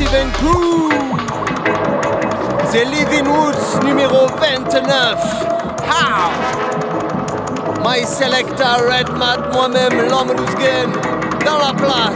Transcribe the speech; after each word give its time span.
Progressive 0.00 0.14
and 0.14 0.32
Crew. 0.34 0.88
The 2.72 2.84
Living 2.86 3.28
Woods 3.28 3.78
numéro 3.84 4.28
29. 4.38 5.18
How? 5.84 6.30
My 7.82 8.04
selector 8.04 8.88
Red 8.88 9.08
Mat, 9.18 9.52
moi-même, 9.52 10.08
l'homme 10.08 10.34
game 10.58 10.92
dans 11.44 11.58
la 11.58 11.74
place. 11.74 12.14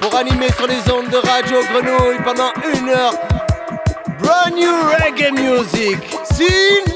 Pour 0.00 0.14
animer 0.14 0.52
sur 0.52 0.66
les 0.66 0.88
ondes 0.92 1.08
de 1.10 1.16
Radio 1.16 1.62
Grenouille 1.72 2.22
pendant 2.24 2.52
une 2.74 2.90
heure. 2.90 3.14
Brand 4.20 4.54
new 4.54 4.72
reggae 4.92 5.32
music. 5.32 5.98
Scene. 6.30 6.86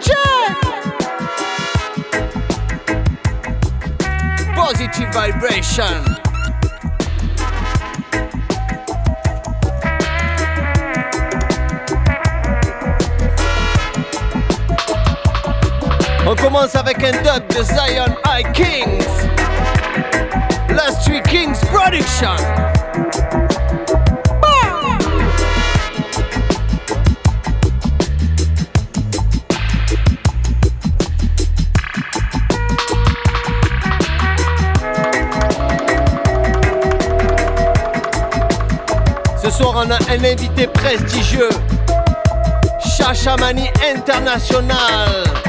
Check. 0.00 0.56
Positive 4.56 5.08
vibration. 5.12 6.21
On 16.24 16.36
commence 16.36 16.76
avec 16.76 17.02
un 17.02 17.10
dub 17.10 17.46
de 17.48 17.62
Zion 17.64 18.14
High 18.24 18.52
Kings. 18.52 19.04
Last 20.68 21.04
Three 21.04 21.20
Kings 21.22 21.58
Production. 21.72 22.36
Ce 39.42 39.50
soir, 39.50 39.74
on 39.84 39.90
a 39.90 39.96
un 39.96 40.24
invité 40.24 40.68
prestigieux, 40.68 41.50
Chachamani 42.96 43.68
International. 43.94 45.42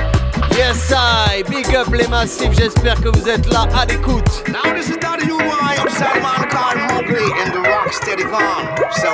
Yes, 0.55 0.91
I. 0.95 1.43
Big 1.49 1.75
up 1.75 1.87
les 1.93 2.07
massifs, 2.07 2.51
j'espère 2.53 3.01
que 3.01 3.09
vous 3.09 3.27
êtes 3.27 3.51
là 3.51 3.67
à 3.75 3.85
l'écoute. 3.85 4.43
Now 4.49 4.73
this 4.75 4.87
is 4.87 4.97
WY, 4.97 5.77
I'm 5.79 5.89
Salman 5.89 6.47
Khan 6.49 6.77
Mowgli 6.89 7.25
in 7.43 7.51
the 7.51 7.67
rock 7.67 7.91
steady 7.91 8.23
farm. 8.23 8.67
So, 8.91 9.11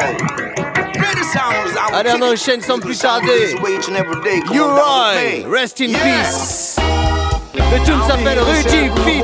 many 1.00 1.24
sounds 1.24 1.78
I 1.78 1.94
Allez, 1.94 2.12
on 2.20 2.22
enchaîne 2.34 2.62
sans 2.62 2.80
plus 2.80 2.98
tarder. 3.00 3.56
Uroy, 4.52 5.46
rest 5.50 5.80
in 5.80 5.94
peace. 5.94 6.76
Le 7.54 7.86
tune 7.86 8.02
s'appelle 8.06 8.40
Rudy 8.40 8.90
Fit, 9.06 9.22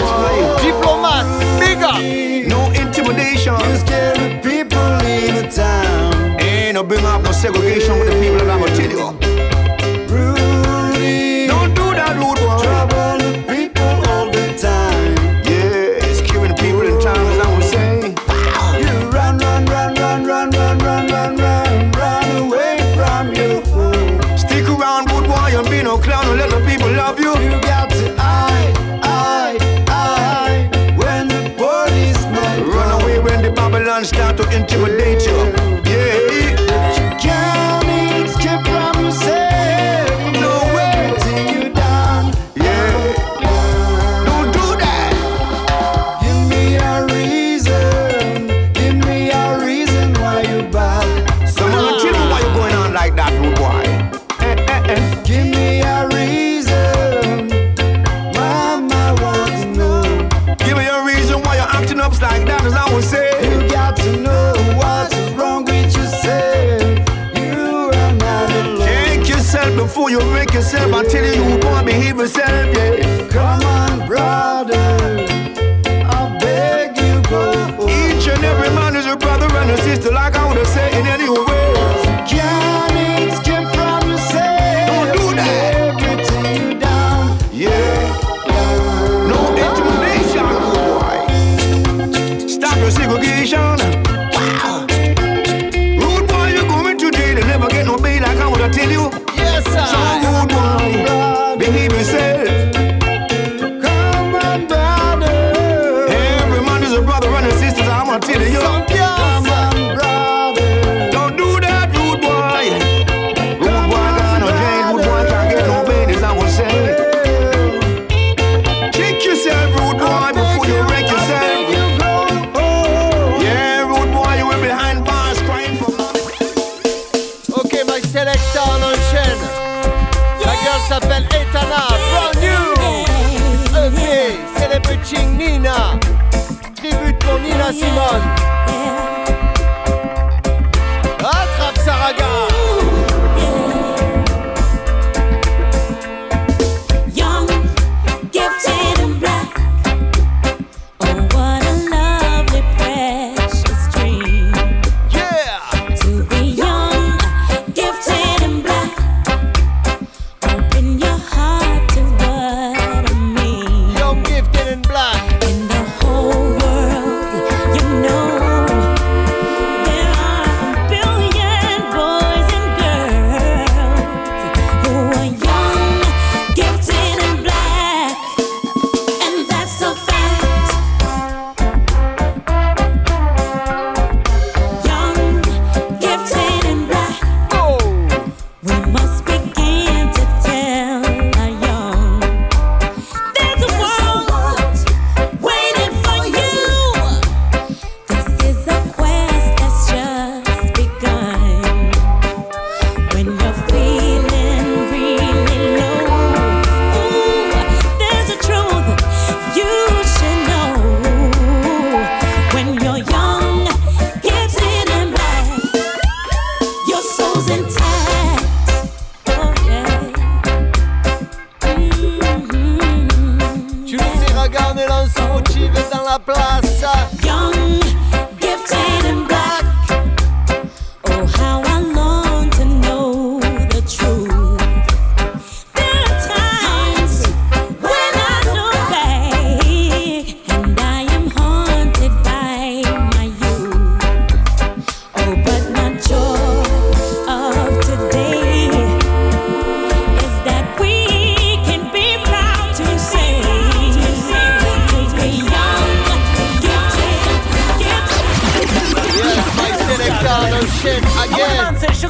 diplomate, 0.64 1.26
big 1.60 1.84
up. 1.84 2.00
No 2.48 2.72
intimidation. 2.82 3.56
You 3.70 3.78
scare 3.78 4.14
the 4.14 4.40
people 4.42 4.80
in 5.06 5.36
the 5.36 5.52
town. 5.54 6.40
Ain't 6.40 6.76
no 6.76 6.84
big 6.84 7.04
up, 7.04 7.24
no 7.24 7.32
segregation 7.34 8.00
with 8.00 8.10
the 8.10 8.20
people 8.22 8.38
that 8.38 8.50
I'm 8.50 8.64
a 8.64 8.68
tell 8.68 8.90
you. 8.90 9.25
myself, 72.26 72.76
yeah. 72.76 73.05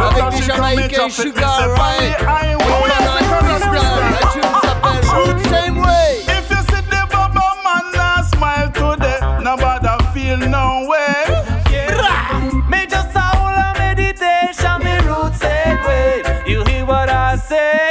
Avec 0.00 0.24
des 0.30 0.42
Jamaïcains, 0.42 1.08
Sugar 1.10 1.58
Ray. 1.76 2.16
On 2.20 2.84
a 2.84 2.98
un 2.98 3.24
freestyle, 3.38 3.98
la 4.12 4.22
tune 4.32 4.52
s'appelle 4.62 5.04
Root 5.10 5.38
Same 5.48 5.78
Way. 5.78 6.10
If 6.28 6.50
you 6.50 6.56
see 6.56 6.82
the 6.90 7.02
bubble 7.10 7.54
man 7.64 7.84
not 7.94 8.24
smile 8.26 8.70
today, 8.72 9.18
nobody 9.42 9.88
feel 10.12 10.38
no 10.48 10.86
way. 10.88 11.24
Me 12.68 12.86
just 12.86 13.14
a 13.14 13.20
whole 13.20 13.48
of 13.48 13.78
meditation, 13.78 14.78
me 14.82 14.94
roots 15.08 15.38
said 15.38 15.78
way. 15.86 16.22
You 16.46 16.64
hear 16.64 16.84
what 16.84 17.08
I 17.08 17.36
say? 17.36 17.87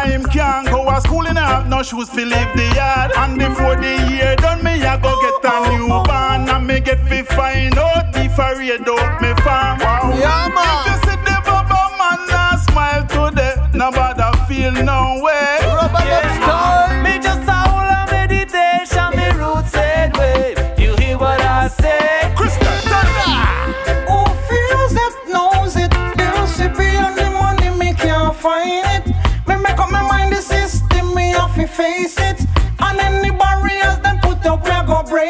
Try 0.00 0.12
him 0.12 0.24
can't 0.24 0.66
go 0.66 0.86
to 0.90 0.98
school 1.02 1.26
and 1.26 1.36
have 1.36 1.68
no 1.68 1.82
shoes 1.82 2.08
to 2.08 2.24
leave 2.24 2.52
the 2.56 2.72
yard. 2.74 3.10
And 3.18 3.36
before 3.38 3.76
the 3.76 4.08
year 4.10 4.34
done, 4.36 4.64
me 4.64 4.82
I 4.82 4.96
go 4.96 5.12
get 5.20 5.44
a 5.52 5.76
new 5.76 5.88
barn 5.88 6.48
and 6.48 6.66
me 6.66 6.80
get 6.80 7.00
fi 7.06 7.20
find 7.22 7.76
out 7.76 8.16
if 8.16 8.38
I 8.40 8.52
read 8.54 8.88
out 8.88 9.20
me 9.20 9.34
farm. 9.44 9.78
Wow. 9.78 10.16
Yeah, 10.16 10.46
If 10.48 10.54
man. 10.54 10.86
you 10.88 10.96
see 11.04 11.16
the 11.28 11.36
bubble 11.44 11.90
man 12.00 12.18
not 12.32 12.60
smile 12.60 13.04
today, 13.12 13.54
nobody 13.74 14.24
feel 14.48 14.72
no 14.72 15.20
way. 15.22 15.49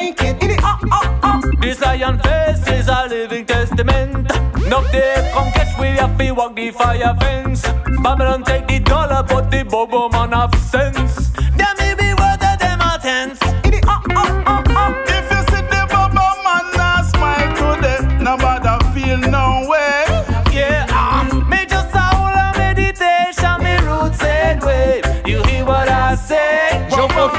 Break 0.01 0.23
it. 0.23 0.43
It 0.43 0.65
up, 0.65 0.83
up, 0.91 1.25
up. 1.25 1.45
This 1.61 1.81
lion 1.81 2.19
face 2.19 2.67
is 2.69 2.89
a 2.89 3.07
living 3.09 3.47
testament. 3.47 4.29
No 4.69 4.83
day 4.91 5.31
come 5.35 5.53
catch 5.53 5.79
we 5.79 5.89
have 6.01 6.17
to 6.19 6.33
walk 6.33 6.57
the 6.57 6.71
fire 6.71 7.15
fence. 7.21 7.63
Babylon 8.03 8.43
take 8.45 8.67
the 8.67 8.79
dollar, 8.81 9.23
but 9.23 9.51
the 9.51 9.65
bobo 9.65 10.09
man 10.09 10.33
have 10.33 10.55
sense. 10.55 11.10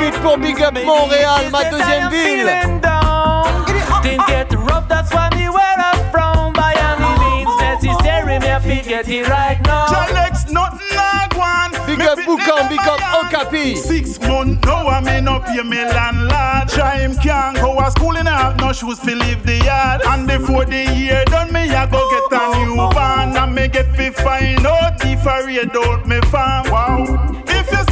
J'en 0.01 0.19
pour 0.21 0.37
Big 0.37 0.61
Up 0.63 0.77
Montréal, 0.83 1.49
ma 1.51 1.63
deuxième 1.65 2.09
ville. 2.09 2.49
Things 4.01 4.23
get 4.27 4.51
rough, 4.53 4.87
that's 4.87 5.13
why 5.13 5.29
me 5.35 5.47
where 5.47 5.77
I'm 5.77 6.11
from. 6.11 6.53
By 6.53 6.73
any 6.73 7.45
means 7.45 7.49
necessary, 7.61 8.39
me 8.39 8.47
have 8.47 8.63
to 8.63 8.89
get 8.89 9.07
it 9.07 9.29
right 9.29 9.59
now. 9.63 9.85
Jalex 9.87 10.49
nothing 10.51 10.97
I 10.97 11.27
want. 11.37 11.85
Big 11.85 12.01
up 12.01 12.17
pitney 12.17 12.25
Bukam, 12.25 12.69
big 12.69 12.79
up. 12.79 12.99
Okapi. 13.13 13.75
Six 13.75 14.19
months 14.21 14.65
now 14.65 14.87
I 14.87 15.01
me 15.01 15.21
no 15.21 15.39
pay 15.39 15.61
me 15.61 15.77
landlord. 15.77 16.69
Try 16.69 16.97
him 16.99 17.15
can't 17.17 17.57
go 17.57 17.79
to 17.79 17.91
school 17.91 18.17
and 18.17 18.27
have 18.27 18.57
no 18.57 18.73
shoes 18.73 18.97
to 18.99 19.15
leave 19.15 19.43
the 19.45 19.57
yard. 19.63 20.01
And 20.07 20.27
before 20.27 20.65
the 20.65 20.83
year 20.95 21.23
done, 21.25 21.53
me 21.53 21.69
I 21.69 21.85
go 21.85 22.09
get 22.09 22.41
a 22.41 22.65
new 22.65 22.75
barn 22.75 23.37
and 23.37 23.53
me 23.53 23.67
get 23.67 23.95
fi 23.95 24.09
find 24.09 24.65
out 24.65 25.05
if 25.05 25.27
I 25.27 25.45
read 25.45 25.75
out 25.75 26.07
me 26.07 26.19
farm. 26.21 26.71
Wow. 26.71 27.03
If 27.47 27.71
you 27.71 27.77
see 27.77 27.85
the 27.85 27.85
bubble 27.85 27.90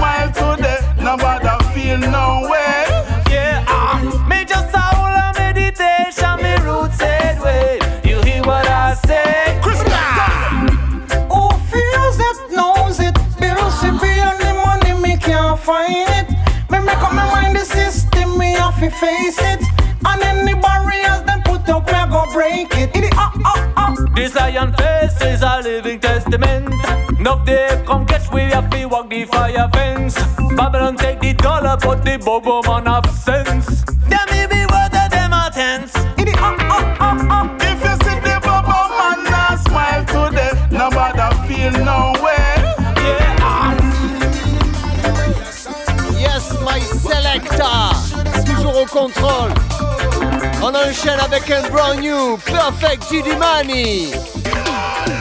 man 0.00 0.26
not 0.26 0.36
smile 0.36 0.56
today, 0.56 0.78
nobody 1.02 1.64
feel 1.74 1.98
no 1.98 2.48
way. 2.50 2.84
Yeah, 3.30 3.64
ah. 3.68 4.26
me 4.28 4.44
just 4.44 4.74
a 4.74 4.78
whole 4.78 5.16
of 5.24 5.36
meditation, 5.36 6.36
me 6.42 6.54
roots 6.64 6.96
said 6.98 7.40
way. 7.42 7.78
You 8.04 8.20
hear 8.22 8.42
what 8.42 8.66
I 8.66 8.94
say? 9.06 9.58
Who 11.32 11.44
feels 11.70 12.18
it, 12.28 12.38
knows 12.56 13.00
it. 13.00 13.14
The 13.40 13.48
recipe 13.60 14.12
and 14.28 14.38
the 14.40 14.52
money, 14.64 14.92
me 15.00 15.16
can't 15.16 15.58
find 15.58 16.08
it. 16.18 16.28
Me 16.70 16.78
make 16.80 17.02
up 17.02 17.12
my 17.12 17.26
mind, 17.34 17.56
the 17.56 17.64
system, 17.64 18.38
me 18.38 18.52
have 18.54 18.78
to 18.80 18.90
face 18.90 19.38
it. 19.38 19.60
And 20.04 20.22
any 20.22 20.54
barriers 20.54 21.22
them 21.22 21.42
put 21.42 21.68
up, 21.68 21.86
we 21.86 22.00
go 22.10 22.24
break 22.32 22.74
it. 22.76 22.90
It 22.96 23.14
up, 23.16 23.36
up, 23.44 23.62
up. 23.76 24.14
This 24.14 24.34
lion 24.34 24.72
face 24.74 25.20
is 25.22 25.42
a 25.42 25.60
living 25.62 26.00
testament. 26.00 26.99
No 27.20 27.38
day 27.44 27.82
come 27.86 28.06
catch 28.06 28.30
we 28.32 28.40
have 28.42 28.70
to 28.70 28.86
walk 28.86 29.10
the 29.10 29.26
fire 29.26 29.68
fence. 29.74 30.14
Babylon 30.56 30.96
take 30.96 31.20
the 31.20 31.34
dollar, 31.34 31.76
but 31.76 32.02
the 32.02 32.16
bobo 32.16 32.62
man 32.62 32.86
have 32.86 33.04
sense. 33.10 33.84
Them 34.08 34.26
may 34.30 34.46
be 34.46 34.64
worth 34.64 34.94
of 34.94 35.10
them 35.10 35.32
a 35.34 35.50
tens. 35.52 35.92
It 36.16 36.34
up, 36.38 36.58
up, 36.58 37.00
up, 37.00 37.30
up. 37.30 37.60
If 37.60 37.78
you 37.84 37.94
see 38.04 38.20
the 38.24 38.40
bubble 38.42 38.88
man 38.96 39.24
not 39.30 39.58
smile 39.60 40.04
today, 40.06 40.52
nobody 40.70 41.28
feel 41.46 41.72
no 41.84 42.14
way. 42.24 42.56
Yeah, 43.04 43.36
ah. 43.40 43.76
Yes, 46.18 46.58
my 46.62 46.80
selector. 46.80 47.92
Toujours 48.46 48.80
au 48.80 48.86
contrôle. 48.86 49.52
On 50.62 50.74
enchaîne 50.74 51.20
avec 51.20 51.50
un 51.50 51.68
brand 51.68 52.00
new 52.00 52.38
Perfect 52.38 53.10
GD 53.10 53.36
Money. 53.36 54.39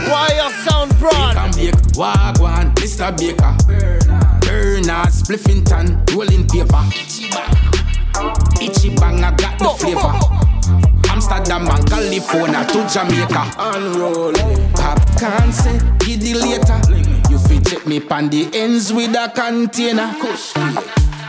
Wire 0.10 0.51
Sound 0.63 0.98
Broad. 1.00 1.36
Can 1.36 1.51
bake 1.51 1.75
Wagwan, 1.96 2.74
Mr. 2.75 3.12
Baker. 3.18 3.53
Bernard 4.41 5.10
Spliffington, 5.10 6.10
rolling 6.13 6.48
paper. 6.48 6.84
Itchy 8.62 8.96
bang, 8.96 9.24
I 9.24 9.36
got 9.36 9.58
the 9.60 9.70
flavor. 9.79 10.13
Amsterdam 11.10 11.68
and 11.68 11.89
California 11.89 12.65
to 12.65 12.88
Jamaica. 12.88 13.51
Unroll. 13.58 14.34
Popcorn 14.74 15.51
say, 15.51 15.79
give 16.00 16.22
the 16.22 16.34
later. 16.36 16.79
You 17.29 17.38
fit 17.39 17.65
check 17.65 17.88
me 17.88 18.00
pan 18.00 18.29
the 18.29 18.50
ends 18.53 18.94
with 18.94 19.15
a 19.15 19.32
container. 19.34 20.13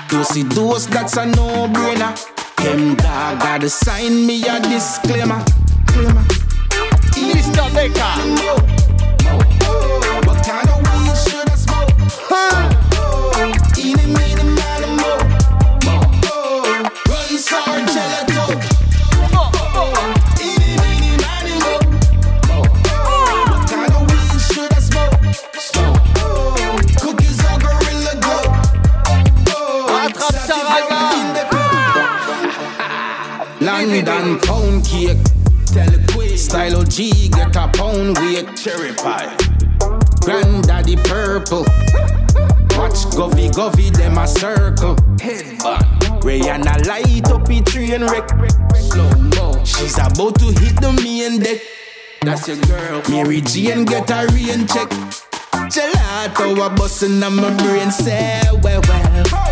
Dosey 0.08 0.48
dose, 0.54 0.86
that's 0.86 1.16
a 1.16 1.26
no-brainer. 1.26 2.14
Them 2.56 2.94
dog 2.96 3.40
gotta 3.40 3.70
sign 3.70 4.26
me 4.26 4.42
a 4.46 4.60
disclaimer. 4.60 5.42
Disclaimer. 5.86 6.39
Baker. 7.74 8.14
What 10.26 10.38
kind 10.44 10.68
of 10.68 10.78
weed 10.86 11.16
should 11.16 11.48
I 11.48 11.54
smoke? 11.56 11.90
Eeny, 13.78 14.06
meeny, 14.06 14.44
miny, 14.56 14.88
mo. 15.00 15.12
Run, 17.08 17.84
gelato. 17.86 18.44
Eeny, 20.40 20.70
meeny, 20.82 21.12
miny, 21.22 21.54
mo. 21.60 21.74
What 23.50 23.62
kind 23.68 23.92
of 23.94 24.02
weed 24.10 24.40
should 24.40 24.72
I 24.72 24.80
smoke? 24.80 25.16
Cookies 27.00 27.40
or 27.44 27.56
Gorilla 27.58 28.14
Glue? 28.24 28.48
Attrape 29.96 30.40
Saraga. 30.46 31.02
London 33.60 34.28
pound 34.40 34.84
cake. 34.84 35.39
Style 36.50 36.82
G 36.82 37.28
get 37.28 37.54
a 37.54 37.68
pound 37.68 38.18
weight. 38.18 38.56
Cherry 38.56 38.92
pie. 38.94 39.36
Granddaddy 40.24 40.96
purple. 40.96 41.60
Watch 42.74 43.06
Govy 43.14 43.48
Govy 43.52 43.96
them 43.96 44.18
a 44.18 44.26
circle. 44.26 44.96
Headband. 45.20 45.84
Rihanna 46.24 46.88
light 46.88 47.30
up 47.30 47.48
a 47.48 47.62
train 47.62 48.02
wreck. 48.02 48.28
Slow 48.74 49.08
mo. 49.36 49.64
She's 49.64 49.96
about 49.96 50.40
to 50.40 50.46
hit 50.46 50.74
the 50.80 50.90
main 51.00 51.38
deck. 51.38 51.60
That's 52.22 52.48
your 52.48 52.56
girl. 52.62 53.00
Mary 53.08 53.42
Jane 53.42 53.84
get 53.84 54.10
a 54.10 54.26
rain 54.34 54.66
check. 54.66 54.90
Gelato 55.70 56.66
a 56.66 56.74
bustin' 56.74 57.22
on 57.22 57.36
my 57.36 57.56
brain. 57.58 57.92
Say 57.92 58.42
well 58.60 58.82
well. 58.88 59.49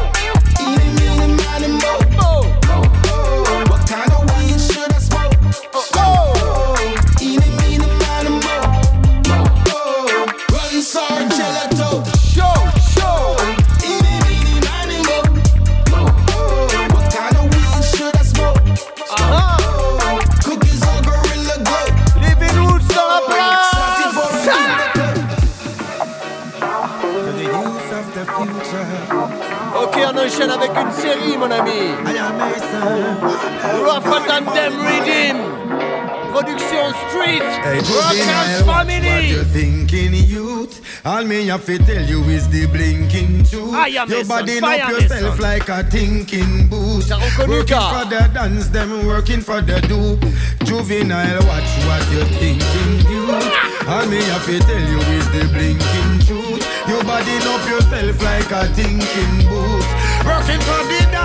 Hey, 37.69 37.81
Rockers 37.81 38.63
Family. 38.65 39.09
What 39.11 39.25
you 39.25 39.45
thinking, 39.45 40.15
youth? 40.15 41.05
All 41.05 41.23
me 41.23 41.47
have 41.49 41.67
to 41.67 41.79
tell 41.79 42.03
you 42.03 42.23
is 42.25 42.49
the 42.49 42.65
blinking 42.67 43.45
truth. 43.45 44.09
Your 44.09 44.25
body 44.25 44.59
up 44.59 44.89
yourself 44.91 45.39
like 45.39 45.69
a 45.69 45.85
thinking 45.85 46.69
reconnu, 46.69 47.49
Working 47.49 47.81
for 47.93 48.05
the 48.09 48.31
dance, 48.33 48.69
them 48.69 49.07
working 49.07 49.41
for 49.41 49.61
the 49.61 49.81
dupe. 49.83 50.25
Juvenile, 50.65 51.45
watch 51.47 51.69
what 51.85 52.05
you 52.11 52.25
thinking, 52.41 53.11
youth. 53.11 53.89
All 53.89 54.07
me 54.07 54.23
have 54.33 54.47
to 54.47 54.59
tell 54.61 54.89
you 54.89 55.01
is 55.17 55.29
the 55.31 55.45
blinking 55.53 56.27
truth. 56.27 56.65
Your 56.89 57.05
body 57.05 57.37
up 57.53 57.69
yourself 57.69 58.23
like 58.23 58.51
a 58.51 58.65
thinking 58.73 59.49
booth. 59.49 59.89
Working 60.25 60.61
for 60.65 60.83
the 60.89 61.18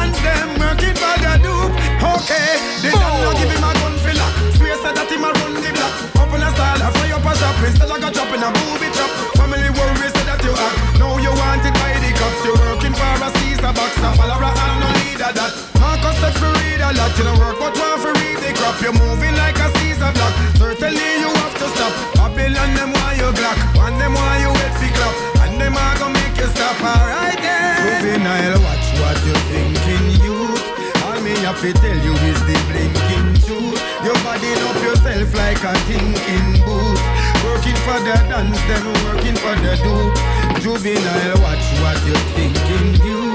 You're 18.83 18.91
moving 18.91 19.33
like 19.39 19.55
a 19.63 19.71
Caesar 19.79 20.11
block. 20.11 20.33
Certainly 20.59 21.09
you 21.23 21.31
have 21.39 21.55
to 21.55 21.67
stop. 21.71 21.93
Babylon 22.19 22.75
them 22.75 22.91
why 22.91 23.15
you 23.15 23.31
glock. 23.31 23.55
And 23.79 23.95
them 23.95 24.11
why 24.11 24.43
you 24.43 24.51
wait 24.51 24.75
for 24.75 24.91
clap. 24.91 25.15
And 25.47 25.55
them 25.55 25.71
are 25.71 25.95
gonna 25.99 26.19
make 26.19 26.35
you 26.35 26.51
stop. 26.51 26.75
Alright 26.83 27.39
then. 27.39 28.03
Juvenile, 28.03 28.59
watch 28.59 28.87
what 28.99 29.15
you're 29.23 29.39
thinking, 29.47 30.19
youth. 30.19 30.67
All 31.07 31.15
me 31.23 31.31
have 31.47 31.61
to 31.63 31.71
tell 31.79 31.95
you 31.95 32.11
is 32.27 32.43
the 32.43 32.59
blinking 32.67 33.31
truth. 33.47 33.79
You're 34.03 34.19
bodying 34.19 34.59
up 34.67 34.75
yourself 34.83 35.31
like 35.31 35.63
a 35.63 35.71
thinking 35.87 36.59
booth. 36.67 37.03
Working 37.47 37.79
for 37.87 38.03
the 38.03 38.19
dance, 38.27 38.59
then 38.67 38.83
working 39.07 39.39
for 39.39 39.55
the 39.63 39.79
dupe. 39.79 40.59
Juvenile, 40.59 41.39
watch 41.39 41.63
what 41.79 42.03
you're 42.03 42.27
thinking, 42.35 42.99
youth. 42.99 43.32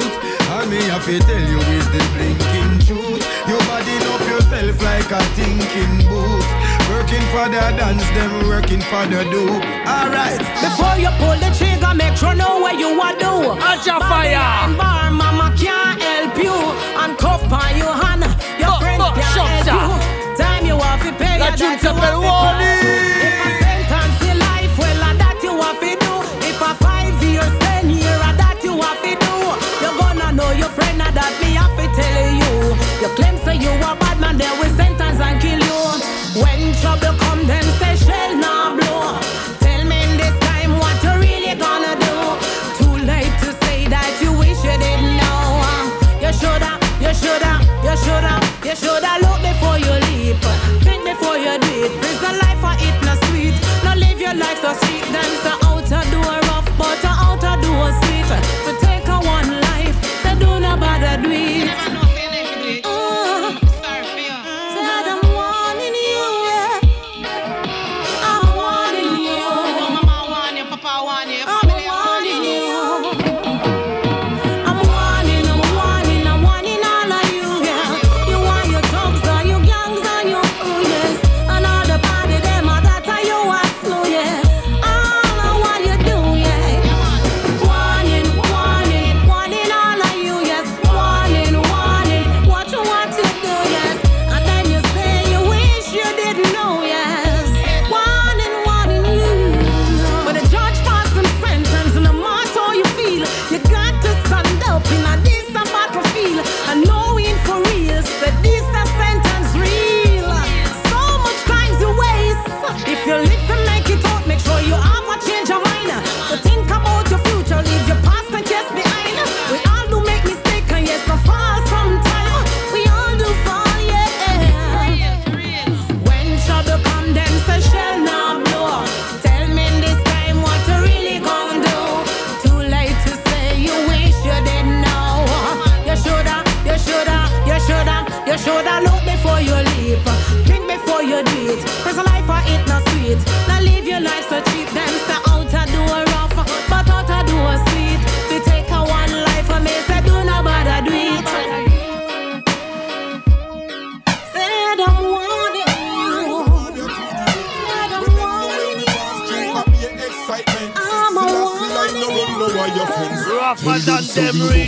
All 0.69 0.75
me 0.75 0.83
have 0.93 1.07
to 1.07 1.19
tell 1.21 1.41
you 1.49 1.61
is 1.81 1.89
the 1.89 2.03
blinking 2.13 2.77
truth. 2.85 3.25
You're 3.49 3.65
bodying 3.73 4.05
up 4.13 4.21
yourself 4.29 4.77
like 4.85 5.09
a 5.17 5.21
thinking 5.33 6.05
booth. 6.05 6.45
Working 6.93 7.25
for 7.33 7.49
the 7.49 7.73
dance, 7.73 8.05
then 8.13 8.29
working 8.47 8.83
for 8.85 9.01
the 9.09 9.25
dupe. 9.33 9.65
Alright. 9.89 10.37
Before 10.61 11.01
you 11.01 11.09
pull 11.17 11.41
the 11.41 11.49
trigger, 11.57 11.95
make 11.97 12.15
sure 12.21 12.35
know 12.35 12.61
what 12.61 12.77
you 12.79 12.93
want 12.99 13.17
do. 13.19 13.57
Aja 13.57 13.97
fire. 14.13 14.77
Bar, 14.77 15.11
mama 15.11 15.57
can't 15.57 15.97
help 16.03 16.37
you. 16.37 16.53
And 17.01 17.17
cuff 17.17 17.49
on 17.51 17.73
your 17.73 17.95
hand, 18.05 18.29
your 18.61 18.69
Bo- 18.69 18.81
friends 18.85 19.01
bo- 19.01 19.17
can't 19.17 19.65
help 19.65 19.73
you. 19.73 20.37
Time 20.37 20.67
you 20.69 20.77
have 20.77 21.01
to 21.01 21.13
pay. 21.17 21.39
La 21.41 21.49
that 21.49 21.57
tune 21.57 21.81
you 21.81 21.97
have 21.97 22.21
to 22.21 22.61
pay. 22.61 23.25
If 23.25 23.41
a 23.41 23.49
sentence 23.57 24.21
in 24.29 24.37
life, 24.37 24.77
well, 24.77 25.01
a 25.01 25.11
that 25.17 25.41
you 25.41 25.57
have 25.65 25.81
to 25.81 25.93
do. 25.97 26.13
If 26.45 26.61
a 26.61 26.71
five 26.85 27.17
years, 27.25 27.53
ten 27.57 27.89
year, 27.89 28.21
a 28.21 28.37
that 28.37 28.61
you 28.61 28.77
have 28.77 29.01
to 29.01 29.17
do. 29.17 29.33
Know 30.39 30.53
your 30.53 30.71
friend, 30.71 31.03
a 31.03 31.11
that 31.11 31.35
me 31.43 31.59
have 31.59 31.75
to 31.75 31.87
tell 31.99 32.27
you. 32.31 32.79
You 33.03 33.11
claim 33.19 33.35
say 33.43 33.59
you 33.59 33.75
a 33.75 33.91
bad 33.99 34.23
man, 34.23 34.39
they 34.39 34.47
will 34.63 34.71
sentence 34.79 35.19
and 35.19 35.35
kill 35.43 35.59
you. 35.59 35.83
When 36.39 36.71
trouble 36.79 37.19
come, 37.19 37.43
then 37.43 37.67
say 37.83 37.99
shell 37.99 38.39
now 38.39 38.79
blow. 38.79 39.19
Tell 39.59 39.83
me 39.83 39.99
in 39.99 40.15
this 40.15 40.31
time 40.47 40.79
what 40.79 40.95
you 41.03 41.11
really 41.19 41.59
gonna 41.59 41.99
do. 41.99 42.15
Too 42.79 42.95
late 43.03 43.35
to 43.43 43.51
say 43.67 43.91
that 43.91 44.15
you 44.23 44.31
wish 44.39 44.63
you 44.63 44.79
didn't 44.79 45.19
know. 45.19 45.59
You 46.23 46.31
shoulda, 46.31 46.79
you 47.03 47.11
shoulda, 47.19 47.59
you 47.83 47.95
shoulda, 47.99 48.39
you 48.63 48.75
shoulda 48.79 49.11
look 49.27 49.43
before 49.43 49.83
you 49.83 49.91
leap. 50.07 50.39
Think 50.87 51.03
before 51.03 51.35
you 51.35 51.59
do 51.59 51.73
it. 51.83 51.93
Prison 51.99 52.39
life 52.47 52.63
for 52.63 52.79
it 52.79 52.95
no 53.03 53.19
sweet. 53.27 53.59
No 53.83 53.91
live 53.99 54.23
your 54.23 54.39
life 54.39 54.63
so 54.63 54.71
sweet. 54.87 55.03
Dance 55.11 55.43
the 55.43 55.58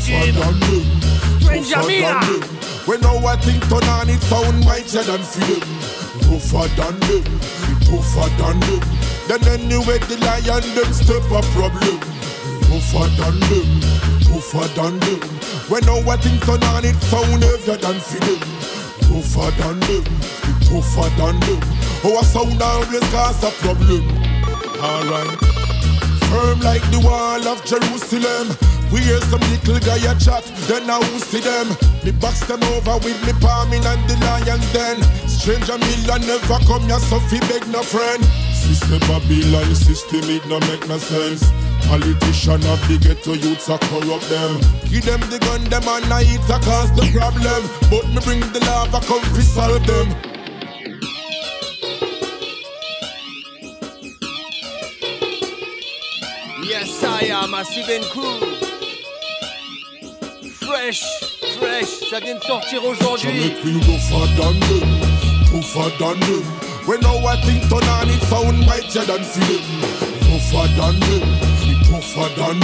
reading. 0.08 1.00
Stranger 1.40 1.82
Mia. 1.86 2.20
When 2.86 3.04
our 3.04 3.36
thing 3.36 3.60
turn 3.68 3.84
on, 3.84 4.08
it 4.08 4.20
sound 4.22 4.64
mightier 4.64 5.02
than 5.02 5.20
them. 5.20 5.60
Tougher 6.24 6.68
than 6.78 6.98
them, 7.00 7.24
tougher 7.84 8.28
than 8.38 8.60
them. 8.60 8.80
Then 9.28 9.42
anyway, 9.48 9.98
the 10.08 10.16
lion 10.24 10.64
them 10.74 10.92
step 10.92 11.24
a 11.30 11.42
problem. 11.54 12.00
Tougher 12.66 13.08
than 13.18 13.36
them, 13.50 13.80
tougher 14.24 14.66
than 14.74 14.98
them. 15.00 15.20
When 15.68 15.88
our 15.88 16.16
thing 16.18 16.38
turn 16.40 16.62
on, 16.64 16.84
it 16.84 16.96
sound 17.02 17.42
heavier 17.42 17.76
than 17.76 17.98
them. 17.98 18.40
Tougher 19.06 19.50
than 19.60 19.80
them, 19.80 20.04
tougher 20.66 21.10
than 21.18 21.38
them. 21.40 21.60
Our 22.04 22.24
sound 22.24 22.62
always 22.62 23.04
cause 23.12 23.44
a 23.44 23.50
problem. 23.62 24.06
Alright. 24.80 25.38
Firm 26.30 26.60
like 26.60 26.82
the 26.90 27.00
wall 27.04 27.46
of 27.46 27.64
Jerusalem. 27.64 28.56
We 28.92 29.00
hear 29.06 29.20
some 29.30 29.40
little 29.40 29.78
guy 29.78 30.02
a 30.02 30.18
chat, 30.18 30.42
then 30.66 30.90
I 30.90 30.98
will 30.98 31.22
see 31.22 31.38
them. 31.38 31.68
Me 32.02 32.10
box 32.10 32.40
them 32.46 32.62
over 32.74 32.98
with 32.98 33.18
me 33.24 33.32
palming 33.38 33.86
and 33.86 34.02
the 34.10 34.18
lions 34.18 34.66
then. 34.72 34.98
Stranger 35.30 35.78
million 35.78 36.26
never 36.26 36.58
come 36.66 36.82
here, 36.82 36.98
so 36.98 37.20
fi 37.30 37.38
beg 37.46 37.66
no 37.70 37.82
friend. 37.82 38.24
System 38.50 38.98
Babylon 39.06 39.74
system, 39.74 40.26
it 40.26 40.44
no 40.46 40.58
make 40.66 40.88
no 40.88 40.98
sense. 40.98 41.46
Politician 41.86 42.62
of 42.66 42.82
the 42.90 42.98
ghetto 42.98 43.34
youths 43.34 43.68
a 43.68 43.78
corrupt 43.78 44.28
them. 44.28 44.58
Give 44.90 45.04
them 45.06 45.20
the 45.30 45.38
gun, 45.38 45.62
them 45.70 45.86
and 45.86 46.12
I 46.12 46.22
it 46.26 46.42
a 46.50 46.58
cause 46.58 46.90
the 46.98 47.06
problem. 47.14 47.62
But 47.90 48.10
me 48.10 48.20
bring 48.26 48.40
the 48.52 48.58
lava, 48.66 48.98
come 49.06 49.22
fi 49.34 49.42
solve 49.42 49.86
them. 49.86 50.08
Yes, 56.66 57.02
I 57.04 57.30
am 57.30 57.54
a 57.54 57.64
Steven 57.64 58.02
Crew. 58.10 58.69
Fresh, 60.80 61.04
fresh, 61.58 62.10
ça 62.10 62.20
vient 62.20 62.36
de 62.36 62.44
sortir 62.44 62.84
aujourd'hui. 62.84 63.54
them. 65.98 66.44
When 66.86 67.04
our 67.04 67.36
thing 67.44 67.60
turn 67.68 67.84
on, 67.88 68.08
it 68.08 68.22
sound 68.22 68.58
mightier 68.66 69.04
than 69.04 69.22
film. 69.22 69.62
Tougher 70.24 70.68
than 70.76 71.00
them, 71.00 71.22
tougher 71.84 72.28
than. 72.36 72.60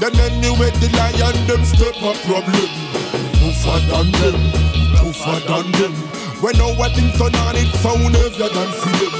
Then 0.00 0.18
anyway, 0.20 0.70
the 0.80 0.88
lion 0.96 1.46
them 1.46 1.64
step 1.64 1.96
a 1.96 2.12
problem. 2.24 2.68
Tougher 3.38 3.80
than 3.90 4.10
them, 4.12 4.40
tougher 4.96 5.40
than 5.46 5.72
our 6.60 6.88
thing 6.90 7.10
turn 7.18 7.34
on, 7.36 7.56
it 7.56 7.68
sound 7.82 8.16
heavier 8.16 8.48
than 8.48 8.70
film. 8.80 9.12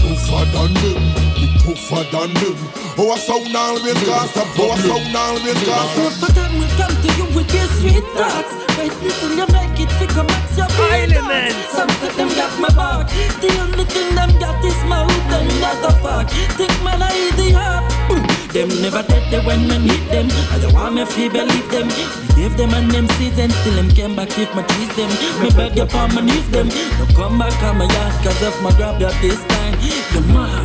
Tougher 0.00 0.44
than 0.52 1.33
tougher 1.64 2.04
than 2.12 2.30
them. 2.36 2.56
Oh, 3.00 3.10
Our 3.10 3.16
sound 3.16 3.56
always 3.56 3.98
cause 4.04 4.36
a 4.36 4.44
Our 4.44 4.76
sound 4.76 5.16
always 5.16 5.60
cause 5.64 5.96
a 5.96 6.02
Most 6.04 6.22
of 6.22 6.34
them 6.36 6.52
will 6.60 6.74
come 6.76 6.92
to 6.92 7.08
you 7.16 7.26
with 7.32 7.48
your 7.48 7.68
sweet 7.80 8.04
thoughts. 8.12 8.52
Wait 8.76 8.92
until 8.92 9.32
you 9.32 9.46
make 9.48 9.80
it 9.80 9.90
figure 9.96 10.24
max 10.28 10.56
your 10.60 10.68
Element. 10.68 11.56
Some 11.72 11.88
say 12.00 12.12
them 12.20 12.28
got 12.36 12.52
my 12.60 12.68
back. 12.76 13.08
The 13.40 13.48
only 13.64 13.84
thing 13.88 14.14
them 14.14 14.30
got 14.38 14.60
is 14.64 14.78
mouth 14.84 15.10
and 15.32 15.48
not 15.60 15.80
a 15.88 15.92
fuck. 16.04 16.28
Think 16.60 16.74
man 16.84 17.00
I 17.00 17.10
idiot 17.32 17.84
Boom. 18.08 18.22
Them 18.52 18.68
never 18.84 19.02
dead 19.02 19.24
they 19.32 19.40
when 19.40 19.66
me 19.66 19.78
meet 19.88 20.04
them. 20.12 20.28
I 20.52 20.60
don't 20.60 20.74
want 20.74 20.94
me 20.94 21.04
feel 21.06 21.32
believe 21.32 21.70
them. 21.72 21.88
Me 21.88 22.04
give 22.36 22.56
them 22.56 22.74
and 22.74 22.90
them 22.92 23.08
seeds 23.16 23.38
and 23.38 23.50
still 23.50 23.74
them 23.74 23.88
came 23.90 24.14
back 24.14 24.36
if 24.38 24.52
my 24.54 24.62
tease 24.62 24.94
them. 24.94 25.10
Me 25.42 25.48
beg 25.56 25.76
you 25.76 25.86
for 25.86 26.06
my 26.12 26.20
knees 26.20 26.48
them. 26.50 26.68
Don't 26.68 27.14
come 27.16 27.38
back 27.38 27.56
on 27.64 27.78
my 27.78 27.88
yard 27.88 28.14
cause 28.22 28.42
if 28.42 28.56
my 28.62 28.70
grab 28.76 29.00
you 29.00 29.10
this 29.22 29.42
time 29.48 29.74
You're 30.12 30.28
mad 30.34 30.63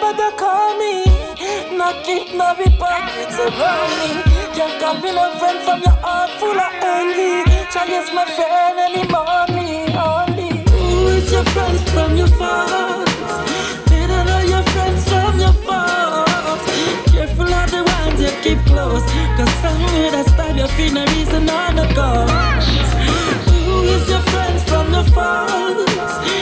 straight, 0.00 0.16
nobody 0.16 0.36
call 0.36 0.78
me. 0.78 1.04
Not 1.76 2.04
keep 2.04 2.34
no 2.34 2.54
pockets 2.78 3.38
around 3.38 3.90
me. 3.98 4.22
Can't 4.54 5.02
me 5.02 5.12
no 5.12 5.38
friend 5.38 5.58
from 5.64 5.80
your 5.82 5.96
heart 6.02 6.30
full 6.38 6.58
of 6.58 6.72
envy. 6.82 7.44
Chalice 7.72 8.12
my 8.12 8.24
friend 8.24 8.78
any 8.78 9.06
money 9.08 9.92
only. 9.94 10.64
Who 10.70 11.08
is 11.08 11.30
your 11.32 11.44
friends 11.44 11.82
from 11.90 12.16
your 12.16 12.28
faults? 12.28 13.12
Better 13.88 14.24
know 14.24 14.40
your 14.40 14.62
friends 14.72 15.08
from 15.08 15.38
your 15.38 15.52
faults. 15.52 16.64
Careful 17.12 17.52
of 17.52 17.70
the 17.70 17.82
ones 17.84 18.20
you 18.20 18.32
keep 18.42 18.58
close. 18.66 19.04
Cause 19.36 19.54
from 19.60 19.76
here 19.92 20.10
that 20.10 20.26
style 20.28 20.56
you 20.56 20.68
feel 20.68 20.92
no 20.94 21.04
reason 21.06 21.48
on 21.48 21.76
the 21.76 21.86
cause. 21.94 22.88
Who 23.64 23.82
is 23.84 24.08
your 24.08 24.24
friends 24.32 24.64
from 24.64 24.92
your 24.92 25.04
faults? 25.04 26.39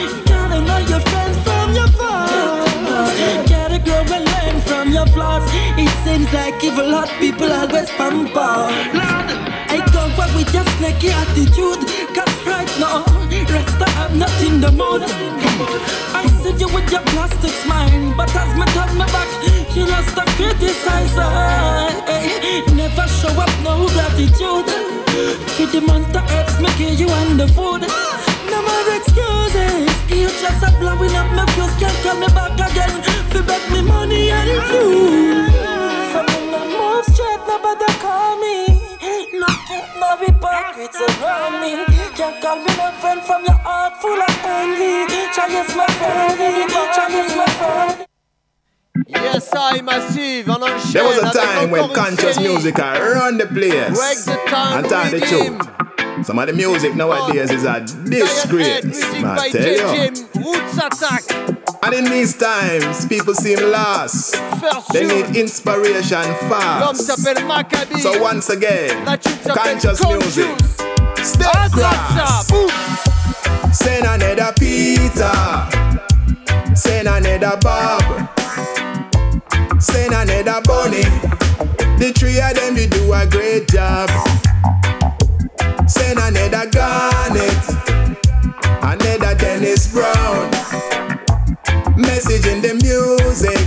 Seems 6.09 6.33
like 6.33 6.63
evil 6.63 6.89
hot 6.89 7.11
people 7.19 7.51
always 7.51 7.89
pamper. 7.97 8.53
I 9.73 9.77
don't 9.93 10.13
work 10.17 10.31
with 10.33 10.51
your 10.53 10.65
snaky 10.75 11.09
attitude. 11.21 11.81
Cause 12.15 12.37
right 12.49 12.71
now, 12.81 13.05
rest 13.53 13.77
I 13.77 13.89
have 13.99 14.13
nothing 14.15 14.55
in 14.55 14.61
the 14.61 14.71
mood. 14.71 15.03
I 16.21 16.25
see 16.41 16.53
you 16.61 16.67
with 16.73 16.89
your 16.91 17.05
plastic 17.13 17.53
smile. 17.63 18.13
But 18.17 18.33
as 18.41 18.51
me 18.57 18.65
turn 18.73 18.91
my 18.97 19.05
back, 19.13 19.29
you 19.75 19.85
lost 19.85 20.17
a 20.17 20.25
criticizer. 20.37 21.29
Never 22.73 23.07
show 23.19 23.33
up 23.45 23.53
no 23.63 23.73
gratitude. 23.93 24.69
For 25.55 25.67
the 25.73 25.79
of 26.17 26.31
herbs, 26.33 26.55
me 26.63 26.69
you 27.01 27.09
and 27.21 27.39
the 27.39 27.47
food. 27.55 27.83
No 28.51 28.57
more 28.67 28.89
excuses. 28.97 29.85
You 30.09 30.29
just 30.41 30.65
a 30.65 30.69
blowing 30.79 31.15
up 31.21 31.29
my 31.37 31.45
fuse. 31.53 31.75
Can't 31.77 31.97
call 32.03 32.17
me 32.17 32.27
back 32.33 32.57
again. 32.67 32.93
Fi 33.31 33.41
beg 33.41 33.63
me 33.71 33.81
money 33.81 34.31
and 34.31 34.63
food. 34.69 35.68
From 37.49 37.65
in 37.65 37.79
the 37.79 37.87
move 37.87 37.89
straight, 37.89 37.89
nobody 37.89 37.93
call 37.99 38.37
me. 38.37 39.39
Not 39.39 39.57
keep 39.67 39.87
no 39.99 40.17
hypocrites 40.17 41.01
around 41.01 41.61
me. 41.61 41.85
Can't 42.15 42.41
call 42.41 42.55
me 42.57 42.71
no 42.77 42.91
friend 43.01 43.21
from 43.21 43.43
your 43.43 43.53
heart 43.53 43.97
full 44.01 44.21
of 44.21 44.45
envy. 44.45 45.07
Chalice 45.33 45.75
my 45.75 45.87
friend, 45.87 46.69
Chalice 46.93 47.35
my 47.35 47.45
friend. 47.47 48.05
Yes, 49.07 49.49
I 49.55 49.81
massive, 49.81 50.49
on 50.49 50.61
enchaîne. 50.61 50.93
There 50.93 51.03
was 51.03 51.17
a 51.17 51.31
time 51.31 51.71
when 51.71 51.89
conscious 51.93 52.39
music 52.39 52.77
had 52.77 52.99
run 52.99 53.37
the 53.37 53.47
place. 53.47 53.97
Break 53.97 54.19
the 54.25 54.37
time 54.49 54.77
and 54.79 54.89
tell 54.89 55.09
the 55.09 55.19
truth. 55.19 55.88
Some 56.23 56.39
of 56.39 56.47
the 56.47 56.53
music 56.53 56.95
nowadays 56.95 57.51
is 57.51 57.63
a 57.63 57.79
disgrace. 57.79 59.03
I 59.23 59.49
tell 59.49 59.63
you. 59.65 60.11
JJ, 60.11 60.35
Roots 60.35 60.77
Attack. 60.77 61.23
And 61.83 61.93
in 61.93 62.05
these 62.05 62.37
times, 62.37 63.05
people 63.05 63.33
seem 63.33 63.59
lost. 63.71 64.35
They 64.91 65.05
need 65.07 65.35
inspiration 65.35 66.23
fast. 66.49 67.07
So 68.01 68.21
once 68.21 68.49
again, 68.49 69.05
La 69.05 69.15
tune 69.17 69.33
s'appelle 69.43 69.79
conscious 69.79 70.05
music. 70.05 70.59
Step 71.23 71.71
cross. 71.71 72.47
Send 73.71 74.05
another 74.05 74.53
Peter. 74.59 75.31
Send 76.75 77.07
another 77.07 77.57
Bob. 77.61 78.03
Send 79.79 80.13
another 80.13 80.61
Bunny. 80.63 81.03
The 81.97 82.13
three 82.15 82.39
of 82.39 82.53
them, 82.55 82.75
they 82.75 82.87
do 82.87 83.13
a 83.13 83.25
great 83.25 83.67
job. 83.69 84.09
Send 85.89 86.19
another 86.19 86.69
Garnet. 86.69 87.65
Another 88.83 89.33
Dennis 89.35 89.91
Brown. 89.91 90.51
Message 91.97 92.45
in 92.45 92.61
the 92.61 92.75
music. 92.83 93.57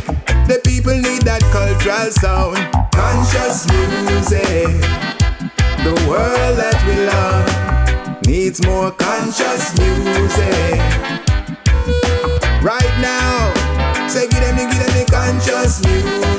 The 0.46 0.60
people 0.62 0.94
need 0.94 1.22
that 1.22 1.42
cultural 1.50 2.10
sound. 2.12 2.58
Conscious 2.94 3.66
music. 3.66 4.70
The 5.82 5.94
world 6.08 6.58
that 6.58 6.78
we 6.86 6.94
love 7.10 8.26
needs 8.26 8.64
more 8.64 8.92
conscious 8.92 9.76
music. 9.78 10.78
Right 12.62 12.94
now, 13.02 13.52
say 14.08 14.28
give 14.28 14.40
them, 14.40 14.56
give 14.56 14.70
them 14.70 14.94
the 14.94 15.06
conscious 15.10 15.84
music. 15.84 16.31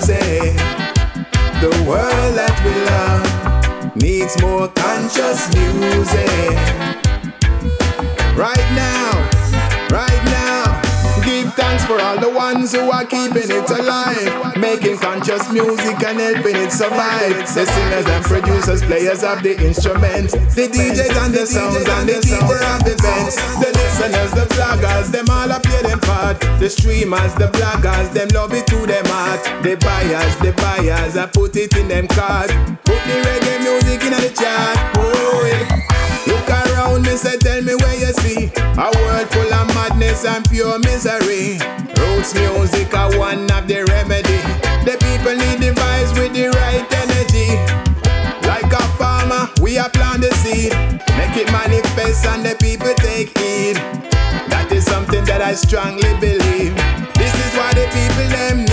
More 4.42 4.68
conscious 4.70 5.54
music. 5.56 6.83
Ones 12.64 12.76
who 12.76 12.92
are 12.92 13.06
keeping 13.06 13.50
it 13.52 13.70
alive, 13.70 14.58
making 14.58 14.98
conscious 14.98 15.52
music 15.52 16.02
and 16.04 16.20
helping 16.20 16.56
it 16.56 16.72
survive. 16.72 17.36
The 17.54 17.66
singers 17.66 18.06
and 18.06 18.24
producers, 18.24 18.82
players 18.84 19.24
of 19.24 19.44
the 19.44 19.60
instruments, 19.60 20.34
the 20.56 20.68
DJs 20.72 21.26
and 21.26 21.34
the 21.34 21.46
sounds 21.46 21.88
and 21.88 22.08
the 22.08 22.20
keeper 22.24 22.60
of 22.72 22.82
events, 22.88 23.36
the 23.60 23.68
listeners, 23.68 24.32
the 24.32 24.48
bloggers, 24.56 25.12
them 25.12 25.26
all 25.30 25.52
a 25.52 25.60
play 25.60 25.82
them 25.82 26.00
part. 26.00 26.40
The 26.60 26.70
streamers, 26.70 27.34
the 27.36 27.48
bloggers, 27.52 28.14
them 28.14 28.30
love 28.30 28.54
it 28.54 28.68
to 28.68 28.86
them 28.86 29.06
heart. 29.08 29.44
The 29.64 29.76
buyers, 29.76 30.36
the 30.38 30.54
buyers, 30.54 31.18
I 31.18 31.28
put 31.28 31.56
it 31.58 31.76
in 31.76 31.88
them 31.90 32.08
cars. 32.08 32.52
Put 32.86 33.02
the 33.04 33.18
reggae 33.28 33.60
music 33.60 34.04
in 34.04 34.14
the 34.14 34.32
chart. 34.34 34.78
Oh, 34.98 35.44
yeah. 35.52 35.93
Look 36.28 36.50
around 36.50 37.04
me, 37.04 37.16
say, 37.18 37.38
tell 37.38 37.62
me 37.62 37.76
where 37.76 37.98
you 38.00 38.14
see 38.24 38.52
a 38.56 38.90
world 38.96 39.28
full 39.30 39.54
of 39.54 39.68
madness 39.76 40.26
and 40.26 40.48
pure 40.50 40.80
misery. 40.80 41.60
Roots 42.00 42.34
music 42.34 42.94
are 42.94 43.12
one 43.18 43.50
of 43.52 43.68
the 43.68 43.84
remedy. 43.90 44.40
The 44.88 44.98
people 45.00 45.36
need 45.36 45.60
the 45.60 45.72
vibes 45.76 46.12
with 46.18 46.34
the 46.34 46.50
right 46.50 46.86
energy. 47.04 47.50
Like 48.48 48.72
a 48.72 48.84
farmer, 48.98 49.50
we 49.62 49.78
are 49.78 49.90
plant 49.90 50.22
the 50.22 50.34
seed, 50.44 50.74
make 51.18 51.36
it 51.38 51.52
manifest 51.52 52.26
and 52.26 52.46
the 52.46 52.56
people 52.60 52.94
take 52.96 53.38
heed. 53.38 53.78
That 54.50 54.72
is 54.72 54.86
something 54.86 55.24
that 55.26 55.42
I 55.42 55.54
strongly 55.56 56.14
believe. 56.20 56.76
This 57.16 57.34
is 57.34 57.52
what 57.56 57.76
the 57.76 57.88
people 57.92 58.28
them 58.30 58.73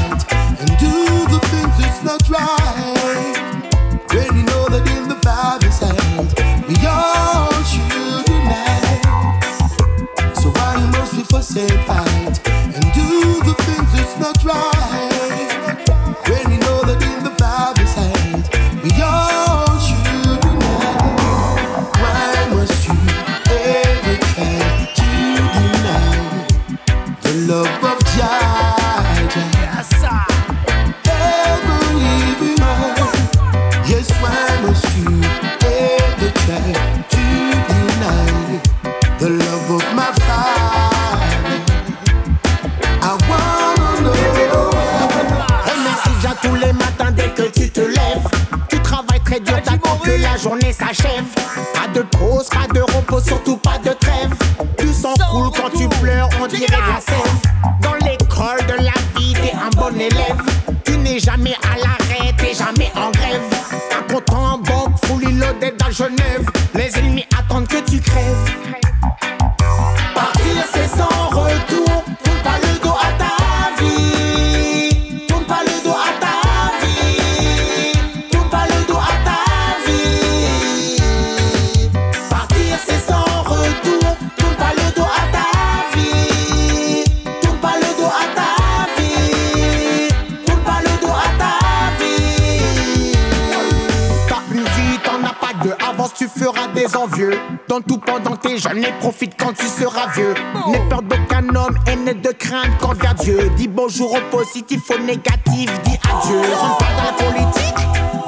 positif, 104.91 104.95
au 104.95 104.99
négatif, 104.99 105.81
dis 105.83 105.99
adieu. 106.03 106.41
Rentre 106.55 106.77
pas 106.77 106.85
dans 106.97 107.03
la 107.03 107.31
politique, 107.31 107.79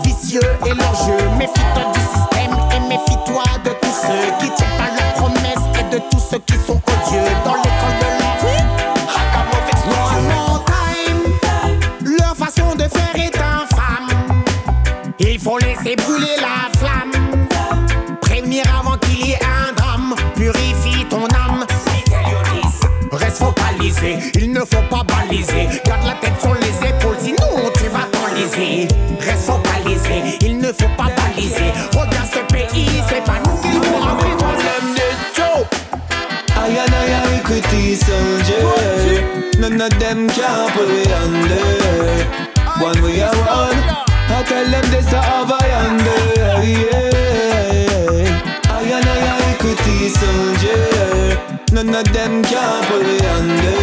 vicieux 0.03 0.41
et 0.65 0.73
leur 0.73 0.95
jeu. 0.95 1.17
Méfie-toi 1.37 1.83
du 1.93 1.99
système 1.99 2.57
et 2.75 2.79
méfie-toi 2.87 3.43
de 3.65 3.69
tous 3.81 3.95
ceux 4.01 4.31
qui 4.39 4.51
tiennent 4.53 4.77
pas 4.77 4.91
leurs 4.97 5.13
promesses 5.13 5.79
et 5.79 5.95
de 5.95 6.01
tous 6.11 6.19
ceux 6.19 6.39
qui 6.39 6.53
sont 6.65 6.81
odieux. 6.87 7.31
Dans 7.45 7.55
l'école 7.55 7.97
de 7.99 8.05
la 8.05 8.23
mauvaise 8.29 8.63
One 9.85 10.25
more 10.25 10.63
time, 10.65 12.17
leur 12.17 12.35
façon 12.35 12.75
de 12.75 12.83
faire 12.83 13.15
est 13.15 13.35
infâme. 13.37 14.43
Il 15.19 15.39
faut 15.39 15.57
laisser 15.57 15.95
brûler 15.95 16.37
la 16.39 16.69
flamme. 16.79 17.11
Prévenir 18.21 18.63
avant 18.79 18.97
qu'il 18.97 19.27
y 19.27 19.31
ait 19.31 19.39
un 19.43 19.73
drame. 19.73 20.15
Purifie 20.35 21.05
ton 21.09 21.25
âme. 21.25 21.65
Reste 23.11 23.37
focalisé, 23.37 24.17
il 24.35 24.51
ne 24.51 24.61
faut 24.61 24.81
pas 24.89 25.03
baliser. 25.03 25.67
Soldier. 37.91 38.63
None 39.59 39.81
of 39.81 39.99
them 39.99 40.29
can 40.29 40.71
pull 40.73 40.87
me 40.87 41.03
under. 41.21 41.65
One 42.81 43.01
we 43.03 43.21
are 43.21 43.35
one. 43.35 43.79
I 44.35 44.43
tell 44.47 44.67
them 44.73 44.85
this 44.93 45.11
over 45.13 45.61
yonder. 45.71 46.21
Yeah. 46.63 47.11
I 48.71 48.83
and 48.97 49.09
I 49.13 49.17
equity 49.51 49.97
soldier. 50.21 50.83
None 51.75 51.93
of 51.93 52.07
them 52.13 52.43
can 52.43 52.83
pull 52.87 53.03
me 53.03 53.17
under. 53.35 53.82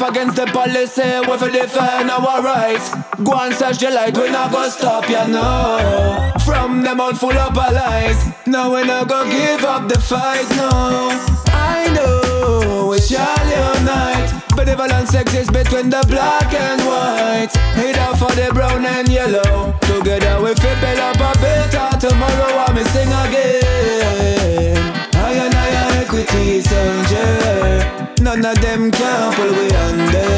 Up 0.00 0.10
against 0.10 0.36
the 0.36 0.46
policy, 0.46 1.02
we 1.22 1.26
will 1.26 1.52
defend 1.52 2.10
our 2.10 2.42
rights. 2.42 2.90
Go 3.24 3.32
and 3.34 3.54
search 3.54 3.78
the 3.78 3.90
light, 3.90 4.16
we 4.16 4.30
not 4.30 4.52
stop, 4.70 5.08
you 5.08 5.26
know. 5.28 6.32
From 6.44 6.82
them 6.82 7.00
all 7.00 7.14
full 7.14 7.36
of 7.36 7.54
lies. 7.56 8.24
No, 8.46 8.74
we 8.74 8.84
not 8.84 9.08
go 9.08 9.24
give 9.30 9.64
up 9.64 9.88
the 9.88 9.98
fight, 9.98 10.48
no. 10.56 11.10
I 11.48 11.90
know 11.94 12.88
we 12.90 13.00
shall 13.00 13.46
unite. 13.46 14.30
but 14.54 14.66
the 14.66 14.76
Benevolence 14.76 15.14
exists 15.14 15.52
between 15.52 15.90
the 15.90 16.04
black 16.08 16.52
and 16.54 16.80
white. 16.82 17.52
Either 17.76 18.16
for 18.16 18.32
the 18.34 18.50
brown 18.52 18.84
and 18.84 19.08
yellow. 19.08 19.74
Together 19.82 20.42
we 20.42 20.54
feel 20.54 20.80
build 20.80 20.98
up 20.98 21.16
a 21.16 21.38
better 21.40 22.08
tomorrow. 22.08 22.64
I 22.66 22.72
me 22.74 22.84
sing 22.84 23.12
again. 23.24 24.76
I 25.14 25.32
and 25.44 25.54
I 25.54 25.68
are 25.82 26.02
equity 26.02 26.60
soldier. 26.60 27.97
None 28.20 28.44
of 28.44 28.60
them 28.60 28.90
can 28.90 29.32
pull 29.34 29.52
we 29.58 29.70
under. 29.86 30.28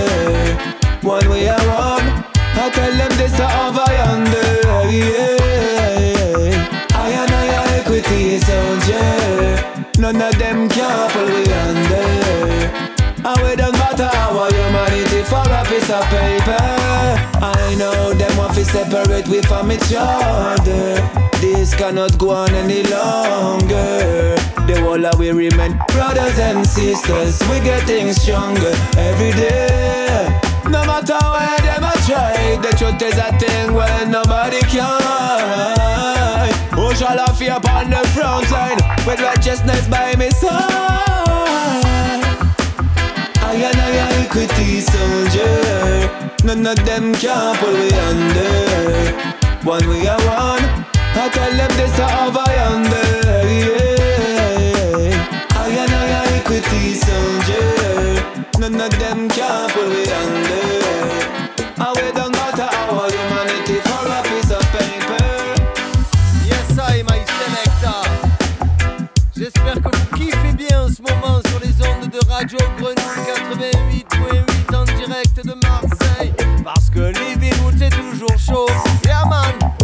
One 1.02 1.28
way 1.30 1.48
are 1.48 1.58
one. 1.58 2.24
I 2.62 2.70
tell 2.72 2.92
them 2.92 3.12
this 3.16 3.40
over 3.40 3.88
yonder. 3.98 4.50
Yeah. 4.90 5.36
I 6.94 7.08
and 7.10 7.32
I 7.32 7.46
are 7.56 7.68
equity 7.80 8.38
soldier. 8.38 9.90
None 9.98 10.20
of 10.20 10.38
them 10.38 10.68
can 10.68 11.10
pull 11.10 11.26
we 11.26 11.44
under. 11.52 12.99
And 13.22 13.42
we 13.42 13.54
don't 13.54 13.72
matter 13.72 14.08
our 14.08 14.48
humanity 14.50 15.22
for 15.24 15.44
a 15.44 15.62
piece 15.68 15.90
of 15.90 16.02
paper. 16.08 16.56
I 17.42 17.74
know 17.78 18.14
them 18.14 18.36
want 18.38 18.54
to 18.54 18.64
separate 18.64 19.28
we 19.28 19.42
from 19.42 19.70
each 19.70 19.92
other. 19.94 20.96
This 21.40 21.74
cannot 21.74 22.16
go 22.18 22.30
on 22.30 22.54
any 22.54 22.82
longer. 22.84 24.36
The 24.66 24.80
whole 24.80 25.04
of 25.04 25.18
we 25.18 25.30
remain 25.30 25.78
brothers 25.88 26.38
and 26.38 26.66
sisters. 26.66 27.40
We 27.50 27.60
getting 27.60 28.12
stronger 28.12 28.72
every 28.96 29.32
day. 29.32 30.40
No 30.64 30.84
matter 30.86 31.18
where 31.20 31.58
them 31.60 31.84
a 31.84 31.92
try, 32.06 32.56
the 32.62 32.74
truth 32.78 33.02
is 33.02 33.18
a 33.18 33.36
thing 33.38 33.74
where 33.74 34.06
nobody 34.06 34.60
can. 34.60 36.50
Who 36.72 36.94
shall 36.94 37.20
I 37.20 37.32
fear 37.34 37.52
upon 37.52 37.90
the 37.90 38.02
front 38.14 38.50
line 38.50 38.78
with 39.06 39.20
righteousness 39.20 39.86
by 39.88 40.14
my 40.16 40.30
side? 40.30 41.19
I 43.50 43.54
and 43.54 43.80
I 43.80 43.98
are 43.98 44.14
equity 44.22 44.80
soldier. 44.80 46.06
None 46.44 46.64
of 46.64 46.78
them 46.86 47.12
can 47.16 47.56
pull 47.56 47.72
we 47.72 47.90
under. 48.08 48.52
One 49.68 49.88
we 49.88 50.06
are 50.06 50.22
one. 50.22 50.64
I 50.94 51.28
tell 51.34 51.50
them 51.58 51.72
this 51.74 51.98
over 51.98 52.46
yonder. 52.58 53.10
Yeah. 53.66 54.78
I 55.50 55.68
and 55.82 55.92
I 55.92 56.12
are 56.18 56.30
equity 56.38 56.94
soldier. 56.94 57.66
None 58.60 58.80
of 58.80 58.92
them 59.00 59.28
can 59.28 59.70
pull 59.70 59.88
we 59.88 60.08
under. 60.12 60.69
Radio 72.40 72.58
Grenouille 72.78 74.02
88.8 74.16 74.74
en 74.74 74.84
direct 74.84 75.44
de 75.44 75.52
Marseille. 75.62 76.32
Parce 76.64 76.88
que 76.88 77.12
Living 77.12 77.52
est 77.82 77.90
toujours 77.90 78.38
chaud. 78.38 78.66
Yeah 79.04 79.26
man, 79.26 79.74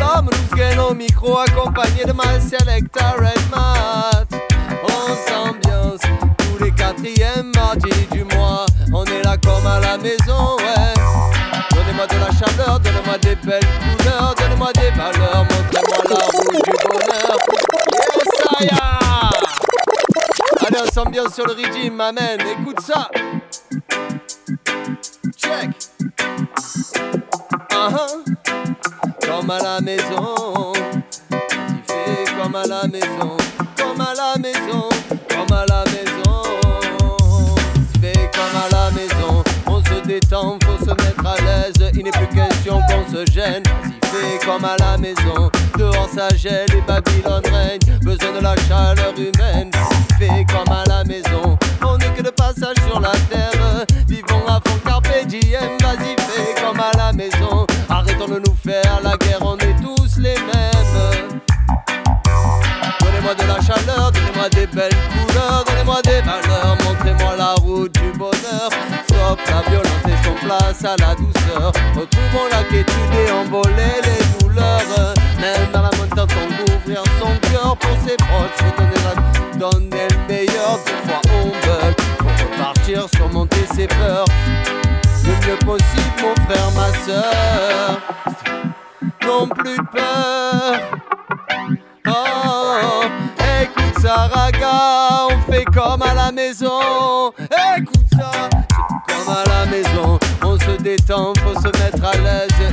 l'homme 0.00 0.30
nous 0.32 0.56
gagne 0.56 0.78
au 0.78 0.94
micro 0.94 1.36
accompagné 1.36 2.06
de 2.06 2.12
my 2.14 2.40
selector 2.40 3.16
Red 3.18 3.50
Mat. 3.50 4.28
On 4.84 5.28
s'ambiance 5.28 6.00
tous 6.38 6.64
les 6.64 6.70
quatrièmes 6.70 7.52
mardis 7.54 8.06
du 8.10 8.24
mois. 8.34 8.64
On 8.94 9.04
est 9.04 9.22
là 9.22 9.36
comme 9.36 9.66
à 9.66 9.78
la 9.80 9.98
maison, 9.98 10.56
ouais. 10.56 10.94
Donnez-moi 11.70 12.06
de 12.06 12.16
la 12.16 12.30
chaleur, 12.30 12.80
donnez-moi 12.80 13.18
des 13.18 13.36
belles 13.46 13.60
couleurs, 13.98 14.34
donnez-moi 14.38 14.72
des 14.72 14.90
valeurs, 14.96 15.15
On 20.98 21.02
s'ambiance 21.04 21.34
sur 21.34 21.46
le 21.46 21.52
régime, 21.52 21.96
m'amène, 21.96 22.40
écoute 22.40 22.80
ça. 22.80 23.10
Check. 25.36 25.68
Uh-huh. 27.70 28.24
Comme 29.26 29.50
à 29.50 29.58
la 29.58 29.80
maison, 29.82 30.72
tu 31.30 31.82
fais 31.86 32.24
comme 32.40 32.54
à 32.54 32.64
la 32.64 32.86
maison, 32.86 33.36
comme 33.76 34.00
à 34.00 34.14
la 34.14 34.38
maison, 34.38 34.88
comme 35.28 35.54
à 35.54 35.66
la 35.66 35.84
maison. 35.84 36.42
Tu 37.92 38.00
fais 38.00 38.30
comme 38.32 38.56
à 38.56 38.68
la 38.72 38.90
maison, 38.92 39.44
on 39.66 39.84
se 39.84 40.06
détend, 40.06 40.58
faut 40.64 40.82
se 40.82 40.90
mettre 40.92 41.26
à 41.26 41.36
l'aise, 41.42 41.90
il 41.94 42.04
n'est 42.04 42.10
plus 42.10 42.28
question 42.28 42.80
qu'on 42.88 43.14
se 43.14 43.30
gêne. 43.30 43.62
Vas-y, 43.64 44.38
fais 44.40 44.46
comme 44.46 44.64
à 44.64 44.76
la 44.78 44.96
maison, 44.96 45.50
dehors 45.76 46.08
ça 46.14 46.34
gèle 46.34 46.72
et 46.72 46.80
Babylone 46.80 47.42
règne, 47.52 47.98
besoin 48.00 48.32
de 48.32 48.40
la 48.42 48.56
chaleur 48.66 49.12
humaine 49.18 49.70
comme 50.24 50.72
à 50.74 50.84
la 50.88 51.04
maison. 51.04 51.58
On 51.84 51.98
n'est 51.98 52.08
que 52.08 52.22
de 52.22 52.30
passage 52.30 52.76
sur 52.88 53.00
la 53.00 53.12
terre. 53.30 53.84
Vivons 54.08 54.46
à 54.48 54.60
fond 54.64 54.78
carpe 54.84 55.08
diem, 55.26 55.76
vas-y 55.82 56.16
fais 56.16 56.62
comme 56.62 56.80
à 56.80 56.90
la 56.96 57.12
maison. 57.12 57.66
Arrêtons 57.88 58.26
de 58.26 58.40
nous 58.46 58.56
faire 58.64 59.00
la 59.02 59.16
guerre, 59.18 59.40
on 59.42 59.56
est 59.58 59.76
tous 59.82 60.16
les 60.18 60.34
mêmes. 60.34 61.40
Donnez-moi 63.00 63.34
de 63.34 63.42
la 63.42 63.60
chaleur, 63.60 64.12
donnez-moi 64.12 64.48
des 64.50 64.66
belles 64.66 64.96
couleurs, 65.12 65.64
donnez-moi 65.66 66.00
des 66.02 66.20
valeurs, 66.22 66.76
montrez-moi 66.84 67.36
la 67.36 67.54
route 67.54 67.92
du 67.92 68.18
bonheur. 68.18 68.70
Stop 69.04 69.38
la 69.48 69.70
violence 69.70 70.06
et 70.06 70.24
son 70.24 70.46
place 70.46 70.84
à 70.84 70.96
la 70.96 71.14
douceur. 71.14 71.72
Retrouvons 71.94 72.48
la 72.50 72.62
quiétude 72.64 73.14
et 73.26 73.30
envoler 73.32 74.00
les 74.02 74.40
douleurs. 74.40 75.14
Même 75.40 75.70
dans 75.72 75.82
la 75.82 75.90
montagne, 75.90 76.36
on 76.40 76.72
ouvrir 76.72 77.02
son 77.20 77.50
cœur 77.50 77.76
pour 77.76 77.96
ses 78.06 78.16
proches, 78.16 78.56
faut 78.56 78.82
donner 78.82 78.96
la 79.04 79.15
donner 79.56 80.08
le 80.10 80.28
meilleur, 80.28 80.78
des 80.84 81.08
fois 81.08 81.20
on 81.34 81.46
bug. 81.48 81.94
Faut 82.18 82.44
repartir, 82.44 83.06
surmonter 83.14 83.66
ses 83.74 83.86
peurs. 83.86 84.26
Le 85.24 85.32
mieux 85.46 85.58
possible, 85.58 86.16
mon 86.22 86.34
frère, 86.44 86.70
ma 86.76 86.88
soeur. 87.04 88.00
Non 89.26 89.48
plus 89.48 89.76
peur. 89.92 90.80
Oh, 92.06 93.02
écoute 93.62 94.00
ça, 94.00 94.28
raga, 94.32 95.26
on 95.30 95.50
fait 95.50 95.64
comme 95.64 96.02
à 96.02 96.14
la 96.14 96.30
maison. 96.30 97.32
Écoute 97.76 98.06
ça, 98.16 98.30
c'est 99.08 99.14
comme 99.14 99.34
à 99.34 99.44
la 99.48 99.66
maison. 99.66 100.18
On 100.44 100.58
se 100.58 100.80
détend, 100.80 101.32
faut 101.42 101.60
se 101.60 101.68
mettre 101.82 102.04
à 102.04 102.12
l'aise. 102.18 102.65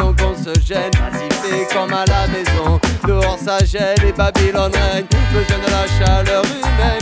Question 0.00 0.14
qu'on 0.14 0.34
se 0.34 0.60
gêne. 0.60 0.90
Vas-y, 0.94 1.28
fais 1.30 1.74
comme 1.74 1.92
à 1.92 2.04
la 2.06 2.26
maison. 2.28 2.80
Dehors 3.06 3.38
ça 3.38 3.58
gèle 3.64 4.02
et 4.06 4.12
Babylone 4.12 4.72
règne. 4.72 5.04
Besoin 5.32 5.58
de 5.58 5.70
la 5.70 5.86
chaleur 6.06 6.42
humaine. 6.44 7.00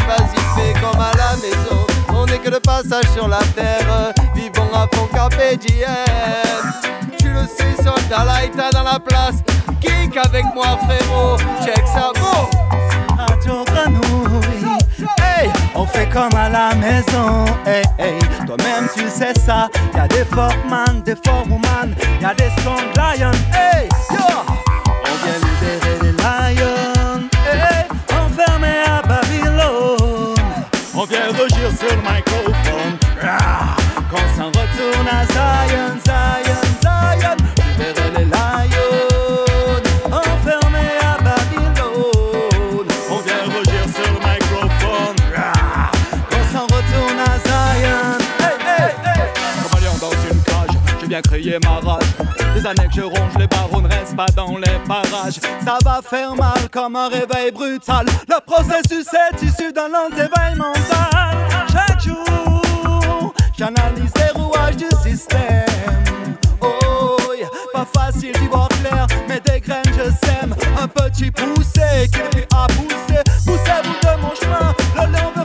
Fais 0.56 0.72
comme 0.80 1.00
à 1.00 1.12
la 1.16 1.36
maison. 1.36 1.86
On 2.08 2.26
n'est 2.26 2.38
que 2.38 2.50
de 2.50 2.58
passage 2.58 3.08
sur 3.14 3.28
la 3.28 3.38
terre. 3.54 4.12
Vivons 4.34 4.74
à 4.74 4.88
fond 4.92 5.08
carpe 5.12 5.36
diem. 5.60 5.86
Tu 7.18 7.28
le 7.28 7.46
sais, 7.46 7.82
soldat 7.82 8.24
Laïta 8.24 8.70
dans 8.70 8.82
la 8.82 8.98
place. 8.98 9.36
Kick 9.80 10.16
avec 10.16 10.46
moi, 10.54 10.76
frérot. 10.84 11.36
Check 11.64 11.86
ça, 11.86 12.10
go. 12.20 12.48
On 15.74 15.86
fait 15.86 16.08
comme 16.08 16.34
à 16.36 16.48
la 16.48 16.74
maison. 16.74 17.44
Hey, 17.66 17.84
hey, 17.98 18.18
toi-même 18.46 18.88
tu 18.94 19.08
sais 19.08 19.34
ça. 19.38 19.68
Y'a 19.94 20.08
des 20.08 20.24
fort 20.24 20.54
man, 20.68 21.02
des 21.02 21.16
fort 21.16 21.44
woman. 21.48 21.94
Y'a 22.20 22.34
des 22.34 22.50
strong 22.58 22.84
lions. 22.96 23.30
Hey, 23.52 23.88
yo. 24.10 24.57
Bien 51.18 51.30
crié 51.30 51.58
ma 51.64 51.80
rage. 51.80 52.04
Des 52.54 52.66
années 52.66 52.88
que 52.88 52.94
je 52.94 53.02
ronge, 53.02 53.32
les 53.38 53.46
barreaux 53.46 53.80
ne 53.80 53.88
restent 53.88 54.16
pas 54.16 54.26
dans 54.36 54.56
les 54.56 54.78
parages. 54.86 55.40
Ça 55.64 55.78
va 55.84 56.00
faire 56.02 56.34
mal 56.34 56.68
comme 56.70 56.96
un 56.96 57.08
réveil 57.08 57.50
brutal. 57.52 58.06
Le 58.28 58.40
processus 58.44 59.06
est 59.12 59.42
issu 59.42 59.72
d'un 59.72 59.88
long 59.88 60.08
éveil 60.12 60.56
mental. 60.56 61.36
Chaque 61.72 62.00
jour, 62.00 63.34
j'analyse 63.56 64.12
les 64.16 64.40
rouages 64.40 64.76
du 64.76 64.88
système. 65.02 65.66
Oh, 66.60 67.16
pas 67.72 67.86
facile 67.94 68.32
d'y 68.32 68.46
voir 68.46 68.68
clair, 68.68 69.06
mais 69.28 69.40
des 69.40 69.60
graines 69.60 69.82
je 69.86 70.26
sème. 70.26 70.54
Un 70.80 70.88
petit 70.88 71.30
poussé 71.30 72.08
qui 72.12 72.40
à 72.54 72.66
pousser. 72.66 73.22
Poussez-vous 73.46 73.94
de 74.02 74.20
mon 74.20 74.34
chemin, 74.34 74.74
le 74.96 75.37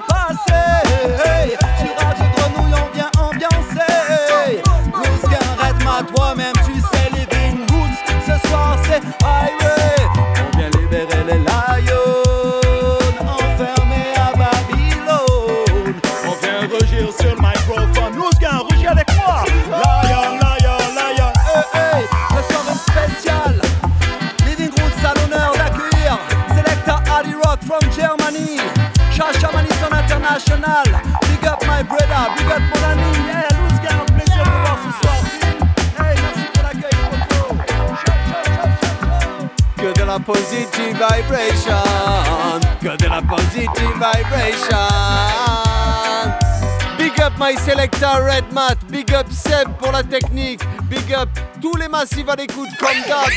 Selector 47.65 48.25
Red 48.25 48.51
Mat. 48.51 48.77
Big 48.89 49.13
up 49.13 49.27
Seb 49.31 49.69
pour 49.79 49.91
la 49.91 50.03
technique. 50.03 50.61
Big 50.89 51.13
up 51.13 51.29
tous 51.61 51.75
les 51.77 51.87
massifs 51.87 52.27
à 52.27 52.35
l'écoute 52.35 52.69
comme 52.77 53.01
d'hab. 53.07 53.29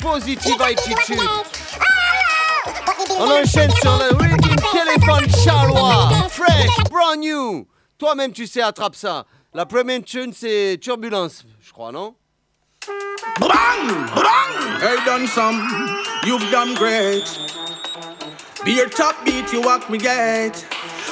Positive 0.00 0.60
attitude. 0.62 1.20
On 3.18 3.30
enchaîne 3.30 3.70
sur 3.82 3.98
le 3.98 4.16
Rigging 4.16 4.56
Téléphone 4.72 5.28
Charlois. 5.44 6.08
Fresh, 6.30 6.84
brand 6.90 7.18
new. 7.18 7.66
Toi-même, 7.98 8.32
tu 8.32 8.46
sais, 8.46 8.62
attrape 8.62 8.96
ça. 8.96 9.26
La 9.52 9.66
première 9.66 10.02
tune, 10.02 10.32
c'est 10.32 10.78
Turbulence, 10.80 11.44
je 11.60 11.72
crois, 11.72 11.92
non? 11.92 12.14
Bang! 13.40 13.50
Bang! 14.14 14.80
Hey, 14.80 14.96
done 15.04 15.26
some, 15.26 15.60
you've 16.24 16.50
done 16.50 16.74
great. 16.74 17.24
Be 18.64 18.70
your 18.70 18.88
top 18.88 19.16
beat, 19.24 19.52
you 19.52 19.60
walk 19.60 19.90
me 19.90 19.98
gate. 19.98 20.66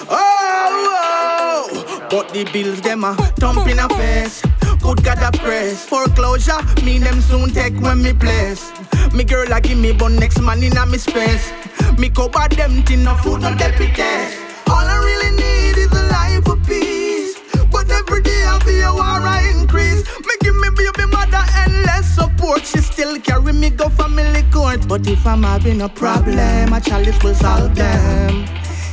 Oh, 0.09 1.69
oh, 1.71 2.07
but 2.11 2.29
the 2.33 2.45
bills 2.53 2.81
them 2.81 3.05
a 3.05 3.15
thump 3.37 3.67
in 3.67 3.79
a 3.79 3.89
face. 3.89 4.43
Good 4.81 5.03
God 5.03 5.23
a 5.23 5.37
praise. 5.37 5.85
Foreclosure, 5.85 6.63
me 6.85 6.99
them 6.99 7.21
soon 7.21 7.51
take 7.51 7.79
when 7.81 8.03
me 8.03 8.13
place. 8.13 8.71
Me 9.13 9.25
girl 9.25 9.53
a 9.53 9.61
give 9.61 9.79
me 9.79 9.93
bun 9.93 10.17
next 10.17 10.41
man 10.41 10.63
in 10.63 10.77
a 10.77 10.87
me 10.87 10.99
space. 10.99 11.53
Me 11.99 12.09
cover 12.11 12.49
them 12.55 12.83
tin 12.85 13.05
no 13.05 13.15
food 13.17 13.41
no 13.41 13.55
deputies. 13.57 14.37
All 14.69 14.85
I 14.85 14.99
really 14.99 15.31
need 15.37 15.79
is 15.79 15.93
a 15.93 16.03
life 16.11 16.47
of 16.49 16.65
peace. 16.67 17.39
But 17.73 17.91
every 17.91 18.23
day 18.23 18.45
I 18.47 18.59
feel 18.65 18.95
war 18.95 19.05
I 19.05 19.53
increase. 19.59 20.05
Me 20.21 20.35
give 20.41 20.57
me 20.57 20.69
baby 20.77 21.11
mother 21.11 21.43
endless 21.65 22.15
support. 22.15 22.65
She 22.65 22.79
still 22.79 23.19
carry 23.21 23.53
me 23.53 23.71
go 23.71 23.89
family 23.89 24.43
court. 24.53 24.87
But 24.87 25.07
if 25.09 25.27
I'm 25.27 25.43
having 25.43 25.81
a 25.83 25.89
problem, 25.89 26.73
a 26.73 26.81
chalice 26.81 27.21
will 27.23 27.35
solve 27.35 27.75
them. 27.75 28.47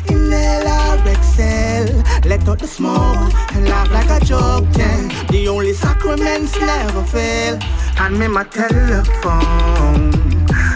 Inhale 0.07 0.67
or 0.67 0.97
exhale, 1.07 2.03
let 2.25 2.47
out 2.47 2.59
the 2.59 2.67
smoke 2.67 3.33
and 3.53 3.67
laugh 3.67 3.91
like 3.91 4.09
a 4.09 4.19
joke. 4.25 4.65
Then 4.73 5.09
the 5.29 5.47
only 5.47 5.73
sacraments 5.73 6.59
never 6.59 7.03
fail. 7.03 7.59
Hand 7.95 8.19
me 8.19 8.27
my 8.27 8.43
telephone. 8.43 10.11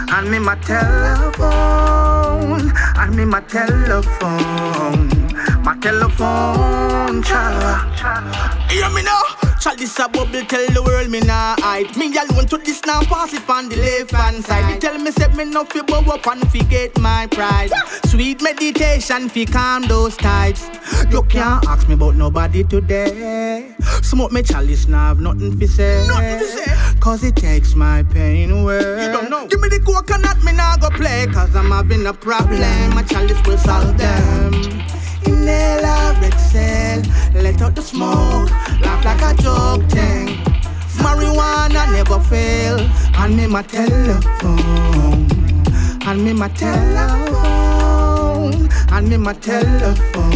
Hand 0.08 0.32
me 0.32 0.40
my 0.40 0.56
telephone. 0.56 2.08
Hand 2.96 3.16
me 3.16 3.26
my 3.26 3.42
telephone. 3.42 5.10
My 5.64 5.76
telephone, 5.82 7.22
chala. 7.24 7.84
Hear 8.72 8.90
me 8.90 9.04
now. 9.04 9.27
Child, 9.60 9.80
this 9.80 9.98
a 10.00 10.08
bubble, 10.08 10.44
tell 10.46 10.66
the 10.68 10.84
world 10.84 11.10
me 11.10 11.20
nah 11.20 11.56
hide. 11.60 11.96
Me 11.98 12.16
alone 12.16 12.46
to 12.48 12.58
this 12.58 12.82
now, 12.86 13.02
pass 13.02 13.34
it 13.34 13.50
on 13.50 13.70
the 13.70 13.76
left 13.76 14.12
hand 14.12 14.46
side. 14.46 14.72
They 14.72 14.80
tell 14.80 14.98
me 15.00 15.12
say 15.12 15.28
me 15.34 15.46
no 15.46 15.66
fi 15.66 15.82
bow 15.82 16.02
up 16.14 16.28
and 16.28 16.50
forget 16.52 16.98
my 17.00 17.28
pride. 17.28 17.72
Sweet 18.06 18.42
meditation 18.42 19.30
fi 19.30 19.46
calm 19.46 19.84
those 19.84 20.16
tides. 20.16 20.70
You 21.10 21.24
can't 21.24 21.66
ask 21.68 21.88
me 21.88 21.96
about 21.96 22.16
nobody 22.16 22.64
today. 22.64 23.74
Smoke 24.04 24.32
me 24.32 24.44
chalice 24.44 24.88
now, 24.88 25.08
have 25.08 25.20
nothing 25.20 25.58
fi 25.60 25.66
say. 25.66 26.08
Nothing 26.08 26.40
fi 26.40 26.46
say. 26.46 27.00
Cause 27.00 27.24
it 27.24 27.36
takes 27.36 27.74
my 27.74 28.04
pain 28.04 28.52
away. 28.52 28.80
You 28.80 29.12
don't 29.12 29.30
know. 29.30 29.48
Give 29.48 29.60
me 29.60 29.70
the 29.70 29.80
coconut, 29.80 30.44
me 30.44 30.54
nah 30.54 30.78
go 30.78 30.90
play. 30.90 31.26
Cause 31.34 31.56
I'm 31.56 31.72
having 31.72 32.06
a 32.06 32.14
problem. 32.14 32.60
My 32.94 33.04
chalice 33.04 33.42
will 33.46 33.58
solve 33.58 33.98
them. 33.98 34.97
Inhale 35.26 35.86
or 35.86 36.14
exhale, 36.24 37.02
let 37.34 37.62
out 37.62 37.76
the 37.76 37.82
smoke, 37.82 38.50
laugh 38.82 39.04
like 39.06 39.22
a 39.22 39.34
joke 39.42 39.84
thing. 39.90 40.38
Marijuana 41.04 41.86
never 41.92 42.20
fail. 42.20 42.78
Hand 43.18 43.36
me 43.36 43.48
my 43.48 43.62
telephone, 43.64 45.26
hand 46.02 46.24
me 46.24 46.34
my 46.34 46.48
telephone, 46.50 47.90
hand 48.90 49.10
me 49.10 49.18
my 49.18 49.34
telephone, 49.34 50.32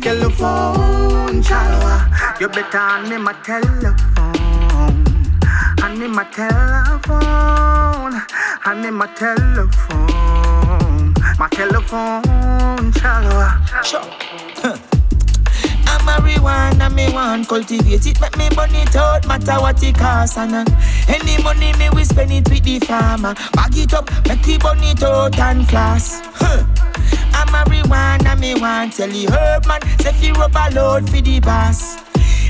telephone, 0.00 1.42
chalwa. 1.42 2.40
You 2.40 2.48
better 2.48 2.78
hand 2.78 3.08
me 3.10 3.18
my 3.18 3.34
telephone, 3.44 4.34
hand 5.78 5.98
me 5.98 6.08
my 6.08 6.24
telephone, 6.24 8.12
hand 8.62 8.82
me 8.82 8.90
my 8.90 9.06
telephone. 9.14 10.23
My 11.44 11.48
telephone 11.50 12.92
shallow. 12.92 13.50
Sure. 13.82 14.00
I'm 15.86 16.00
marijuana, 16.06 16.90
me 16.90 17.06
cultivate 17.44 18.06
it, 18.06 18.20
make 18.20 18.36
me 18.38 18.48
burn 18.56 18.74
it 18.74 18.96
out, 18.96 19.26
matter 19.26 19.60
what 19.60 19.82
it 19.82 19.94
cost. 19.94 20.38
And 20.38 20.54
uh, 20.54 20.64
any 21.06 21.42
money 21.42 21.74
me 21.74 21.90
we 21.90 22.04
spend 22.04 22.32
it 22.32 22.48
with 22.48 22.64
the 22.64 22.78
farmer. 22.80 23.34
Bag 23.52 23.76
it 23.76 23.92
up, 23.92 24.10
make 24.26 24.48
it 24.48 24.62
burn 24.62 24.82
it 24.82 25.02
out 25.02 25.38
and 25.38 25.68
floss. 25.68 26.20
Huh. 26.32 26.64
I'm 27.34 27.48
marijuana, 27.48 28.38
me 28.38 28.54
want 28.54 28.94
tell 28.94 29.08
the 29.08 29.26
herb 29.26 29.66
man, 29.66 29.82
say 29.98 30.12
fi 30.12 30.32
rub 30.32 30.56
a 30.56 30.74
load 30.74 31.10
for 31.10 31.20
the 31.20 31.40
boss. 31.40 32.03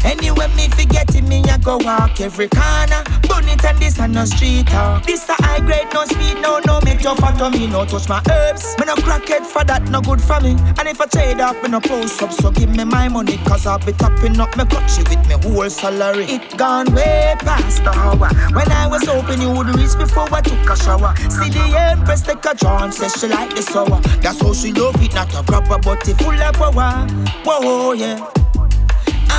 Anyway, 0.04 0.48
me 0.56 0.68
forget 0.68 1.14
it, 1.14 1.24
me 1.24 1.42
I 1.44 1.58
go 1.58 1.78
walk 1.78 2.20
every 2.20 2.48
corner. 2.48 3.02
Burn 3.28 3.48
it 3.48 3.64
and 3.64 3.78
this 3.78 3.98
and 3.98 4.12
no 4.12 4.24
street 4.24 4.66
talk. 4.66 5.06
This 5.06 5.28
a 5.28 5.34
high 5.34 5.60
grade, 5.60 5.88
no 5.92 6.04
speed, 6.04 6.40
no, 6.42 6.60
no 6.66 6.80
make 6.84 7.00
tough 7.00 7.22
on 7.22 7.52
me, 7.52 7.66
no 7.66 7.84
touch 7.84 8.08
my 8.08 8.22
herbs. 8.30 8.76
Me 8.78 8.84
no 8.86 8.94
crack 8.96 9.28
it 9.30 9.46
for 9.46 9.64
that, 9.64 9.82
no 9.90 10.00
good 10.00 10.20
for 10.20 10.40
me. 10.40 10.56
And 10.78 10.88
if 10.88 11.00
I 11.00 11.06
trade 11.06 11.40
up, 11.40 11.62
me 11.62 11.70
no 11.70 11.80
post 11.80 12.22
up, 12.22 12.32
so 12.32 12.50
give 12.50 12.68
me 12.68 12.84
my 12.84 13.08
money, 13.08 13.38
cause 13.38 13.66
I'll 13.66 13.78
be 13.78 13.92
topping 13.92 14.38
up 14.38 14.56
me 14.56 14.64
country 14.66 15.04
with 15.08 15.26
me 15.28 15.34
whole 15.42 15.70
salary. 15.70 16.24
It 16.24 16.56
gone 16.56 16.92
way 16.94 17.34
past 17.38 17.82
the 17.84 17.90
hour. 17.90 18.28
When 18.52 18.70
I 18.70 18.86
was 18.86 19.06
hoping 19.06 19.40
you 19.40 19.50
would 19.50 19.68
reach 19.74 19.96
before 19.96 20.28
I 20.32 20.40
took 20.42 20.68
a 20.68 20.76
shower. 20.76 21.14
See 21.30 21.48
the 21.48 21.76
empress 21.78 22.22
take 22.22 22.44
a 22.44 22.54
draw 22.54 22.84
and 22.84 22.92
say 22.92 23.08
she 23.08 23.28
like 23.28 23.54
the 23.54 23.62
sour. 23.62 24.00
That's 24.20 24.40
how 24.40 24.52
she 24.52 24.72
love 24.72 25.02
it, 25.02 25.14
not 25.14 25.34
a 25.34 25.42
proper, 25.42 25.78
but 25.78 26.06
it 26.06 26.16
full 26.18 26.32
of 26.32 26.54
power. 26.54 27.06
Whoa, 27.44 27.92
yeah. 27.92 28.30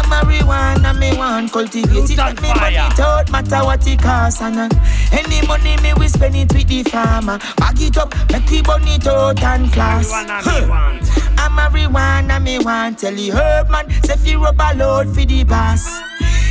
I'm 0.05 0.25
marijuana, 0.25 0.97
me 0.99 1.17
want 1.17 1.51
cultivate 1.51 2.09
it, 2.11 2.17
make 2.17 2.41
me 2.41 2.49
money 2.49 2.75
it 2.75 2.99
out, 2.99 3.31
matter 3.31 3.65
what 3.65 3.87
it 3.87 3.99
cost. 3.99 4.41
And 4.41 4.57
uh, 4.57 4.69
any 5.11 5.45
money 5.47 5.77
me 5.81 5.93
we 5.95 6.07
spend 6.07 6.35
it 6.35 6.53
with 6.53 6.67
the 6.67 6.83
farmer. 6.83 7.39
Bag 7.57 7.81
it 7.81 7.97
up, 7.97 8.13
make 8.31 8.49
we 8.49 8.61
burn 8.61 8.87
it 8.87 9.07
out 9.07 9.41
and 9.41 9.71
floss. 9.73 10.11
Huh. 10.11 10.99
I'm 11.37 11.51
marijuana, 11.57 12.41
me 12.41 12.59
want 12.59 12.99
tell 12.99 13.15
the 13.15 13.29
herb 13.29 13.69
man, 13.69 13.89
say 14.03 14.15
fi 14.15 14.35
rub 14.35 14.59
a 14.59 14.77
load 14.77 15.13
for 15.13 15.25
the 15.25 15.43
boss. 15.43 15.87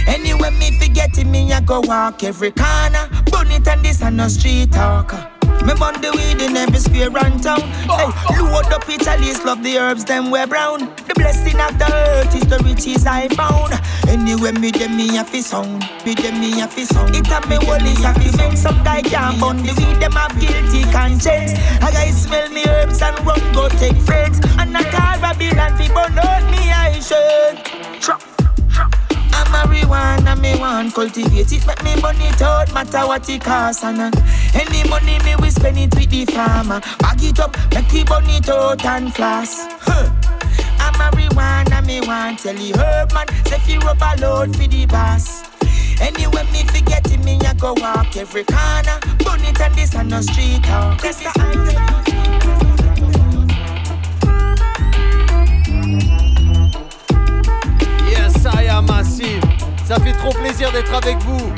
Anyway, 0.07 0.51
me 0.51 0.79
forget 0.79 1.17
it, 1.17 1.27
me 1.27 1.53
I 1.53 1.61
go 1.61 1.81
walk 1.81 2.25
every 2.25 2.51
corner. 2.51 3.09
Burn 3.31 3.51
it 3.53 3.69
and 3.69 3.85
this 3.85 4.03
and 4.03 4.17
no 4.17 4.29
street 4.29 4.73
talker. 4.73 5.31
Me 5.65 5.73
burn 5.81 5.97
the 6.01 6.13
weed 6.13 6.43
in 6.45 6.57
every 6.57 6.79
square 6.79 7.09
and 7.25 7.43
town. 7.43 7.63
Hey, 7.89 8.13
load 8.37 8.71
up 8.73 8.89
it, 8.89 9.07
at 9.07 9.45
love 9.45 9.63
the 9.63 9.79
herbs, 9.79 10.05
them 10.05 10.31
wear 10.31 10.47
brown. 10.47 10.93
The 11.09 11.15
blessing 11.15 11.59
of 11.59 11.79
the 11.79 11.89
earth 11.91 12.37
is 12.37 12.47
the 12.47 12.59
riches 12.63 13.07
I 13.07 13.29
found. 13.29 13.73
Anyway, 14.07 14.53
me 14.53 14.71
dem 14.71 14.97
me 14.97 15.17
a 15.17 15.25
fi 15.25 15.41
sound, 15.41 15.81
me 16.05 16.15
dem 16.15 16.39
me 16.39 16.61
a 16.61 16.69
fi 16.69 16.85
sound. 16.85 17.17
It 17.17 17.29
a 17.29 17.41
me 17.49 17.57
fi 17.59 18.37
make 18.37 18.59
some 18.59 18.83
guy 18.85 19.01
can't 19.01 19.41
burn 19.41 19.57
the 19.57 19.73
weed, 19.73 20.01
them 20.01 20.13
have 20.13 20.39
guilty 20.39 20.85
conscience. 20.93 21.53
A 21.81 21.89
guy 21.93 22.11
smell 22.11 22.51
me 22.51 22.65
herbs 22.69 23.01
and 23.01 23.19
rum 23.27 23.41
go 23.55 23.69
take 23.69 23.97
friends. 23.97 24.41
And 24.59 24.77
a 24.77 24.85
car 24.91 25.19
Babylon 25.19 25.77
fi 25.79 25.89
burn 25.89 26.19
out 26.19 26.45
me 26.51 26.71
I 26.71 27.01
should. 27.01 28.03
Trap. 28.03 28.34
Marijuana, 29.55 30.37
me 30.41 30.59
want 30.59 30.93
cultivate 30.93 31.53
it, 31.53 31.65
make 31.65 31.85
me 31.85 31.95
money 32.03 32.29
out, 32.43 32.75
matter 32.75 33.07
what 33.07 33.29
it 33.29 33.41
cost. 33.41 33.85
And 33.85 34.01
uh, 34.01 34.11
any 34.53 34.89
money 34.89 35.19
me 35.21 35.37
we 35.37 35.51
spend 35.51 35.79
it 35.79 35.95
with 35.95 36.11
the 36.11 36.25
farmer. 36.25 36.81
Bag 36.99 37.23
it 37.23 37.39
up, 37.39 37.57
make 37.73 37.95
it 37.95 38.49
out 38.49 38.85
and 38.85 39.15
floss. 39.15 39.67
Huh. 39.81 40.11
I'm 40.81 40.95
marijuana, 40.95 41.87
me 41.87 42.01
want 42.01 42.41
tell 42.41 42.55
the 42.55 42.73
herb 42.77 43.13
man, 43.15 43.29
say 43.47 43.59
fi 43.61 43.75
a 43.77 44.21
load 44.21 44.57
for 44.57 44.67
the 44.67 44.87
boss. 44.87 45.45
Anyway, 46.01 46.45
me 46.53 46.65
forget 46.65 47.09
it, 47.13 47.25
me 47.25 47.39
I 47.47 47.55
go 47.55 47.75
walk 47.75 48.17
every 48.17 48.43
corner. 48.43 48.99
Burn 49.23 49.41
it 49.45 49.61
and 49.61 49.75
this 49.77 49.95
and 49.95 50.11
no 50.11 50.21
street 50.21 50.65
talk. 50.65 51.01
This 51.01 51.21
is 51.21 51.33
Ça 59.87 59.97
fait 60.01 60.13
trop 60.15 60.31
plaisir 60.31 60.73
d'être 60.73 60.95
avec 60.95 61.19
vous. 61.19 61.53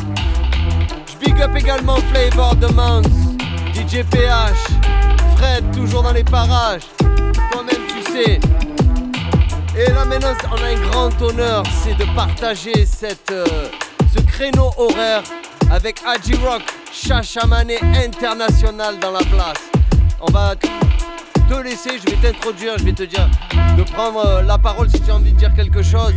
Je 1.06 1.24
big 1.24 1.40
up 1.40 1.52
également 1.56 1.96
Flavor 2.12 2.56
de 2.56 2.66
Mons, 2.66 3.02
DJ 3.72 4.02
PH, 4.10 4.66
Fred 5.36 5.64
toujours 5.72 6.02
dans 6.02 6.12
les 6.12 6.24
parages. 6.24 6.82
Toi-même 7.52 7.82
tu 7.88 8.12
sais. 8.12 8.40
Et 9.78 9.90
là 9.92 10.04
maintenant 10.04 10.34
on 10.50 10.56
a 10.56 10.66
un 10.66 10.90
grand 10.90 11.22
honneur, 11.22 11.62
c'est 11.84 11.96
de 11.96 12.04
partager 12.16 12.84
euh, 13.30 13.44
ce 14.12 14.20
créneau 14.22 14.72
horaire 14.76 15.22
avec 15.70 16.02
Haji 16.04 16.34
Rock, 16.44 16.62
Chachamane 16.92 17.70
international 17.94 18.98
dans 18.98 19.12
la 19.12 19.20
place. 19.20 19.70
On 20.20 20.32
va 20.32 20.56
te 20.56 21.62
laisser, 21.62 21.98
je 22.04 22.10
vais 22.10 22.16
t'introduire, 22.16 22.76
je 22.76 22.84
vais 22.84 22.92
te 22.92 23.04
dire 23.04 23.28
de 23.78 23.84
prendre 23.84 24.26
euh, 24.26 24.42
la 24.42 24.58
parole 24.58 24.90
si 24.90 25.00
tu 25.00 25.12
as 25.12 25.14
envie 25.14 25.32
de 25.32 25.38
dire 25.38 25.54
quelque 25.54 25.82
chose. 25.82 26.12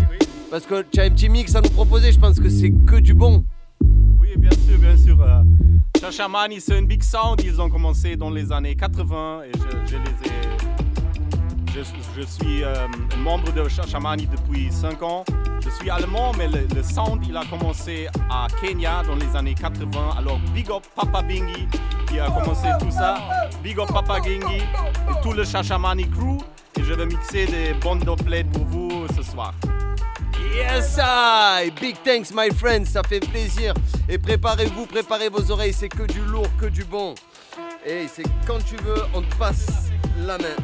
Parce 0.49 0.65
que 0.65 0.81
tu 0.81 0.99
as 0.99 1.03
un 1.03 1.09
petit 1.11 1.29
mix 1.29 1.55
à 1.55 1.61
nous 1.61 1.69
proposer, 1.69 2.11
je 2.11 2.19
pense 2.19 2.39
que 2.39 2.49
c'est 2.49 2.71
que 2.71 2.95
du 2.95 3.13
bon. 3.13 3.45
Oui, 4.19 4.29
bien 4.35 4.49
sûr, 4.51 4.79
bien 4.79 4.97
sûr. 4.97 5.21
euh, 5.21 5.43
Shashamani, 5.99 6.59
c'est 6.59 6.75
un 6.75 6.81
big 6.81 7.03
sound. 7.03 7.39
Ils 7.43 7.61
ont 7.61 7.69
commencé 7.69 8.15
dans 8.15 8.31
les 8.31 8.51
années 8.51 8.75
80 8.75 9.41
et 9.43 9.51
je, 9.87 9.95
les 9.95 10.01
ai. 10.01 11.83
Je, 12.17 12.23
suis 12.23 12.63
euh, 12.63 12.87
membre 13.19 13.53
de 13.53 13.69
Shashamani 13.69 14.27
depuis 14.27 14.71
5 14.71 15.03
ans. 15.03 15.23
Je 15.63 15.69
suis 15.69 15.89
allemand, 15.91 16.31
mais 16.35 16.47
le, 16.47 16.81
sound, 16.81 17.23
il 17.27 17.37
a 17.37 17.45
commencé 17.45 18.07
à 18.29 18.47
Kenya 18.59 19.03
dans 19.05 19.15
les 19.15 19.35
années 19.35 19.53
80. 19.53 20.15
Alors, 20.17 20.39
big 20.55 20.71
up 20.71 20.83
Papa 20.95 21.21
Bingi 21.21 21.67
qui 22.07 22.19
a 22.19 22.25
commencé 22.31 22.69
tout 22.79 22.89
ça. 22.89 23.17
Big 23.63 23.79
up 23.79 23.89
Papa 23.93 24.19
Gingi 24.23 24.61
et 24.63 25.21
tout 25.21 25.33
le 25.33 25.43
Shashamani 25.43 26.09
crew. 26.09 26.39
Et 26.79 26.83
je 26.83 26.93
vais 26.93 27.05
mixer 27.05 27.45
des 27.45 27.73
bonnes 27.79 27.99
doublets 27.99 28.45
pour 28.45 28.65
vous 28.65 29.05
ce 29.15 29.21
soir. 29.21 29.53
Yes, 30.59 30.99
I! 31.01 31.71
Big 31.79 31.95
thanks, 32.03 32.33
my 32.33 32.49
friends, 32.49 32.89
ça 32.91 33.01
fait 33.01 33.21
plaisir. 33.21 33.73
Et 34.09 34.17
préparez-vous, 34.17 34.85
préparez 34.85 35.29
vos 35.29 35.49
oreilles, 35.51 35.73
c'est 35.73 35.87
que 35.87 36.03
du 36.03 36.19
lourd, 36.21 36.47
que 36.59 36.65
du 36.65 36.83
bon. 36.83 37.15
Et 37.85 38.07
c'est 38.13 38.23
quand 38.45 38.59
tu 38.65 38.75
veux, 38.83 39.03
on 39.13 39.21
te 39.21 39.35
passe 39.35 39.89
la 40.25 40.37
main. 40.37 40.55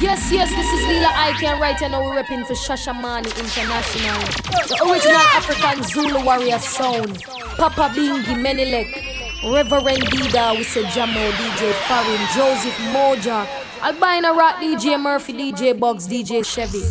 Yes, 0.00 0.30
yes, 0.30 0.50
this 0.50 0.72
is 0.72 0.86
Lila 0.88 1.08
Ike 1.14 1.42
and 1.44 1.60
right 1.60 1.80
now 1.90 2.02
we're 2.02 2.22
repping 2.22 2.46
for 2.46 2.54
Shashamani 2.54 3.32
International. 3.38 4.20
The 4.68 4.76
original 4.84 5.16
African 5.34 5.82
Zulu 5.82 6.24
warrior 6.24 6.58
sound. 6.58 7.22
Papa 7.56 7.90
Bingi 7.94 8.34
Menelek. 8.36 9.15
Reverend 9.44 10.02
Dida, 10.08 10.56
we 10.56 10.64
say 10.64 10.82
Jamo, 10.84 11.30
DJ 11.32 11.72
Farin, 11.86 12.20
Joseph 12.34 12.76
Moja, 12.92 13.46
Albino 13.82 14.34
Rock, 14.34 14.56
DJ 14.56 15.00
Murphy, 15.00 15.32
DJ 15.34 15.78
Bugs, 15.78 16.08
DJ 16.08 16.44
Chevy. 16.44 16.82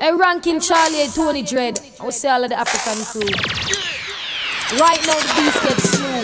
A 0.00 0.14
ranking 0.14 0.60
Charlie, 0.60 1.08
Tony 1.08 1.42
Dread. 1.42 1.80
Will 2.00 2.12
say 2.12 2.28
all 2.28 2.44
of 2.44 2.50
the 2.50 2.58
African 2.58 3.04
crew. 3.04 3.28
Right 4.78 5.00
now 5.06 5.18
the 5.18 5.32
beats 5.36 5.60
gets 5.64 5.90
smooth. 5.90 6.14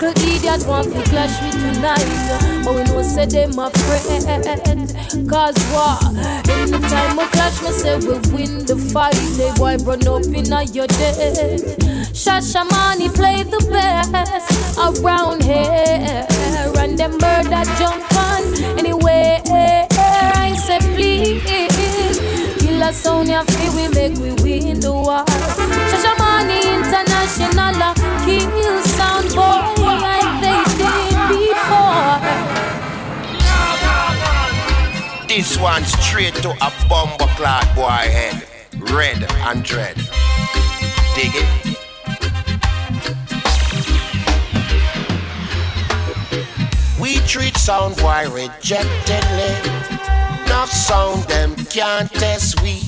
Little 0.00 0.22
idiot 0.22 0.66
want 0.66 0.94
to 0.94 1.02
clash 1.10 1.42
with 1.42 1.60
tonight. 1.60 2.64
But 2.64 2.74
we 2.74 2.84
know 2.84 3.02
say 3.02 3.26
them 3.26 3.58
a 3.58 3.68
friend. 3.68 4.88
Cause 5.28 5.58
what? 5.74 6.02
In 6.48 6.70
the 6.70 6.78
time 6.88 7.18
of 7.18 7.30
clash, 7.32 7.60
me 7.60 7.70
say 7.70 7.98
we 7.98 8.16
win 8.32 8.64
the 8.64 8.76
fight. 8.94 9.12
They 9.36 9.52
boy 9.58 9.76
run 9.84 10.08
up 10.08 10.24
in 10.24 10.50
a 10.54 10.62
your 10.72 10.86
dead. 10.86 11.60
Shashamani 12.16 13.14
play 13.14 13.42
the 13.42 13.60
best 13.70 14.78
around 14.78 15.44
here. 15.44 16.26
And 16.78 16.98
them 16.98 17.18
that 17.18 17.68
jump 17.78 18.00
on 18.16 18.78
anyway. 18.78 19.42
I 19.50 20.54
say 20.54 20.78
please. 20.94 21.42
Kill 22.58 22.82
a 22.82 22.90
sound 22.94 23.28
ya 23.28 23.42
feel 23.42 23.76
we 23.76 23.88
make 23.88 24.16
we 24.16 24.32
win 24.42 24.80
the 24.80 24.92
war. 24.92 25.26
Shashamani 25.92 26.62
International 26.72 27.94
kill 28.24 28.82
sound 28.82 29.34
boy 29.34 29.79
This 35.40 35.56
one 35.58 35.82
straight 35.86 36.34
to 36.42 36.50
a 36.50 36.70
bomber 36.86 37.24
clad 37.34 37.74
boy 37.74 38.12
head. 38.12 38.46
Red 38.92 39.24
and 39.48 39.64
dread. 39.64 39.96
Dig 41.14 41.32
it. 41.32 41.48
We 47.00 47.20
treat 47.26 47.56
sound 47.56 47.96
boy 47.96 48.28
rejectedly. 48.28 49.54
Not 50.46 50.68
sound 50.68 51.22
them 51.22 51.56
can't 51.70 52.12
test 52.12 52.60
we. 52.60 52.80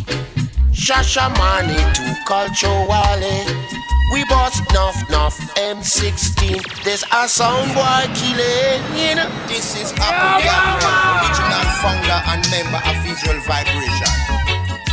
Shashamani 0.72 1.80
to 1.94 2.16
culture 2.26 2.68
wally. 2.86 3.71
We 4.12 4.24
bust 4.26 4.60
nuff 4.74 5.08
nuff 5.08 5.34
M16. 5.56 6.84
There's 6.84 7.02
a 7.16 7.26
sound 7.26 7.72
boy 7.72 8.04
killing. 8.12 8.84
This 9.48 9.72
is 9.80 9.94
Apple 9.96 10.44
original 10.44 11.64
founder 11.80 12.20
and 12.28 12.44
member 12.52 12.76
of 12.76 12.96
Visual 13.08 13.40
Vibration. 13.48 14.12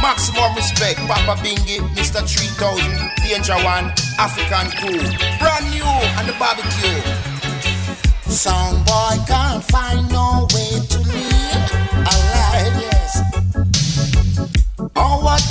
Maximum 0.02 0.56
respect, 0.56 1.00
Papa 1.00 1.36
Bingi, 1.44 1.84
Mr. 2.00 2.24
3000, 2.24 3.12
Danger 3.28 3.60
One, 3.68 3.92
African 4.18 4.72
Crew. 4.80 5.04
Brand 5.38 5.68
new 5.76 5.84
and 6.16 6.26
the 6.30 6.36
barbecue. 6.40 7.04
Sound 8.32 8.86
boy 8.86 9.18
can't 9.28 9.62
find 9.66 10.10
no 10.10 10.48
way 10.54 10.69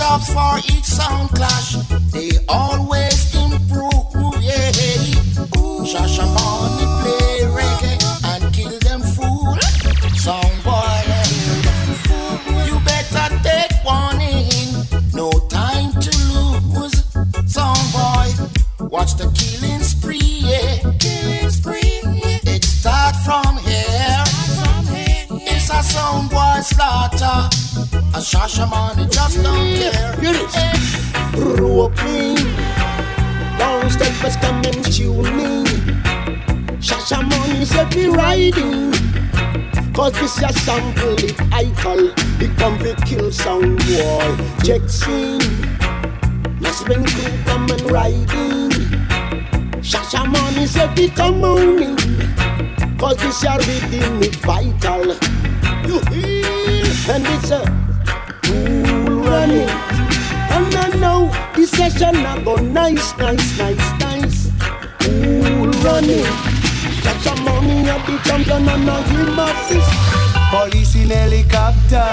Our 0.01 0.19
tops 0.19 0.33
for 0.33 0.59
each 0.77 0.85
sound 0.85 1.31
clash, 1.31 1.75
they 2.13 2.31
always 2.49 3.35
improve, 3.35 3.93
yeah. 4.41 4.71
Shasha 5.83 6.25
money 6.35 6.87
play 7.01 7.41
reggae 7.51 7.99
and 8.25 8.55
kill 8.55 8.79
them 8.81 9.01
fool. 9.01 9.57
Sound 10.15 10.63
boy, 10.63 11.03
you 12.67 12.79
better 12.85 13.39
take 13.43 13.73
warning. 13.85 14.47
No 15.15 15.31
time 15.49 15.93
to 16.01 16.11
lose. 16.31 17.03
Sound 17.51 17.93
boy, 17.93 18.87
watch 18.89 19.15
the 19.17 19.29
killing 19.35 19.83
spree, 19.83 20.43
yeah. 20.45 20.93
Killing 21.01 21.51
spree. 21.51 22.01
It 22.45 22.63
start 22.63 23.17
from 23.25 23.57
here. 23.59 24.25
It's 25.47 25.71
a 25.71 25.83
sound 25.83 26.31
boy 26.31 26.61
slaughter. 26.63 27.68
A 28.19 28.21
shasha 28.21 28.69
money 28.69 29.07
just 29.07 29.41
don't 29.45 29.77
care. 29.79 30.13
Roping, 31.37 32.35
long 33.61 33.89
steppers 33.89 34.35
come 34.39 34.57
and 34.57 34.85
tune 34.93 35.37
me. 35.37 35.63
Shasha 36.81 37.23
money 37.23 37.65
said 37.65 37.95
we 37.95 38.09
riding. 38.09 38.91
Cause 39.93 40.15
this 40.15 40.43
a 40.43 40.53
sample 40.53 41.15
it 41.23 41.41
I 41.53 41.71
call 41.77 42.11
It 42.43 42.59
come 42.59 42.77
to 42.81 42.97
kill 43.07 43.31
sound 43.31 43.79
boy. 43.87 44.37
Check 44.65 44.89
scene. 44.89 45.39
Yes 46.61 46.83
when 46.89 47.05
crew 47.05 47.31
come 47.45 47.71
and 47.71 47.89
riding. 47.89 48.71
Shasha 49.81 50.27
money 50.27 50.67
said 50.67 50.99
we 50.99 51.09
come 51.11 51.45
on 51.45 51.83
in 51.85 51.97
Cause 52.99 53.17
this 53.19 53.45
a 53.45 53.59
rhythm 53.59 54.23
it 54.25 54.35
vital. 54.43 55.07
You 55.87 56.01
hear? 56.11 56.45
And 57.11 57.25
it's 57.25 57.53
a 57.53 57.88
running. 59.29 59.69
And 60.51 60.75
I 60.75 60.89
know 60.99 61.31
this 61.55 61.71
session 61.71 62.17
a 62.25 62.41
go 62.43 62.57
nice, 62.57 63.17
nice, 63.19 63.59
nice, 63.59 64.01
nice. 64.01 64.51
Cool 65.01 65.71
running. 65.85 66.25
Shasha 67.03 67.35
money 67.45 67.89
at 67.89 68.05
the 68.07 68.17
champion 68.27 68.69
and 68.69 68.89
a 68.89 69.03
him 69.03 69.39
assist 69.39 70.09
Police 70.51 70.95
in 70.97 71.11
helicopter. 71.11 72.09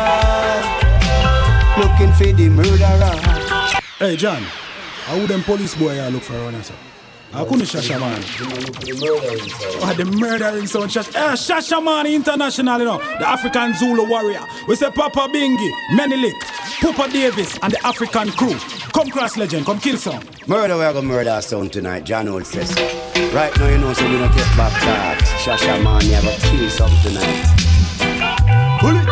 Looking 1.80 2.12
for 2.14 2.32
the 2.36 2.50
murderer. 2.50 3.16
Hey 3.98 4.18
John, 4.18 4.44
how 5.06 5.18
would 5.18 5.30
them 5.30 5.44
police 5.44 5.74
boy 5.76 5.98
I 6.00 6.10
look 6.10 6.24
for 6.24 6.34
around 6.34 6.56
here? 6.56 6.95
I 7.36 7.44
couldn't 7.44 7.66
Shasha 7.66 8.00
man. 8.00 8.24
Oh, 9.84 9.94
the 9.94 10.06
murdering 10.06 10.68
sound 10.68 10.90
Shasha. 10.90 11.14
Eh, 11.16 11.34
Shasha 11.34 11.84
man 11.84 12.06
international, 12.08 12.80
you 12.80 12.86
know. 12.86 12.98
The 12.98 13.28
African 13.28 13.74
Zulu 13.74 14.08
warrior. 14.08 14.40
We 14.70 14.76
say 14.78 14.90
Papa 14.90 15.28
Bingi, 15.34 15.70
Menelik, 15.96 16.34
Papa 16.80 17.12
Davis, 17.12 17.58
and 17.62 17.74
the 17.74 17.86
African 17.86 18.32
crew. 18.32 18.56
Come 18.94 19.10
cross 19.10 19.36
legend, 19.36 19.66
come 19.66 19.80
kill 19.82 19.98
some. 19.98 20.24
Murder, 20.48 20.78
we're 20.78 20.94
gonna 20.94 21.06
murder 21.06 21.32
our 21.32 21.42
son 21.42 21.70
tonight, 21.70 22.06
John 22.06 22.30
Old 22.30 22.46
says. 22.46 22.74
Right 23.34 23.54
now, 23.58 23.68
you 23.68 23.80
know, 23.80 23.92
so 23.92 24.10
we 24.10 24.18
don't 24.18 24.32
take 24.32 24.56
back 24.56 24.72
that. 24.84 25.20
You 26.06 26.14
have 26.14 26.24
a 26.24 26.32
kill 26.40 26.70
some 26.70 26.92
tonight. 27.04 27.66
Pull 28.80 28.96
it. 28.96 29.08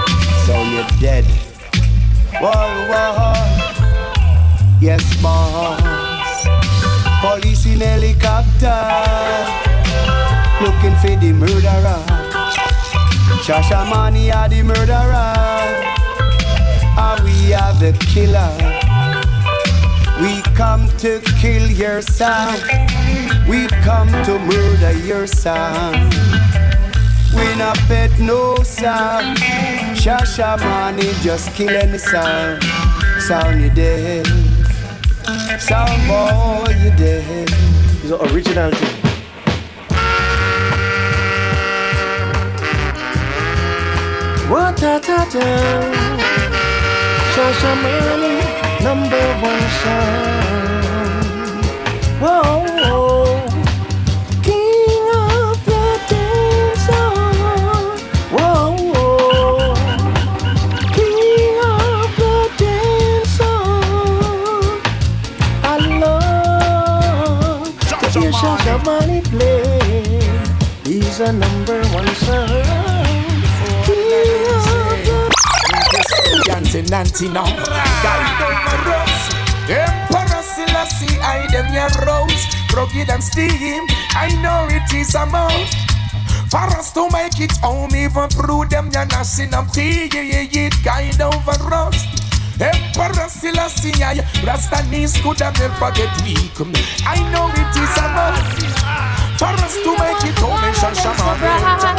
So 0.45 0.63
you're 0.71 0.88
dead. 1.01 1.26
Whoa, 2.39 2.51
whoa. 2.89 3.34
Yes, 4.80 5.21
boss. 5.21 6.72
Police 7.24 7.65
in 7.67 7.80
helicopter. 7.80 8.84
Looking 10.59 10.95
for 10.99 11.15
the 11.24 11.32
murderer. 11.32 12.03
Shasha 13.45 13.89
Mani 13.89 14.30
are 14.30 14.49
the 14.49 14.61
murderer. 14.61 15.32
And 16.99 17.24
we 17.24 17.53
are 17.53 17.74
the 17.80 17.93
killer. 18.11 18.51
We 20.21 20.41
come 20.53 20.89
to 20.97 21.21
kill 21.39 21.71
your 21.71 22.01
son. 22.01 22.59
We 23.47 23.67
come 23.88 24.09
to 24.28 24.38
murder 24.39 24.91
your 25.07 25.26
son. 25.26 26.09
We 27.34 27.55
not 27.55 27.78
pet 27.88 28.11
no 28.19 28.55
son 28.63 29.36
Shasha 29.95 30.59
Mani 30.59 31.09
just 31.21 31.53
kill 31.55 31.69
any 31.69 31.97
son. 31.97 32.59
Sound 33.19 33.61
you 33.61 33.69
dead 33.69 34.43
Boy, 35.70 36.76
you 36.84 36.91
dead. 36.97 37.49
It's 38.03 38.11
an 38.11 38.20
original 38.34 38.70
thing. 38.72 39.03
What 44.51 44.84
a 44.84 44.99
ta 44.99 45.26
ta 45.32 45.43
Shasha 47.34 47.72
money 47.82 48.36
number 48.84 49.24
one 49.41 49.64
sound 49.80 51.66
Whoa 52.22 52.64
King 52.68 53.22
A 71.24 71.32
number 71.32 71.82
one 71.93 72.15
sound 72.15 72.51
Dancing 76.43 76.86
nanty 76.88 77.30
now 77.30 77.45
Emperor 79.69 80.43
Selassie 80.43 81.17
I 81.21 81.47
them 81.49 81.71
your 81.71 81.88
rose 82.05 82.43
Rugged 82.76 83.09
and 83.09 83.24
steam 83.24 83.88
I 84.11 84.36
know 84.41 84.67
it 84.69 84.93
is 84.93 85.15
a 85.15 85.26
mouth 85.26 85.74
For 86.51 86.67
us 86.76 86.91
to 86.91 87.07
make 87.09 87.39
it 87.39 87.55
home 87.59 87.95
Even 87.95 88.28
through 88.28 88.65
them 88.65 88.89
your 88.91 89.05
nashing 89.05 89.53
of 89.53 89.71
tea 89.71 90.09
Yeah, 90.13 90.24
yeah, 90.24 90.47
yeah 90.51 90.69
Guide 90.84 91.21
over 91.21 91.74
us 91.74 92.03
Emperor 92.59 93.30
Selassie 93.30 93.93
Rasta 94.45 94.86
knees 94.89 95.15
could 95.21 95.39
have 95.39 95.57
never 95.57 95.91
get 95.95 96.11
weak 96.26 96.51
I 97.07 97.15
know 97.32 97.47
it 97.55 97.78
is 97.80 97.97
a 97.97 98.07
mouth 98.11 99.12
for 99.38 99.45
us 99.45 99.75
to 99.84 99.91
make 99.91 100.23
it 100.29 100.38
home 100.39 100.63
in 100.63 100.73
Shashamane. 100.73 101.93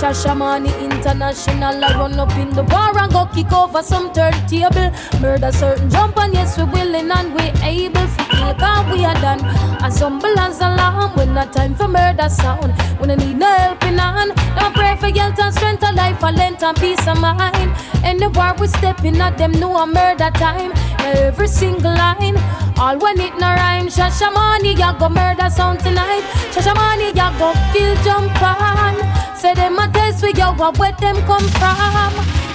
Shashamane 0.00 0.72
International, 0.80 1.84
I 1.84 1.98
run 1.98 2.18
up 2.18 2.32
in 2.36 2.50
the 2.50 2.62
bar 2.62 2.96
and 2.96 3.12
go 3.12 3.26
kick 3.34 3.52
over 3.52 3.82
some 3.82 4.12
turntable. 4.12 4.90
Murder 5.20 5.52
certain 5.52 5.90
jump 5.90 6.16
and 6.18 6.34
yes 6.34 6.56
we 6.56 6.64
willing 6.64 7.10
and 7.10 7.34
we 7.34 7.42
able 7.62 8.06
to 8.06 8.24
kill 8.30 8.54
cause 8.54 8.92
we 8.92 9.04
are 9.04 9.14
done. 9.14 9.40
As 9.82 9.98
humble 10.00 10.38
as 10.38 10.60
alarm 10.60 11.16
when 11.16 11.34
not 11.34 11.52
time 11.52 11.74
for 11.74 11.88
murder 11.88 12.28
sound. 12.28 12.72
When 12.98 13.10
I 13.10 13.14
need 13.16 13.38
no 13.38 13.46
helping 13.46 13.98
hand, 13.98 14.32
don't 14.58 14.74
pray 14.74 14.96
for 14.96 15.10
health 15.18 15.38
and 15.38 15.54
strength 15.54 15.82
of 15.82 15.94
life, 15.94 16.22
and 16.22 16.36
length 16.36 16.62
and 16.62 16.76
peace 16.76 17.06
of 17.06 17.20
mind. 17.20 17.70
Anywhere 18.04 18.54
we 18.58 18.66
stepping 18.66 19.20
at 19.20 19.36
them 19.38 19.52
know 19.52 19.76
a 19.76 19.86
murder 19.86 20.30
time. 20.34 20.72
Every 21.04 21.48
single 21.48 21.94
line, 21.94 22.36
all 22.78 22.98
when 22.98 23.20
it 23.20 23.34
no 23.38 23.48
rhyme. 23.48 23.88
Shashamane, 23.88 24.78
ya 24.78 24.92
go 24.98 25.08
murder 25.08 25.48
sound 25.50 25.80
tonight. 25.80 26.24
Shashamane, 26.52 27.14
ya 27.14 27.30
go 27.38 27.52
kill 27.72 27.94
jump 28.04 28.42
on. 28.42 28.96
Say 29.36 29.54
them 29.54 29.78
a 29.78 29.88
test 29.92 30.22
we 30.22 30.32
yo, 30.34 30.52
where 30.52 30.92
them 30.92 31.16
come 31.26 31.48
from. 31.58 32.12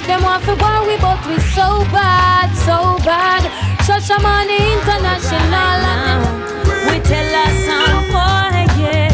Them 0.08 0.22
want 0.24 0.44
to 0.46 0.54
worry, 0.56 0.98
but 1.02 1.20
we 1.28 1.40
so 1.58 1.84
bad, 1.92 2.50
so 2.68 2.98
bad. 3.04 3.44
Shashamane 3.86 4.58
International. 4.76 5.82
We 6.88 7.00
tell 7.02 7.36
us 7.44 7.56
some 7.66 8.04
boy, 8.14 8.66
yeah. 8.82 9.10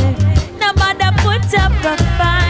Nobody 0.59 1.07
put 1.23 1.53
up 1.59 1.71
a 1.83 2.03
fight 2.17 2.40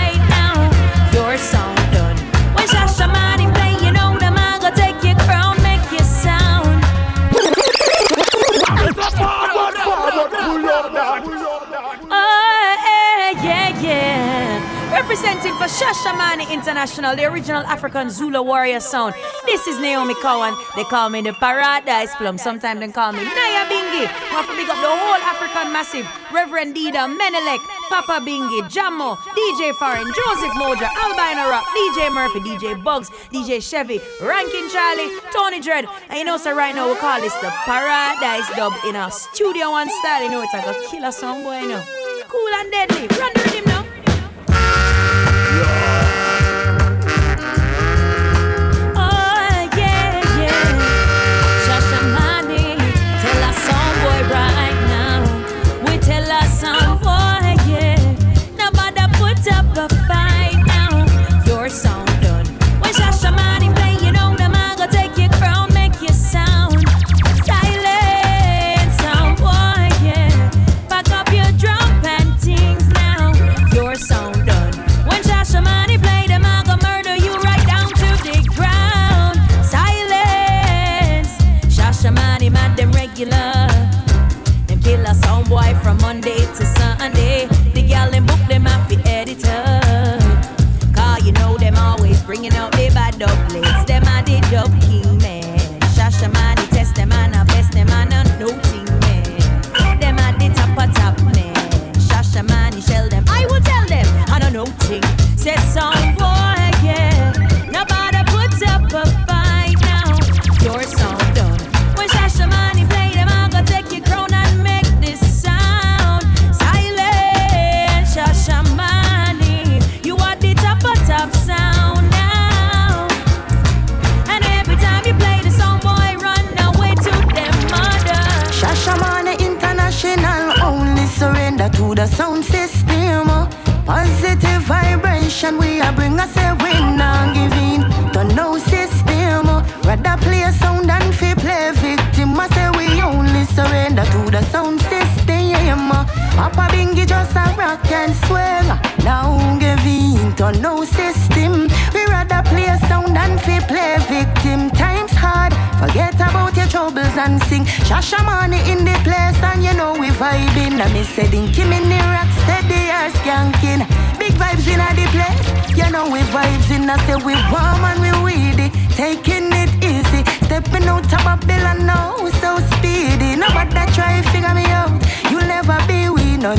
Representing 15.12 15.52
for 15.58 15.68
Shashamane 15.68 16.50
International, 16.50 17.18
the 17.18 17.26
original 17.26 17.64
African 17.64 18.10
Zulu 18.10 18.42
warrior 18.44 18.80
sound. 18.80 19.14
This 19.46 19.68
is 19.68 19.78
Naomi 19.78 20.16
Cowan. 20.22 20.56
They 20.78 20.86
call 20.86 21.10
me 21.10 21.20
the 21.20 21.34
Paradise 21.34 22.16
Plum. 22.16 22.38
Sometimes 22.38 22.80
they 22.80 22.88
call 22.88 23.12
me 23.12 23.20
Naya 23.20 23.68
Bingi. 23.68 24.08
Want 24.32 24.48
to 24.48 24.56
big 24.56 24.70
up 24.70 24.80
the 24.80 24.88
whole 24.88 25.20
African 25.28 25.74
massive. 25.74 26.08
Reverend 26.32 26.78
Dida, 26.78 27.12
Menelek, 27.12 27.60
Papa 27.90 28.24
Bingi, 28.24 28.62
Jammo, 28.72 29.18
DJ 29.36 29.76
Foreign, 29.76 30.08
Joseph 30.16 30.56
Moja, 30.56 30.88
Albino 31.04 31.50
Rock, 31.52 31.66
DJ 31.76 32.10
Murphy, 32.14 32.40
DJ 32.40 32.82
Bugs, 32.82 33.10
DJ 33.34 33.60
Chevy, 33.60 34.00
Rankin 34.22 34.70
Charlie, 34.70 35.12
Tony 35.36 35.60
Dread. 35.60 35.88
And 36.08 36.20
you 36.20 36.24
know, 36.24 36.38
so 36.38 36.56
right 36.56 36.74
now 36.74 36.90
we 36.90 36.96
call 36.96 37.20
this 37.20 37.34
the 37.44 37.50
Paradise 37.66 38.50
Dub 38.56 38.72
in 38.88 38.96
a 38.96 39.12
Studio 39.12 39.72
One 39.72 39.90
style. 40.00 40.24
You 40.24 40.32
know, 40.32 40.42
it's 40.42 40.54
like 40.54 40.68
a 40.68 40.90
killer 40.90 41.12
song, 41.12 41.44
boy, 41.44 41.60
you 41.60 41.68
know. 41.68 41.84
Cool 42.30 42.48
and 42.56 42.72
deadly. 42.72 43.08
Run 43.20 43.34
the 43.34 43.52
rhythm 43.52 43.71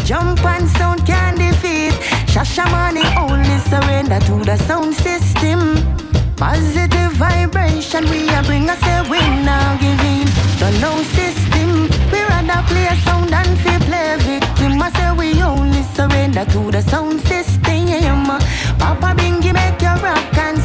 jump 0.05 0.45
and 0.45 0.69
sound 0.69 1.07
can 1.07 1.37
defeat. 1.37 1.93
Shashamane 2.27 3.05
only 3.17 3.59
surrender 3.71 4.21
to 4.27 4.45
the 4.45 4.57
sound 4.57 4.95
system. 4.95 5.61
Positive 6.37 7.13
vibration, 7.13 8.05
we 8.11 8.29
are 8.31 8.43
bring 8.43 8.69
us 8.69 8.83
a 8.83 9.09
win 9.11 9.45
now 9.45 9.77
giving 9.79 10.27
the 10.61 10.71
no 10.81 10.93
system. 11.17 11.89
We 12.11 12.21
rather 12.31 12.63
play 12.69 12.87
a 12.87 12.97
sound 13.05 13.29
than 13.31 13.57
fi 13.63 13.79
play 13.87 14.17
victim. 14.19 14.83
I 14.83 14.91
say 14.91 15.13
we 15.13 15.43
only 15.43 15.83
surrender 15.95 16.45
to 16.45 16.71
the 16.71 16.83
sound 16.83 17.21
system. 17.21 17.63
Papa 18.79 19.15
Bingi 19.17 19.53
make 19.53 19.81
you 19.81 19.95
rock 20.03 20.37
and 20.39 20.59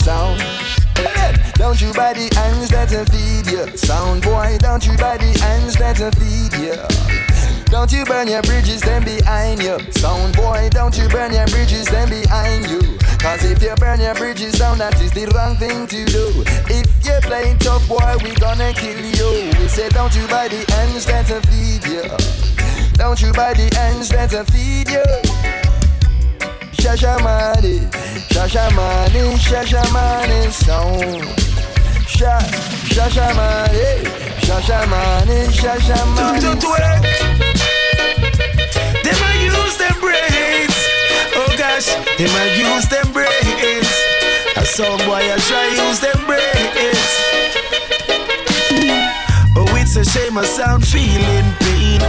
sound. 0.00 0.40
Don't 1.54 1.80
you 1.80 1.92
buy 1.92 2.12
the 2.12 2.32
hands 2.34 2.68
that 2.70 2.90
will 2.90 3.04
feed 3.04 3.46
you. 3.46 3.76
Sound 3.76 4.22
boy, 4.22 4.56
don't 4.60 4.84
you 4.86 4.96
buy 4.96 5.16
the 5.18 5.38
hands 5.38 5.76
that 5.76 6.00
will 6.00 6.10
feed 6.16 6.52
you. 6.56 6.76
Don't 7.66 7.92
you 7.92 8.04
burn 8.04 8.26
your 8.26 8.42
bridges 8.42 8.80
then 8.80 9.04
behind 9.04 9.62
you. 9.62 9.78
Sound 9.92 10.34
boy, 10.34 10.68
don't 10.72 10.96
you 10.96 11.08
burn 11.08 11.32
your 11.32 11.46
bridges 11.48 11.86
then 11.86 12.08
behind 12.08 12.68
you. 12.68 12.80
Cause 13.20 13.44
if 13.44 13.62
you 13.62 13.74
burn 13.76 14.00
your 14.00 14.14
bridges 14.14 14.58
down, 14.58 14.78
that 14.78 15.00
is 15.00 15.12
the 15.12 15.26
wrong 15.36 15.56
thing 15.56 15.86
to 15.86 16.04
do. 16.06 16.42
If 16.72 16.88
you 17.04 17.16
play 17.20 17.54
tough 17.60 17.86
boy, 17.86 18.16
we 18.24 18.34
gonna 18.36 18.72
kill 18.72 18.98
you. 18.98 19.52
We 19.60 19.68
say 19.68 19.88
don't 19.90 20.14
you 20.16 20.26
buy 20.28 20.48
the 20.48 20.64
ends 20.80 21.04
that 21.06 21.28
will 21.28 21.44
feed 21.52 21.84
you. 21.84 22.08
Don't 22.96 23.20
you 23.20 23.32
buy 23.32 23.52
the 23.52 23.68
ends 23.78 24.08
that 24.08 24.32
will 24.32 24.44
feed 24.44 24.88
you. 24.88 25.59
Shashamani, 26.80 27.76
Shashamani, 28.32 29.36
Shashamani 29.36 30.50
sound. 30.50 31.24
Sha, 32.08 32.38
Shashamani, 32.88 34.00
Shashamani, 34.40 35.38
Shashamani. 35.60 36.40
Them 39.04 39.20
a 39.28 39.30
use 39.44 39.76
them 39.76 39.96
brains. 40.00 40.76
Oh 41.36 41.54
gosh, 41.58 41.88
them 42.16 42.32
a 42.40 42.44
use 42.56 42.88
them 42.88 43.12
brains. 43.12 43.90
A 44.56 44.64
song 44.64 44.98
boy 45.04 45.20
a 45.20 45.38
try 45.38 45.66
use 45.76 46.00
them 46.00 46.24
brains. 46.24 47.08
Oh, 49.54 49.76
it's 49.76 49.96
a 49.96 50.04
shame 50.04 50.38
I 50.38 50.44
sound 50.46 50.86
feeling 50.86 51.52
pain. 51.60 52.00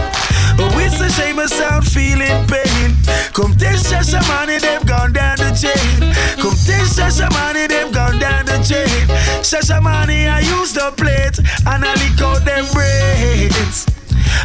Oh, 0.58 0.78
it's 0.78 1.00
a 1.00 1.08
shame 1.10 1.38
I 1.38 1.46
sound 1.46 1.86
feeling 1.86 2.46
pain. 2.46 2.96
Come 3.32 3.56
test 3.56 3.86
Shasha 3.92 4.20
money, 4.28 4.58
they've 4.58 4.84
gone 4.86 5.12
down 5.12 5.36
the 5.36 5.50
chain. 5.56 6.12
Come 6.36 6.56
test 6.66 6.98
Shasha 6.98 7.30
money, 7.32 7.66
they've 7.66 7.92
gone 7.92 8.18
down 8.18 8.46
the 8.46 8.58
chain. 8.62 9.06
Shasha 9.42 9.82
money, 9.82 10.26
I 10.28 10.40
use 10.40 10.72
the 10.72 10.92
plate 10.96 11.38
and 11.66 11.84
I 11.84 11.92
lick 12.00 12.20
out 12.20 12.44
them 12.44 12.66
brains. 12.72 13.86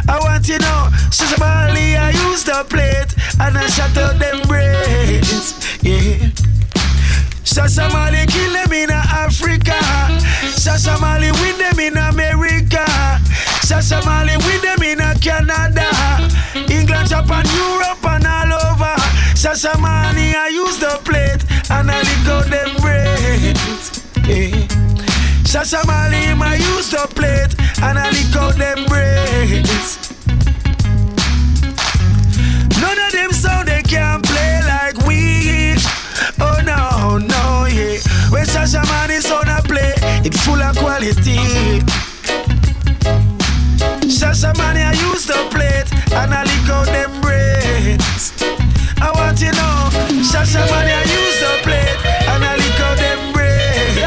I 0.08 0.18
want 0.20 0.48
you 0.48 0.58
know, 0.58 0.88
Shasha 1.12 1.38
money, 1.38 1.96
I 1.96 2.10
use 2.28 2.44
the 2.44 2.64
plate 2.68 3.12
and 3.40 3.58
I 3.58 3.66
shut 3.68 3.96
out 3.96 4.18
them 4.18 4.40
brains. 4.48 5.54
Yeah. 5.82 6.30
Shasha 7.44 7.90
Mali 7.92 8.24
kill 8.26 8.52
them 8.52 8.72
in 8.72 8.90
Africa. 8.90 9.76
Shasha 10.56 11.00
Mali 11.00 11.32
win 11.32 11.58
them 11.58 11.78
in 11.80 11.96
America. 11.96 12.87
Shasha 13.68 14.02
Mali 14.02 14.34
win 14.46 14.62
them 14.62 14.82
in 14.82 14.98
a 14.98 15.14
Canada. 15.20 15.84
England, 16.72 17.06
Japan, 17.06 17.44
Europe, 17.52 18.02
and 18.02 18.26
all 18.26 18.52
over. 18.64 18.96
Shasha 19.36 19.78
Mali, 19.78 20.34
I 20.34 20.48
use 20.48 20.78
the 20.78 20.98
plate 21.04 21.44
and 21.70 21.90
I 21.90 22.00
lick 22.00 22.28
out 22.28 22.46
them 22.46 22.74
brains. 22.80 24.02
Yeah. 24.26 24.68
Him 25.58 26.42
I 26.42 26.54
use 26.56 26.90
the 26.90 27.06
plate 27.14 27.54
and 27.82 27.98
I 27.98 28.08
lick 28.08 28.34
out 28.36 28.54
them 28.56 28.86
brains. 28.86 29.98
None 32.80 32.98
of 32.98 33.12
them 33.12 33.32
sound 33.32 33.68
they 33.68 33.82
can 33.82 34.22
play 34.22 34.62
like 34.64 34.96
we. 35.06 35.76
Oh 36.40 36.58
no, 36.64 37.18
no, 37.18 37.66
yeah. 37.66 37.98
When 38.30 38.46
Shashamane 38.46 39.20
sound 39.20 39.50
I 39.50 39.60
play, 39.60 39.92
it 40.24 40.32
full 40.32 40.62
of 40.62 40.74
quality. 40.78 42.07
Shashamane 44.38 44.86
I 44.86 44.92
used 45.10 45.26
to 45.26 45.48
play 45.50 45.82
and 46.14 46.32
I 46.32 46.44
lick 46.44 46.70
out 46.70 46.86
them 46.86 47.20
brains. 47.20 48.32
I 49.02 49.10
want 49.10 49.40
you 49.40 49.50
know, 49.50 49.90
Shashamane 50.22 50.94
I 50.94 51.02
used 51.10 51.40
to 51.42 51.58
play 51.66 51.90
and 52.30 52.44
I 52.44 52.54
lick 52.54 52.78
out 52.78 52.96
them 52.98 53.32
brains. 53.32 53.98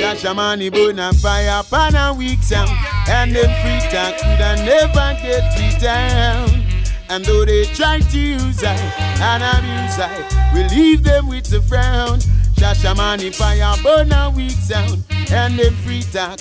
Shashamane 0.00 0.72
burn 0.72 0.98
a 0.98 1.12
fire 1.12 1.60
upon 1.60 1.94
a 1.94 2.14
weak 2.14 2.42
sound, 2.42 2.70
and 3.06 3.36
them 3.36 3.50
free 3.60 3.80
talk 3.92 4.16
could 4.16 4.40
I 4.40 4.56
never 4.64 5.12
get 5.20 5.52
free 5.52 5.78
down. 5.78 6.64
And 7.10 7.22
though 7.26 7.44
they 7.44 7.64
try 7.74 8.00
to 8.00 8.18
use 8.18 8.64
I 8.64 8.72
and 9.20 9.42
abuse 9.42 9.98
I, 9.98 10.52
we 10.54 10.64
leave 10.74 11.04
them 11.04 11.28
with 11.28 11.52
a 11.52 11.60
frown. 11.60 12.20
Shashamane 12.56 13.34
fire 13.34 13.74
burn 13.82 14.12
a 14.12 14.30
weak 14.30 14.52
sound, 14.52 15.04
and 15.30 15.58
them 15.58 15.74
free 15.76 16.02
talk 16.02 16.40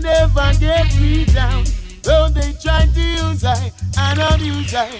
never 0.00 0.52
get 0.58 1.00
me 1.00 1.24
down. 1.24 1.64
Though 2.02 2.28
they 2.28 2.52
try 2.62 2.86
to 2.86 3.00
use 3.00 3.44
I 3.44 3.72
and 3.98 4.18
abuse 4.18 4.74
I. 4.74 4.90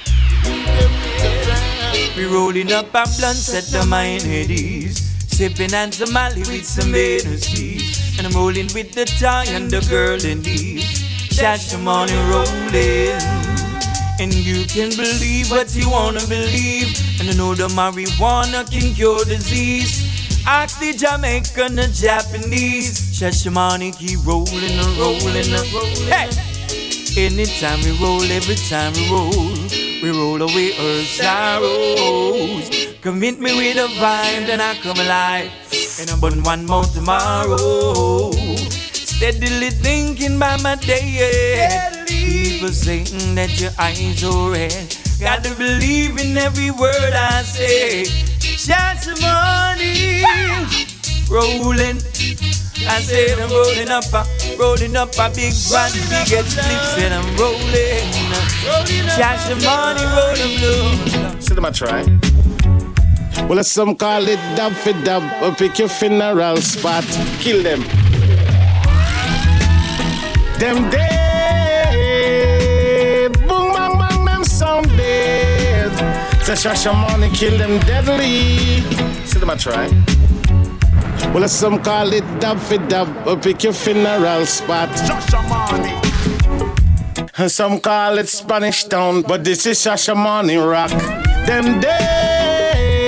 We 2.16 2.26
rolling 2.26 2.72
up 2.72 2.94
our 2.94 3.06
blunts 3.18 3.54
at 3.54 3.64
the 3.64 3.86
mine 3.86 4.20
headies. 4.20 4.98
Sipping 5.30 5.74
and 5.74 5.94
Molly 6.12 6.40
with 6.40 6.64
some 6.64 6.92
Hennessy. 6.92 7.80
And 8.18 8.26
I'm 8.26 8.32
rolling 8.32 8.68
with 8.74 8.92
the 8.92 9.04
tie 9.04 9.46
and 9.48 9.70
the 9.70 9.80
girl 9.88 10.22
in 10.24 10.42
these. 10.42 10.84
Shashamane 11.30 12.16
rolling. 12.30 13.22
And 14.20 14.34
you 14.34 14.66
can 14.66 14.90
believe 14.90 15.50
what 15.50 15.74
you 15.76 15.88
wanna 15.88 16.26
believe. 16.26 16.88
And 17.20 17.30
I 17.30 17.34
know 17.34 17.54
the 17.54 17.68
marijuana 17.68 18.68
can 18.68 18.94
cure 18.94 19.24
disease. 19.24 20.07
Ask 20.50 20.80
the 20.80 20.94
Jamaican, 20.94 21.76
the 21.76 21.88
Japanese. 21.92 22.96
Shashamane 23.12 23.92
keep 23.94 24.24
rolling 24.24 24.80
and 24.80 24.96
rolling 24.96 25.52
and 25.52 25.72
rolling. 25.74 26.08
Hey! 26.08 26.30
Anytime 27.22 27.80
we 27.84 27.92
roll, 28.00 28.22
every 28.22 28.54
time 28.54 28.94
we 28.94 29.10
roll, 29.12 29.52
we 30.00 30.08
roll 30.08 30.40
away 30.40 30.72
our 30.72 31.04
sorrows. 31.04 32.96
Commit 33.02 33.38
me 33.38 33.54
with 33.58 33.76
a 33.76 33.88
vibe, 34.00 34.46
then 34.46 34.62
I 34.62 34.72
come 34.76 34.98
alive. 34.98 35.52
And 36.00 36.10
I 36.10 36.18
burn 36.18 36.42
one 36.42 36.64
more 36.64 36.84
tomorrow. 36.84 38.32
Steadily 38.32 39.68
thinking 39.68 40.38
by 40.38 40.56
my 40.62 40.76
day. 40.76 42.06
People 42.06 42.68
saying 42.70 43.34
that 43.34 43.60
your 43.60 43.72
eyes 43.78 44.24
are 44.24 44.52
red. 44.52 44.96
Gotta 45.20 45.54
believe 45.56 46.18
in 46.18 46.38
every 46.38 46.70
word 46.70 47.12
I 47.12 47.42
say. 47.42 48.04
Shots 48.38 49.08
of 49.08 49.20
money 49.20 50.07
rolling. 51.30 51.98
I 52.86 53.00
said 53.00 53.38
I'm 53.38 53.50
rolling 53.50 53.90
up, 53.90 54.04
uh, 54.12 54.24
rolling 54.58 54.96
up 54.96 55.10
a 55.18 55.28
big 55.34 55.52
brand, 55.68 55.94
big 56.08 56.28
head 56.28 56.46
spliffs, 56.46 56.98
and 56.98 57.14
I'm 57.14 57.36
rolling. 57.36 58.06
Shots 59.16 59.50
of 59.50 59.62
money 59.64 60.04
rolling 60.16 60.58
blue. 60.58 61.40
See 61.40 61.54
them 61.54 61.64
I 61.64 61.70
try. 61.70 62.04
Well, 63.48 63.62
some 63.64 63.94
call 63.96 64.28
it 64.28 64.38
dub 64.56 64.72
for 64.72 64.92
dub. 65.04 65.22
Or 65.42 65.54
pick 65.54 65.78
your 65.78 65.88
funeral 65.88 66.58
spot. 66.58 67.04
Kill 67.40 67.62
them. 67.62 67.80
Them 70.58 70.90
dead. 70.90 72.18
Boom, 73.48 73.72
bang, 73.72 73.98
bang, 73.98 74.24
them 74.24 74.44
sound 74.44 74.88
dead. 74.96 75.92
Say 76.44 76.54
Shashamane 76.54 77.32
kill 77.34 77.56
them 77.56 77.78
deadly. 77.86 78.82
See 79.38 79.44
them 79.44 79.50
I 79.50 79.56
try. 79.56 79.88
Well, 81.32 81.48
some 81.48 81.80
call 81.82 82.12
it 82.12 82.24
dub 82.40 82.58
for 82.58 82.78
dub. 82.88 83.08
Or 83.24 83.36
pick 83.36 83.62
your 83.62 83.72
funeral 83.72 84.46
spot. 84.46 84.88
Shashamane. 84.88 85.94
And 87.38 87.50
some 87.50 87.78
call 87.78 88.18
it 88.18 88.28
Spanish 88.28 88.84
Town, 88.84 89.22
but 89.22 89.44
this 89.44 89.64
is 89.66 89.78
Shashamane 89.78 90.58
Rock. 90.68 90.90
Them 91.46 91.80
dead, 91.80 93.00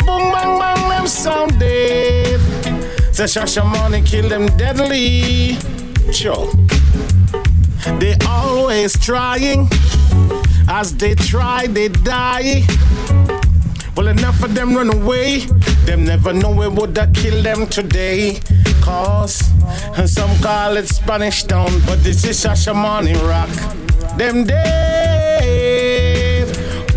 boom 0.00 0.32
bang 0.32 0.58
bang, 0.58 0.88
them 0.90 1.06
sound 1.06 1.58
dead. 1.58 2.40
Say 3.14 3.24
Shashamane 3.24 4.04
kill 4.04 4.28
them 4.28 4.48
deadly. 4.58 5.56
Sure. 6.12 6.46
They 7.98 8.16
always 8.28 8.98
trying. 8.98 9.70
As 10.68 10.94
they 10.94 11.14
try, 11.14 11.68
they 11.68 11.88
die. 11.88 12.66
Well, 13.96 14.08
enough 14.08 14.42
of 14.42 14.54
them 14.54 14.74
run 14.76 14.92
away. 14.92 15.40
Them 15.86 16.04
never 16.04 16.32
know 16.34 16.50
we 16.50 16.68
woulda 16.68 17.10
kill 17.14 17.42
them 17.42 17.66
today. 17.66 18.40
Cause 18.82 19.42
some 20.04 20.38
call 20.40 20.76
it 20.76 20.86
Spanish 20.86 21.44
Town, 21.44 21.70
but 21.86 22.04
this 22.04 22.24
is 22.24 22.44
Shashamane 22.44 23.14
Rock. 23.26 23.48
Them 24.18 24.44
dead. 24.44 26.46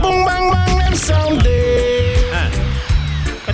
Boom 0.02 0.26
bang 0.26 0.52
bang, 0.52 0.78
them 0.78 0.96
sound 0.96 1.44
dead. 1.44 2.52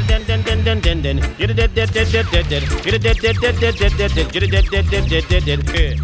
Den 0.08 0.24
den 0.26 0.44
den 0.44 0.64
den 0.64 0.82
den 0.82 1.02
den. 1.02 1.18
You're 1.38 1.54
dead 1.54 1.74
dead 1.76 1.92
dead 1.94 2.12
dead 2.12 2.26
dead 2.32 2.50
dead. 2.50 2.64
You're 2.86 2.98
dead 2.98 3.18
dead 3.22 3.36
dead 3.42 3.60
dead 3.60 3.76
dead 3.78 3.98
dead 3.98 4.12
dead. 4.16 4.36
You're 4.36 4.48
dead 4.48 4.66
dead 4.72 4.90
dead 4.90 5.10
dead 5.10 5.28
dead 5.30 5.46
dead. 5.46 5.70
Hey, 5.70 5.96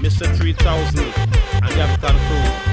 Mr. 0.00 0.36
3000 0.36 0.98
and 0.98 1.64
African 1.64 2.16
crew. 2.28 2.67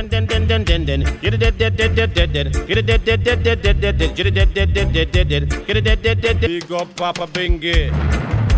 Den 0.00 0.08
den 0.08 0.26
den 0.26 0.48
den 0.48 0.64
den 0.64 0.86
den. 0.86 1.02
You're 1.20 1.36
dead 1.36 1.58
dead 1.58 1.76
dead 1.76 1.94
dead 1.94 2.14
dead 2.14 2.32
dead. 2.32 2.46
You're 2.66 2.80
dead 2.80 3.04
dead 3.04 3.22
dead 3.22 3.44
dead 3.44 3.62
dead 3.62 3.80
dead 3.82 3.98
dead. 3.98 4.18
You're 4.18 4.30
dead 4.30 4.54
dead 4.54 4.72
dead 4.72 4.92
dead 4.94 5.12
dead 5.12 5.28
dead. 5.28 5.42
You're 5.68 5.80
dead 5.82 6.02
dead 6.02 6.22
dead 6.22 6.40
dead. 6.40 6.48
Big 6.48 6.72
up 6.72 6.96
Papa 6.96 7.26
Bingi, 7.26 7.90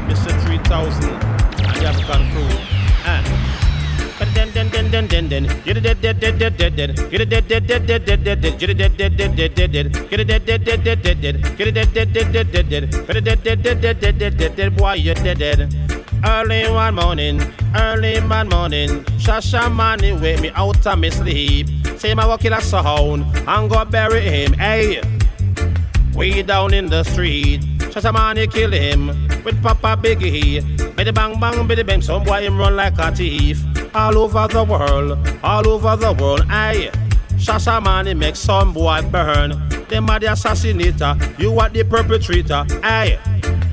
Mr. 0.07 0.31
3000 0.47 1.11
and 1.11 2.33
crew. 2.33 2.47
Ah. 3.05 3.42
Den 4.93 5.09
den 5.09 5.31
den 5.31 5.45
den. 5.45 5.45
You're 5.65 5.81
dead 5.81 6.03
dead 6.03 6.21
dead 6.21 6.39
dead 6.39 6.59
dead 6.59 6.77
dead. 6.77 6.99
You're 7.11 7.25
dead 7.25 7.49
dead 7.49 7.67
dead 7.67 7.87
dead 7.87 8.05
dead 8.05 8.25
dead 8.25 8.43
dead. 8.43 8.61
You're 8.61 8.75
dead 8.75 8.97
dead 8.99 9.17
dead 9.17 9.39
dead 9.39 9.53
dead 9.57 9.73
dead. 9.73 9.87
You're 10.11 10.25
dead 10.25 10.45
dead 10.45 10.63
dead 10.63 10.83
dead 10.85 11.03
dead 11.03 11.21
dead. 11.23 11.59
You're 11.59 11.71
dead 11.73 11.95
dead 11.95 12.13
dead 12.13 12.33
dead 12.33 12.53
dead 12.53 12.69
dead. 12.69 12.93
You're 13.09 13.21
dead 13.23 13.43
dead 13.43 13.63
dead 13.63 13.81
dead 13.81 14.01
dead 14.01 14.19
dead 14.19 14.37
dead 14.37 14.57
dead. 14.57 14.77
Boy, 14.77 14.93
you're 14.95 15.15
dead 15.15 15.39
dead. 15.39 15.75
Early 16.25 16.69
one 16.71 16.95
morning, 16.95 17.41
early 17.75 18.21
one 18.21 18.51
morning, 18.51 18.91
Shashamane 19.17 20.21
wake 20.21 20.41
me 20.43 20.51
out 20.55 20.87
of 20.87 20.99
me 20.99 21.11
sleep. 21.11 21.69
Say 21.97 22.13
my 22.13 22.27
walk 22.27 22.45
in 22.45 22.53
a 22.53 22.61
sound 22.61 23.25
and 23.49 23.71
go 23.71 23.85
bury 23.87 24.21
him. 24.21 24.53
Hey, 24.53 25.01
way 26.15 26.43
down 26.43 26.75
in 26.75 26.87
the 26.87 27.05
street, 27.05 27.61
Shashamane 27.93 28.51
kill 28.51 28.73
him 28.73 29.09
with 29.45 29.63
Papa 29.63 30.01
Biggie. 30.01 30.63
Biddy 30.97 31.11
bang 31.11 31.39
bang, 31.41 31.67
biddy 31.67 31.83
bang, 31.83 32.03
some 32.03 32.25
boy 32.25 32.43
him 32.43 32.59
run 32.59 32.77
like 32.77 32.99
a 32.99 33.15
thief. 33.15 33.63
All 33.95 34.17
over 34.19 34.49
the 34.49 34.65
world, 34.65 35.19
all 35.43 35.69
over 35.69 35.97
the 35.97 36.13
world. 36.13 36.43
Aye, 36.49 36.91
Shashamane 37.35 38.17
make 38.17 38.37
some 38.37 38.73
boy 38.73 39.01
burn. 39.11 39.51
Them 39.89 40.09
are 40.09 40.19
the 40.19 40.27
assassinator, 40.27 41.39
you 41.39 41.59
are 41.59 41.69
the 41.69 41.85
perpetrator. 41.85 42.65
Aye, 42.83 43.19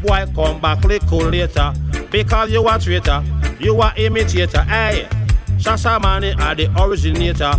boy 0.04 0.26
come 0.36 0.60
back 0.60 0.84
little 0.84 1.20
later. 1.20 1.74
Because 2.12 2.52
you 2.52 2.66
are 2.66 2.80
traitor, 2.80 3.24
you 3.60 3.80
are 3.80 3.94
imitator. 3.96 4.66
Aye, 4.68 5.08
Shashamane 5.60 6.40
are 6.40 6.56
the 6.56 6.68
originator. 6.82 7.54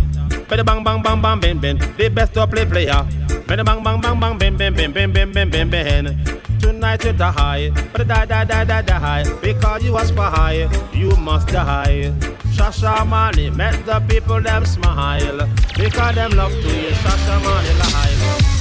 Biddy 0.49 0.63
bang 0.63 0.83
bang 0.83 1.01
bang 1.01 1.21
bang 1.21 1.39
ben 1.39 1.59
ben, 1.59 1.77
the 1.97 2.09
best 2.09 2.33
to 2.33 2.47
play 2.47 2.65
player. 2.65 3.05
Biddy 3.47 3.63
bang 3.63 3.83
bang 3.83 4.01
bang 4.01 4.19
bang 4.19 4.37
ben 4.37 4.57
ben 4.57 4.73
ben 4.73 4.91
ben 4.91 5.11
ben 5.11 5.31
ben 5.31 5.49
ben 5.49 5.69
ben. 5.69 6.41
Tonight 6.59 7.05
you 7.05 7.13
die, 7.13 7.71
but 7.93 8.07
die 8.07 8.25
die 8.25 8.43
die 8.45 8.63
die 8.65 8.81
die. 8.81 9.23
Because 9.41 9.83
you 9.83 9.97
for 9.97 10.23
high, 10.23 10.69
you 10.93 11.15
must 11.17 11.47
die. 11.47 12.11
Shashamane 12.55 13.55
make 13.55 13.85
the 13.85 13.99
people 14.09 14.41
them 14.41 14.65
smile. 14.65 15.47
Because 15.77 16.15
them 16.15 16.31
love 16.31 16.51
to 16.51 16.69
hear 16.69 16.91
Shashamane 16.91 17.79
live. 17.79 18.51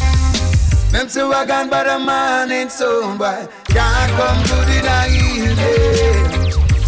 Them 0.93 1.09
say 1.09 1.23
I 1.23 1.47
gone 1.47 1.71
but 1.71 1.87
a 1.87 2.01
man 2.01 2.51
ain't 2.51 2.73
so 2.73 3.17
boy 3.17 3.47
Can't 3.67 4.11
come 4.19 4.43
to 4.43 4.57
the 4.67 4.83
night 4.83 6.40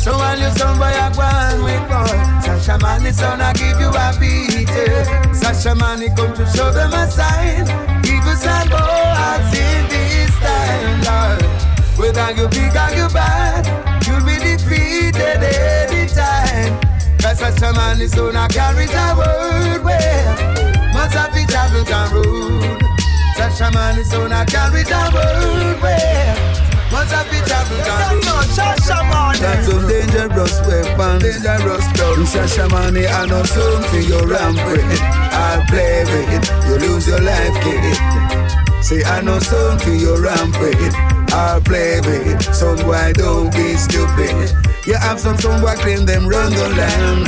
So 0.03 0.11
while 0.19 0.37
you 0.37 0.51
some 0.59 0.79
boy 0.79 0.91
go 1.15 1.23
on 1.23 1.63
with 1.63 1.87
boy 1.87 2.11
Sasha 2.43 2.77
man 2.83 3.07
son 3.15 3.41
I 3.41 3.53
give 3.53 3.79
you 3.79 3.87
a 3.87 4.11
beat 4.19 4.69
yeah. 4.69 5.31
Sasha 5.31 5.77
man 5.77 6.03
come 6.17 6.35
to 6.35 6.45
show 6.47 6.73
them 6.73 6.91
a 6.91 7.07
sign 7.09 7.71
Evil 8.03 8.35
some 8.35 8.67
boys 8.67 9.55
in 9.55 9.87
this 9.95 10.35
time 10.43 11.07
Lord 11.07 11.43
Whether 11.95 12.35
you 12.35 12.49
big 12.51 12.75
or 12.75 12.91
you 12.99 13.07
bad 13.15 13.63
You'll 14.05 14.27
be 14.27 14.35
defeated 14.43 15.39
anytime 15.39 16.81
Cause 17.23 17.39
Sasha 17.39 17.73
man 17.73 18.03
son 18.09 18.35
I 18.35 18.49
carry 18.49 18.87
the 18.87 19.07
word 19.15 19.85
where 19.85 20.93
Must 20.95 21.15
have 21.15 21.33
to 21.33 21.47
travel 21.47 21.85
down 21.85 22.11
road 22.11 22.83
Sasha 23.37 23.71
man 23.71 24.01
is 24.01 24.13
on 24.15 24.33
a 24.33 24.45
carry 24.47 24.83
the 24.83 25.11
world 25.15 25.81
where 25.81 26.52
Must 26.93 27.11
have 27.11 27.33
it 27.33 27.47
travel 27.49 27.79
down. 27.89 28.21
No, 28.21 28.37
Shashamane. 28.53 29.41
That's 29.41 29.65
some 29.65 29.89
dangerous 29.89 30.61
weapons. 30.69 31.41
Dangerous 31.41 31.89
stuff. 31.89 32.21
Shashamane, 32.29 33.09
I 33.09 33.25
know 33.25 33.43
soon 33.45 33.83
for 33.89 33.97
your 33.97 34.29
rampant. 34.29 35.01
I'll 35.33 35.65
play 35.73 36.05
with 36.05 36.37
it. 36.37 36.45
You 36.69 36.77
lose 36.85 37.09
your 37.09 37.21
life, 37.21 37.57
kid. 37.65 37.97
Say 38.85 39.03
I 39.05 39.23
know 39.23 39.39
soon 39.39 39.79
for 39.79 39.97
your 39.97 40.21
rampant. 40.21 40.93
I'll 41.33 41.63
play 41.63 42.01
with 42.01 42.29
it. 42.29 42.43
Son, 42.55 42.77
why 42.87 43.13
don't 43.13 43.51
be 43.53 43.75
stupid? 43.77 44.53
You 44.87 44.95
have 44.95 45.19
some 45.19 45.39
son 45.39 45.63
who 45.63 45.75
claim 45.81 46.05
them 46.05 46.29
run 46.29 46.53
the 46.53 46.69
land. 46.77 47.27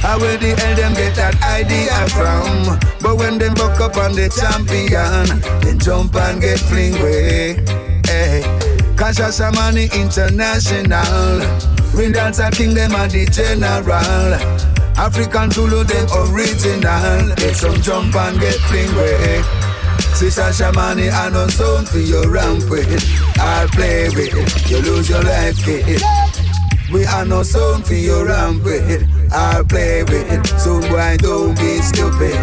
How 0.00 0.18
where 0.18 0.38
the 0.38 0.56
hell 0.56 0.74
them 0.74 0.94
get 0.94 1.14
that 1.16 1.36
idea 1.42 1.92
from? 2.16 2.80
But 3.02 3.18
when 3.18 3.38
them 3.38 3.52
buck 3.54 3.78
up 3.78 3.98
on 3.98 4.14
the 4.14 4.32
champion, 4.32 5.38
then 5.60 5.78
jump 5.78 6.14
and 6.16 6.40
get 6.40 6.58
fling 6.60 6.94
way. 6.94 7.62
Hey. 8.06 8.61
Cause 8.96 9.18
Shashamane 9.18 9.92
International. 9.92 11.40
We 11.96 12.12
dance 12.12 12.40
king 12.56 12.74
them 12.74 12.94
are 12.94 13.08
the 13.08 13.26
general. 13.26 14.34
African 14.96 15.50
Zulu 15.50 15.84
them 15.84 16.06
original. 16.28 17.34
Get 17.36 17.56
some 17.56 17.74
jump 17.82 18.14
and 18.14 18.38
get 18.40 18.54
fling 18.68 18.94
way. 18.96 19.42
See 20.14 20.26
Shashamane 20.28 21.10
I 21.10 21.30
know 21.30 21.48
sound 21.48 21.88
for 21.88 21.98
your 21.98 22.30
ramp 22.30 22.70
with. 22.70 22.88
I'll 23.38 23.68
play 23.68 24.08
with 24.10 24.34
it. 24.34 24.70
You 24.70 24.78
lose 24.82 25.08
your 25.08 25.22
life, 25.22 25.56
kid. 25.64 26.00
We 26.92 27.06
are 27.06 27.24
no 27.24 27.42
sound 27.42 27.86
for 27.86 27.94
your 27.94 28.26
ramp 28.26 28.64
with. 28.64 29.08
I'll 29.32 29.64
play 29.64 30.02
with 30.04 30.30
it. 30.30 30.46
Soon 30.60 30.82
boy 30.82 31.16
don't 31.18 31.56
be 31.56 31.80
stupid. 31.80 32.36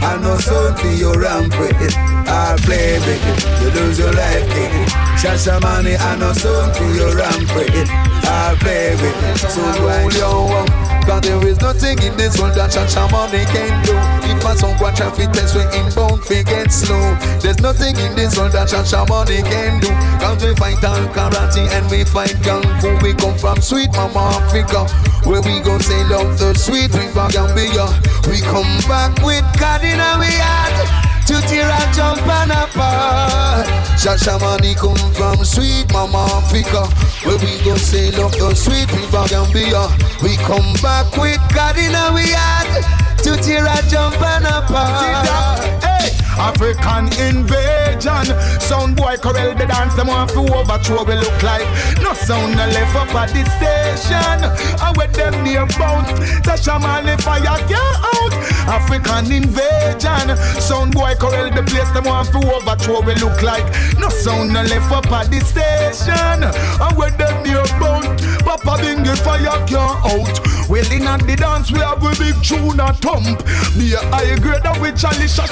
I 0.00 0.20
know 0.22 0.36
sound 0.36 0.78
for 0.78 0.92
your 0.92 1.18
ramp 1.18 1.58
with 1.58 1.80
it. 1.80 1.96
I'll 2.28 2.58
play 2.58 2.98
with 2.98 3.22
it. 3.24 3.62
You 3.62 3.80
lose 3.80 3.98
your 3.98 4.12
life, 4.12 4.48
kid. 4.50 5.07
Shashamane 5.18 5.98
I 5.98 6.14
know 6.14 6.32
sound 6.32 6.76
for 6.76 6.86
your 6.94 7.10
ramp 7.16 7.50
with 7.58 7.74
it. 7.74 7.88
I'll 8.22 8.54
play 8.56 8.94
with 8.94 9.18
it. 9.18 9.38
Soon 9.50 9.72
boy 9.82 10.06
don't 10.14 10.70
Cause 11.08 11.22
there 11.22 11.48
is 11.48 11.58
nothing 11.60 11.98
in 12.06 12.14
this 12.16 12.38
world 12.38 12.54
that 12.54 12.70
Shashamane 12.70 13.42
can 13.50 13.82
do. 13.82 13.98
If 14.30 14.44
a 14.46 14.54
song 14.54 14.78
go 14.78 14.94
traffic 14.94 15.32
test 15.34 15.56
we 15.58 15.66
inbound, 15.74 16.22
we 16.30 16.44
get 16.44 16.70
slow. 16.70 17.18
There's 17.42 17.58
nothing 17.58 17.96
in 17.98 18.14
this 18.14 18.38
world 18.38 18.52
that 18.52 18.68
Shashamane 18.68 19.42
can 19.42 19.80
do. 19.82 19.90
Cause 20.22 20.38
we 20.38 20.54
fight 20.54 20.84
all 20.86 21.02
karate 21.10 21.66
and 21.66 21.90
we 21.90 22.04
fight 22.04 22.38
kung 22.46 22.62
fu. 22.78 22.94
We 23.02 23.10
come 23.14 23.36
from 23.38 23.58
sweet 23.60 23.90
mama 23.98 24.38
Africa. 24.38 24.86
Where 25.26 25.42
we 25.42 25.58
go 25.66 25.78
sail 25.82 26.14
up 26.14 26.38
the 26.38 26.54
sweet 26.54 26.94
river 26.94 27.26
Gambia. 27.34 27.90
We 28.30 28.38
come 28.46 28.70
back 28.86 29.18
with 29.26 29.42
God 29.58 29.82
in 29.82 29.98
our 29.98 30.22
heart. 30.22 31.07
To 31.28 31.34
tear 31.46 31.68
and 31.68 31.94
jump 31.94 32.26
and 32.26 32.50
apart 32.52 33.66
Shashamane 34.00 34.74
come 34.78 35.12
from 35.12 35.44
sweet 35.44 35.84
mama 35.92 36.26
Africa. 36.32 36.86
Where 37.26 37.36
we 37.36 37.62
go 37.62 37.76
sail 37.76 38.24
up 38.24 38.32
the 38.32 38.54
sweet 38.54 38.90
river 38.92 39.26
Gambia. 39.28 39.88
We 40.22 40.36
come 40.38 40.72
back 40.80 41.14
with 41.18 41.38
God 41.54 41.76
in 41.76 41.94
our 41.94 42.18
heart 42.18 43.18
To 43.24 43.36
tear 43.42 43.66
and 43.66 43.88
jump 43.90 44.16
and 44.22 44.46
apart 44.46 45.97
African 46.38 47.06
invasion. 47.18 48.26
Sound 48.60 48.96
boy 48.96 49.16
corral 49.16 49.54
the 49.54 49.66
dance, 49.66 49.94
them 49.94 50.08
want 50.08 50.30
to 50.30 50.40
overthrow 50.54 51.04
we 51.04 51.14
look 51.14 51.42
like. 51.42 51.66
No 52.02 52.12
sound 52.14 52.56
left 52.56 52.94
up 52.96 53.14
at 53.14 53.30
the 53.30 53.44
station. 53.58 54.40
I 54.80 54.92
with 54.96 55.12
them 55.12 55.34
near 55.42 55.66
bound. 55.78 56.06
The 56.44 56.56
shaman 56.56 57.18
fire 57.18 57.58
get 57.66 57.78
out. 57.78 58.32
African 58.68 59.32
invasion. 59.32 60.36
Sound 60.60 60.94
boy 60.94 61.14
corral 61.18 61.50
the 61.50 61.62
place, 61.62 61.90
them 61.92 62.04
want 62.04 62.28
to 62.28 62.38
overthrow 62.38 63.00
we 63.00 63.14
look 63.16 63.42
like. 63.42 63.66
No 63.98 64.08
sound 64.08 64.52
left 64.52 64.92
up 64.92 65.10
at 65.12 65.30
the 65.30 65.40
station. 65.40 66.44
I 66.80 66.92
with 66.96 67.16
them 67.18 67.42
near 67.42 67.64
bound. 67.80 68.20
Papa 68.44 68.80
Bingi 68.80 69.16
fire 69.18 69.58
get 69.66 69.78
out. 69.78 70.40
Well, 70.68 70.92
in 70.92 71.06
at 71.06 71.26
the 71.26 71.34
dance, 71.34 71.72
we 71.72 71.78
have 71.80 72.02
a 72.02 72.10
big 72.20 72.36
tune 72.44 72.78
a 72.78 72.92
thump. 72.92 73.40
Be 73.78 73.94
a 73.94 74.00
high 74.12 74.36
grade 74.38 74.66
of 74.66 74.78
which 74.80 75.02
I 75.02 75.26
shot 75.26 75.48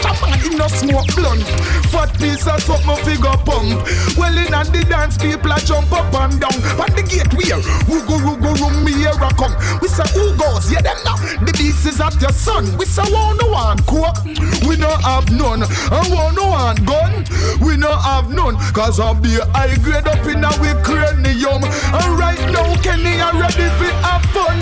no 0.54 0.68
smoke 0.68 1.14
blunt. 1.14 1.42
Fat 1.90 2.12
piece 2.18 2.46
of 2.46 2.60
something 2.62 2.96
figure 3.04 3.36
pump. 3.44 4.05
Well, 4.16 4.36
in 4.36 4.52
at 4.54 4.72
the 4.72 4.84
dance, 4.88 5.18
people 5.18 5.52
a 5.52 5.60
jump 5.60 5.92
up 5.92 6.12
and 6.14 6.40
down. 6.40 6.56
On 6.80 6.90
the 6.96 7.04
gate, 7.04 7.28
we 7.36 7.52
are 7.52 7.60
who 7.84 8.00
go, 8.08 8.16
who 8.16 8.36
go, 8.40 8.52
room 8.56 8.84
me 8.84 8.92
here 8.92 9.12
a 9.12 9.30
come. 9.36 9.52
We 9.80 9.88
say, 9.88 10.08
who 10.16 10.32
goes? 10.36 10.72
Yeah, 10.72 10.80
them 10.80 10.96
now. 11.04 11.16
The 11.44 11.52
beast 11.52 11.84
is 11.86 12.00
at 12.00 12.16
your 12.20 12.32
son. 12.32 12.76
We 12.78 12.86
say, 12.86 13.04
one 13.12 13.36
no 13.36 13.52
one 13.52 13.78
coke. 13.84 14.24
We 14.64 14.76
no 14.76 14.88
have 15.04 15.28
none. 15.30 15.62
And 15.62 16.06
one 16.12 16.34
no 16.34 16.48
one 16.48 16.76
gun. 16.88 17.24
We 17.60 17.76
no 17.76 17.92
have 17.92 18.32
none. 18.32 18.56
Cause 18.72 19.00
I'll 19.00 19.14
be 19.14 19.36
high 19.52 19.76
grade 19.84 20.08
up 20.08 20.24
in 20.24 20.40
we 20.60 20.72
cranium. 20.82 21.62
And 21.62 22.10
right 22.18 22.40
now, 22.48 22.72
Kenny 22.80 23.20
are 23.20 23.36
ready 23.36 23.68
for 23.76 23.92
have 24.00 24.24
fun. 24.32 24.58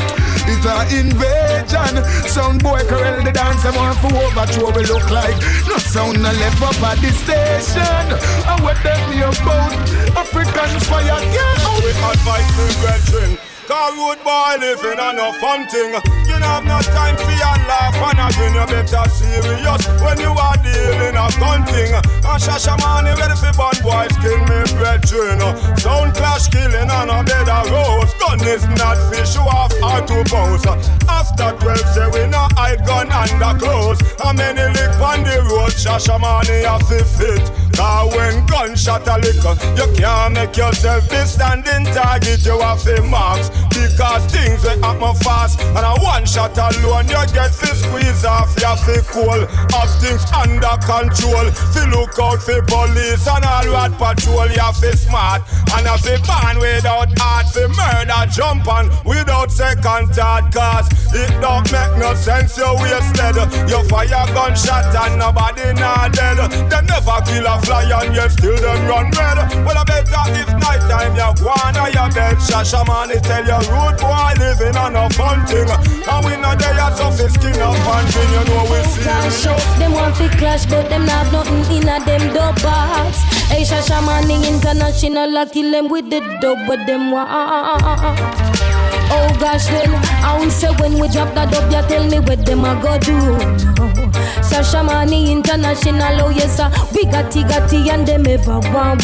It's 0.46 0.66
a 0.66 0.84
invasion. 0.92 2.04
Sound 2.28 2.62
boy 2.62 2.80
corral 2.84 3.22
the 3.24 3.32
dance. 3.32 3.64
I 3.64 3.72
want 3.76 3.96
to 4.02 4.08
overthrow 4.12 4.70
we 4.76 4.84
look 4.84 5.08
like. 5.10 5.36
No 5.68 5.78
sound 5.78 6.20
no 6.20 6.30
left 6.32 6.60
up 6.60 6.82
at 6.82 6.98
the 7.00 7.10
station. 7.12 8.06
And 8.44 8.60
what 8.62 8.76
them 8.82 9.00
me 9.10 9.22
about? 9.44 9.72
Africans 10.16 10.84
fire. 10.88 11.04
Yeah, 11.04 11.78
We 11.84 11.90
advise 11.92 12.50
the 12.56 12.66
brethren. 12.80 13.38
Cause 13.64 13.96
road 13.96 14.20
boy 14.20 14.60
living 14.60 15.00
on 15.00 15.16
no 15.16 15.32
fun 15.40 15.64
thing. 15.68 15.88
You 16.28 16.36
don't 16.36 16.44
have 16.44 16.64
no 16.68 16.80
time 16.92 17.16
for 17.16 17.32
your 17.32 17.56
laugh 17.64 17.96
and 17.96 18.20
again 18.20 18.52
you 18.52 18.66
better 18.68 19.08
serious 19.08 19.82
when 20.04 20.20
you 20.20 20.36
are 20.36 20.56
dealing 20.60 21.16
a 21.16 21.26
gun 21.40 21.64
thing. 21.64 21.88
And 21.96 22.40
Shashamane 22.44 23.16
ready 23.16 23.36
for 23.40 23.56
bad 23.56 23.80
boys 23.80 24.12
kill 24.20 24.36
me 24.52 24.68
brethren. 24.76 25.40
Sound 25.80 26.12
clash 26.12 26.48
killing 26.52 26.90
on 26.92 27.08
a 27.08 27.24
bed 27.24 27.48
of 27.48 27.72
rose. 27.72 28.12
Gun 28.20 28.44
is 28.44 28.68
not 28.76 29.00
fish 29.08 29.34
you 29.34 29.40
off 29.40 29.72
or 29.80 30.04
to 30.12 30.20
bounce. 30.28 30.66
After 31.08 31.56
12 31.56 31.78
say 31.96 32.08
we 32.12 32.28
no 32.28 32.44
hide 32.60 32.84
gun 32.84 33.08
under 33.08 33.56
clothes. 33.56 34.02
How 34.20 34.34
many 34.34 34.60
lick 34.76 34.92
on 35.00 35.24
the 35.24 35.40
road 35.48 35.72
Shashamane 35.72 36.68
have 36.68 36.84
to 36.92 37.00
fit. 37.02 37.63
Cause 37.76 38.14
when 38.14 38.46
gunshot 38.46 39.06
a 39.08 39.18
lick, 39.18 39.42
you 39.76 39.88
can't 39.98 40.34
make 40.34 40.56
yourself 40.56 41.08
be 41.10 41.16
standing 41.26 41.84
target. 41.92 42.44
You 42.46 42.58
have 42.60 42.82
to 42.84 43.02
marks 43.02 43.50
because 43.74 44.24
things 44.30 44.62
will 44.62 44.80
happen 44.80 45.14
fast. 45.22 45.60
And 45.60 45.84
a 45.84 45.94
one 46.02 46.24
shot 46.24 46.56
alone, 46.56 47.08
you 47.08 47.22
get 47.34 47.50
to 47.50 47.70
squeeze 47.74 48.24
off 48.24 48.54
your 48.60 48.76
fi 48.78 49.02
cool. 49.10 49.46
Have 49.74 49.90
things 49.98 50.22
under 50.30 50.76
control. 50.86 51.50
Fi 51.74 51.84
look 51.90 52.14
out 52.22 52.40
for 52.40 52.62
police 52.62 53.26
and 53.26 53.44
all 53.44 53.66
road 53.66 53.92
patrol. 53.98 54.48
You 54.48 54.70
fi 54.78 54.94
smart 54.94 55.42
and 55.74 55.86
a 55.86 55.98
fi 55.98 56.16
ban 56.22 56.58
without 56.62 57.10
heart. 57.18 57.46
Fi 57.50 57.66
murder 57.66 58.30
jump 58.30 58.68
on 58.68 58.90
without 59.04 59.50
second 59.50 60.14
thought. 60.14 60.52
Cause 60.54 60.86
it 61.14 61.30
don't 61.40 61.66
make 61.72 61.98
no 61.98 62.14
sense. 62.14 62.56
You 62.56 62.70
wasted. 62.78 63.36
You 63.68 63.82
fire 63.90 64.26
gunshot 64.32 64.94
and 64.94 65.18
nobody 65.18 65.74
not 65.74 66.12
dead. 66.12 66.38
Them 66.70 66.86
never 66.86 67.18
kill 67.26 67.46
a 67.46 67.63
and 67.70 68.14
yet 68.14 68.30
still 68.32 68.56
them 68.56 68.86
run 68.86 69.10
red. 69.12 69.38
Well, 69.64 69.78
I 69.78 69.84
better 69.84 70.24
if 70.36 70.48
night 70.60 70.82
time 70.88 71.14
you 71.16 71.30
go 71.40 71.50
on 71.64 71.74
your 71.92 72.08
bed. 72.12 72.36
Shashamane 72.40 73.20
tell 73.22 73.44
you 73.44 73.60
road 73.70 73.96
boy 73.98 74.32
living 74.38 74.76
on 74.76 74.96
a 74.96 75.08
fun 75.10 75.46
thing. 75.46 75.68
And 75.68 76.20
we 76.24 76.36
not 76.36 76.58
there 76.58 76.74
yet, 76.74 76.96
so 76.96 77.10
fi 77.10 77.28
skin 77.28 77.60
up 77.60 77.74
and 77.74 78.06
drink. 78.12 78.30
You 78.34 78.44
know 78.48 78.64
we 78.68 78.80
Clash 79.04 79.32
serious. 79.32 79.46
up, 79.46 79.78
them 79.78 79.92
want 79.92 80.16
fi 80.16 80.28
clash, 80.28 80.66
but 80.66 80.88
them 80.88 81.06
not 81.06 81.32
nothing 81.32 81.64
in 81.76 81.88
a 81.88 81.98
them 82.04 82.34
dub 82.34 82.60
box. 82.62 83.18
Hey, 83.48 83.62
Shashamane 83.62 84.46
International, 84.46 85.38
I 85.38 85.46
kill 85.46 85.70
them 85.70 85.88
with 85.88 86.10
the 86.10 86.20
dub, 86.40 86.58
but 86.66 86.86
them 86.86 87.10
want. 87.10 87.28
Ah, 87.30 87.78
ah, 87.78 87.78
ah, 87.82 88.83
Oh 89.10 89.28
gosh, 89.40 89.66
then 89.66 89.94
I 90.24 90.38
will 90.38 90.50
say 90.50 90.70
when 90.76 90.98
we 90.98 91.08
drop 91.08 91.34
that 91.34 91.50
dub, 91.52 91.70
you 91.72 91.82
tell 91.88 92.04
me 92.08 92.18
what 92.20 92.44
them 92.46 92.64
a 92.64 92.74
go 92.82 92.98
do. 92.98 93.12
No. 93.14 94.10
Shashamane 94.42 95.30
International, 95.30 96.20
oh 96.22 96.30
yes, 96.30 96.56
sir. 96.56 96.70
we 96.94 97.04
got 97.04 97.34
it, 97.34 97.88
and 97.90 98.06
them 98.06 98.26
ever 98.26 98.60
want. 98.72 99.02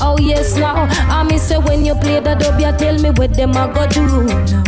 Oh 0.00 0.16
yes, 0.20 0.56
now 0.56 0.86
I 1.08 1.22
me 1.24 1.38
say 1.38 1.58
when 1.58 1.84
you 1.84 1.94
play 1.94 2.20
the 2.20 2.34
dub, 2.34 2.60
you 2.60 2.72
tell 2.78 2.98
me 2.98 3.10
what 3.10 3.34
them 3.34 3.52
a 3.52 3.72
go 3.72 3.86
do. 3.88 4.24
No. 4.24 4.62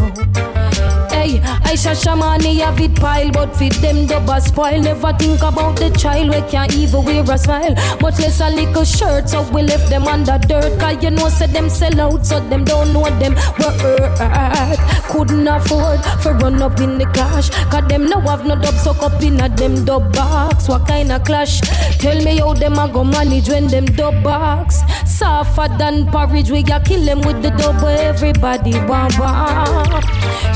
Hey, 1.11 1.41
I 1.71 1.75
Shashamane 1.75 2.59
have 2.59 2.81
it 2.81 2.97
pile, 2.97 3.31
but 3.31 3.55
fit 3.57 3.75
them 3.75 4.05
double 4.05 4.41
spoil. 4.41 4.81
Never 4.81 5.13
think 5.13 5.41
about 5.41 5.77
the 5.77 5.91
child 5.91 6.35
we 6.35 6.41
can't 6.51 6.75
even 6.75 7.05
wear 7.05 7.23
a 7.23 7.39
smile. 7.39 7.77
Much 8.01 8.19
less 8.19 8.41
a 8.41 8.51
little 8.51 8.83
shirt, 8.83 9.29
so 9.29 9.49
we 9.53 9.63
left 9.63 9.89
them 9.89 10.09
under 10.09 10.37
dirt. 10.37 10.81
Cause 10.81 11.01
you 11.01 11.13
know, 11.13 11.29
say 11.29 11.47
them 11.47 11.71
sell 11.71 12.01
out, 12.01 12.27
so 12.27 12.41
them 12.41 12.65
don't 12.65 12.93
know 12.93 13.05
them 13.21 13.37
worth. 13.61 14.81
Couldn't 15.11 15.47
afford 15.47 16.01
for 16.21 16.35
run 16.43 16.61
up 16.61 16.81
in 16.81 16.99
the 16.99 17.07
clash. 17.15 17.51
Cause 17.71 17.87
them 17.87 18.09
no 18.09 18.19
have 18.23 18.45
no 18.45 18.57
dub 18.57 18.75
suck 18.75 19.01
up 19.05 19.23
in 19.23 19.41
a 19.41 19.49
them 19.49 19.85
dub 19.85 20.13
box. 20.13 20.69
What 20.69 20.89
kind 20.89 21.13
of 21.13 21.23
clash? 21.23 21.61
Tell 21.99 22.21
me 22.25 22.39
how 22.39 22.53
them 22.53 22.81
a 22.81 22.89
go 22.89 23.05
manage 23.05 23.49
when 23.49 23.69
them 23.69 23.85
dub 23.85 24.25
box. 24.25 24.81
Suffer 25.07 25.69
than 25.79 26.07
porridge, 26.09 26.51
we 26.51 26.65
got 26.65 26.85
kill 26.85 27.05
them 27.05 27.21
with 27.21 27.43
the 27.43 27.51
where 27.81 28.09
everybody 28.09 28.73
want 28.89 29.17
want. 29.21 30.05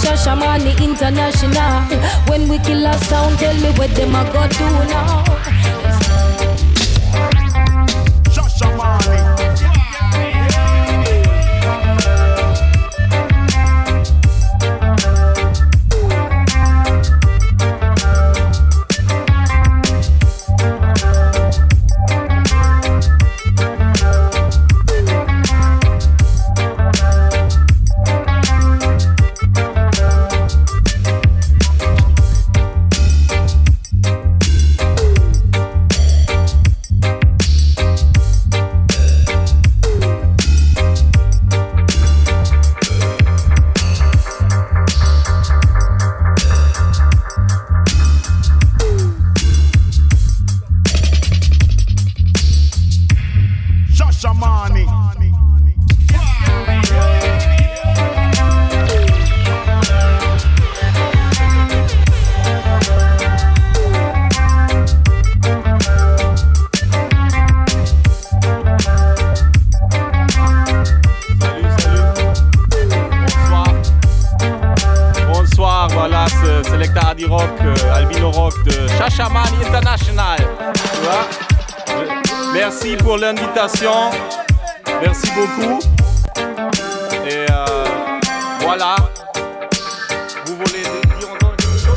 Shashamane 0.00 0.74
International. 1.04 1.82
When 2.28 2.48
we 2.48 2.58
kill 2.60 2.86
a 2.86 2.96
sound, 2.96 3.38
tell 3.38 3.54
me 3.56 3.76
what 3.76 3.90
them 3.90 4.14
a 4.14 4.24
go 4.32 4.48
do 4.48 4.64
now. 4.88 5.83
Rock, 77.22 77.48
euh, 77.62 77.94
Albino 77.94 78.30
Rock 78.32 78.52
de 78.64 78.72
Shashaman 78.98 79.44
International. 79.64 80.36
Tu 80.74 81.00
vois 81.02 81.28
Merci 82.52 82.96
pour 82.96 83.16
l'invitation. 83.16 84.10
Merci 85.00 85.30
beaucoup. 85.34 85.78
Et 87.26 87.46
euh, 87.50 87.84
voilà. 88.60 88.96
Vous 90.46 90.56
voulez 90.56 90.82
dire 90.82 91.28
encore 91.32 91.56
quelque 91.56 91.78
chose? 91.78 91.94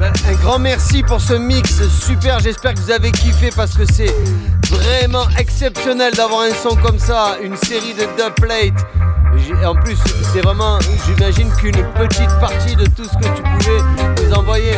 Ben, 0.00 0.12
un 0.28 0.34
grand 0.34 0.58
merci 0.58 1.02
pour 1.04 1.20
ce 1.20 1.34
mix 1.34 1.80
super. 1.88 2.40
J'espère 2.40 2.74
que 2.74 2.80
vous 2.80 2.90
avez 2.90 3.12
kiffé 3.12 3.50
parce 3.54 3.74
que 3.74 3.84
c'est 3.84 4.12
vraiment 4.68 5.28
exceptionnel 5.38 6.14
d'avoir 6.14 6.42
un 6.42 6.54
son 6.54 6.76
comme 6.76 6.98
ça, 6.98 7.36
une 7.42 7.56
série 7.56 7.94
de 7.94 8.06
dubplates. 8.20 8.84
J'ai- 9.48 9.64
En 9.66 9.74
plus, 9.74 9.96
c'est 10.32 10.40
vraiment, 10.42 10.78
j'imagine 11.06 11.50
qu'une 11.56 11.82
petite 11.94 12.30
partie 12.40 12.76
de 12.76 12.84
tout 12.84 13.04
ce 13.04 13.16
que 13.16 13.34
tu 13.34 13.42
pouvais 13.42 14.26
nous 14.26 14.34
envoyer. 14.34 14.72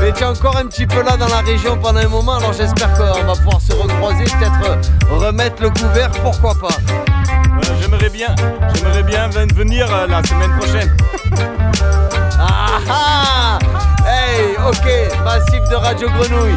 Mais 0.00 0.12
tu 0.12 0.22
es 0.22 0.26
encore 0.26 0.56
un 0.56 0.66
petit 0.66 0.86
peu 0.86 1.02
là 1.02 1.16
dans 1.16 1.28
la 1.28 1.40
région 1.40 1.76
pendant 1.76 2.00
un 2.00 2.08
moment, 2.08 2.36
alors 2.36 2.52
j'espère 2.52 2.92
qu'on 2.94 3.24
va 3.24 3.34
pouvoir 3.34 3.60
se 3.60 3.72
recroiser, 3.74 4.24
peut-être 4.24 4.70
euh, 4.70 5.16
remettre 5.18 5.62
le 5.62 5.70
couvert, 5.70 6.10
pourquoi 6.22 6.54
pas. 6.54 6.74
Euh, 6.88 7.62
J'aimerais 7.80 8.08
bien, 8.10 8.34
j'aimerais 8.74 9.02
bien 9.02 9.28
ven- 9.28 9.52
venir 9.54 9.86
euh, 9.92 10.06
la 10.06 10.22
semaine 10.24 10.56
prochaine. 10.58 10.96
Ah 12.38 12.78
ah 12.90 13.58
Hey, 14.06 14.56
ok, 14.68 15.24
massif 15.24 15.68
de 15.70 15.74
Radio 15.74 16.08
Grenouille. 16.08 16.56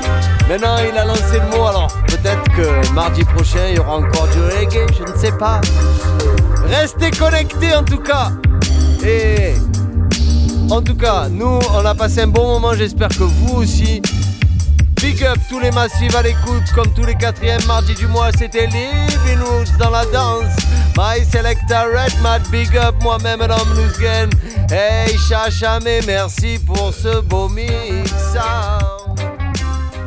Maintenant, 0.49 0.76
il 0.91 0.97
a 0.97 1.05
lancé 1.05 1.39
le 1.39 1.57
mot, 1.57 1.66
alors 1.68 1.88
peut-être 2.07 2.43
que 2.55 2.93
mardi 2.93 3.24
prochain, 3.24 3.68
il 3.70 3.76
y 3.76 3.80
aura 3.80 3.95
encore 3.97 4.28
du 4.28 4.39
reggae, 4.55 4.86
je 4.97 5.12
ne 5.12 5.18
sais 5.18 5.32
pas. 5.32 5.60
Restez 6.70 7.11
connectés 7.11 7.76
en 7.76 7.84
tout 7.84 7.99
cas. 7.99 8.32
Et 9.03 9.53
en 10.70 10.82
tout 10.82 10.95
cas, 10.95 11.28
nous, 11.30 11.59
on 11.74 11.86
a 11.86 11.95
passé 11.95 12.22
un 12.22 12.28
bon 12.28 12.47
moment, 12.47 12.74
j'espère 12.74 13.09
que 13.09 13.24
vous 13.24 13.61
aussi. 13.61 14.01
Big 15.01 15.24
up 15.24 15.39
tous 15.49 15.59
les 15.59 15.72
massifs 15.72 16.13
à 16.15 16.22
l'écoute, 16.22 16.63
comme 16.76 16.93
tous 16.93 17.05
les 17.05 17.15
quatrièmes 17.15 17.63
mardis 17.65 17.95
du 17.95 18.07
mois, 18.07 18.32
c'était 18.38 18.67
Living 18.67 19.39
Roots 19.41 19.78
dans 19.80 19.89
la 19.89 20.05
danse. 20.05 20.53
My 20.97 21.24
Selector 21.24 21.86
Red 21.86 22.22
Mat, 22.22 22.41
big 22.51 22.76
up 22.78 22.95
moi-même, 23.01 23.41
Adam 23.41 23.63
Lousgen. 23.76 24.30
Hey 24.70 25.17
Chacha, 25.17 25.80
mais 25.80 26.01
merci 26.05 26.59
pour 26.59 26.93
ce 26.93 27.22
beau 27.22 27.47
mix. 27.47 28.11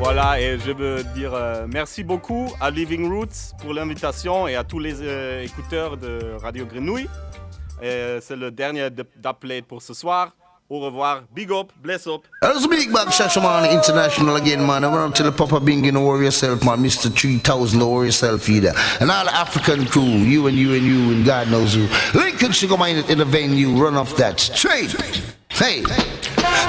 Voilà, 0.04 0.40
et 0.40 0.58
je 0.58 0.72
veux 0.72 1.04
dire 1.14 1.32
euh, 1.32 1.64
merci 1.68 2.02
beaucoup 2.02 2.52
à 2.60 2.70
Living 2.70 3.08
Roots 3.08 3.54
pour 3.60 3.72
l'invitation 3.72 4.48
et 4.48 4.56
à 4.56 4.64
tous 4.64 4.80
les 4.80 4.96
euh, 5.00 5.44
écouteurs 5.44 5.96
de 5.96 6.34
Radio 6.42 6.66
Grenouille. 6.66 7.08
Et 7.80 8.18
C'est 8.20 8.34
le 8.34 8.50
dernier 8.50 8.90
d'upplate 8.90 9.64
pour 9.64 9.80
ce 9.80 9.94
soir. 9.94 10.32
Au 10.68 10.80
revoir, 10.80 11.22
big 11.32 11.52
up, 11.52 11.70
bless 11.80 12.08
up. 12.08 12.22
That's 12.40 12.66
big 12.66 12.92
bag 12.92 13.10
Shashaman 13.10 13.70
International 13.70 14.34
again, 14.34 14.66
man. 14.66 14.82
I 14.82 14.88
want 14.88 15.14
to 15.14 15.22
tell 15.22 15.30
Papa 15.30 15.60
Bing, 15.60 15.84
you 15.84 15.92
know, 15.92 16.04
worry 16.04 16.24
yourself, 16.24 16.64
man. 16.64 16.82
Mr. 16.82 17.08
3000, 17.14 17.78
don't 17.78 17.92
worry 17.92 18.06
yourself 18.06 18.48
either. 18.48 18.72
And 18.98 19.08
all 19.08 19.24
the 19.24 19.32
African 19.32 19.86
crew, 19.86 20.02
you 20.02 20.48
and 20.48 20.56
you 20.56 20.74
and 20.74 20.84
you, 20.84 21.12
and 21.12 21.24
God 21.24 21.48
knows 21.48 21.74
who. 21.74 21.86
Lincoln 22.18 22.50
Sugar 22.50 22.76
Mine 22.76 23.04
in 23.08 23.18
the 23.18 23.24
venue, 23.24 23.70
run 23.80 23.96
off 23.96 24.16
that 24.16 24.40
straight. 24.40 24.96
Hey, 25.50 25.84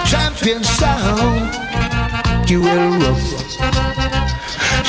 champion 0.05 0.63
sound, 0.63 1.49
you 2.49 2.61
will 2.61 2.91
rough. 2.99 3.27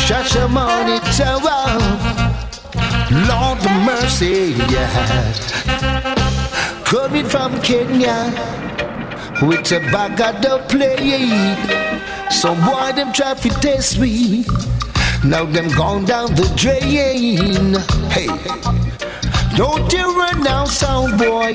Shashaman 0.05 1.01
Tower, 1.17 1.79
Lord 3.29 3.63
mercy, 3.85 4.55
yeah. 4.73 5.33
Coming 6.85 7.27
from 7.27 7.61
Kenya 7.63 8.33
with 9.43 9.73
a 9.73 9.81
bag 9.93 10.21
of 10.21 10.43
the 10.43 10.59
plate. 10.69 12.33
Some 12.33 12.59
boy 12.65 12.93
them 12.93 13.13
try 13.13 13.35
to 13.35 13.49
test 13.61 13.99
me. 13.99 14.45
Now 15.25 15.45
them 15.45 15.69
gone 15.71 16.05
down 16.05 16.35
the 16.35 16.51
drain. 16.57 17.75
Hey, 18.11 18.29
don't 19.57 19.93
you 19.93 20.19
run 20.19 20.43
now, 20.43 20.65
sound 20.65 21.19
boy. 21.19 21.55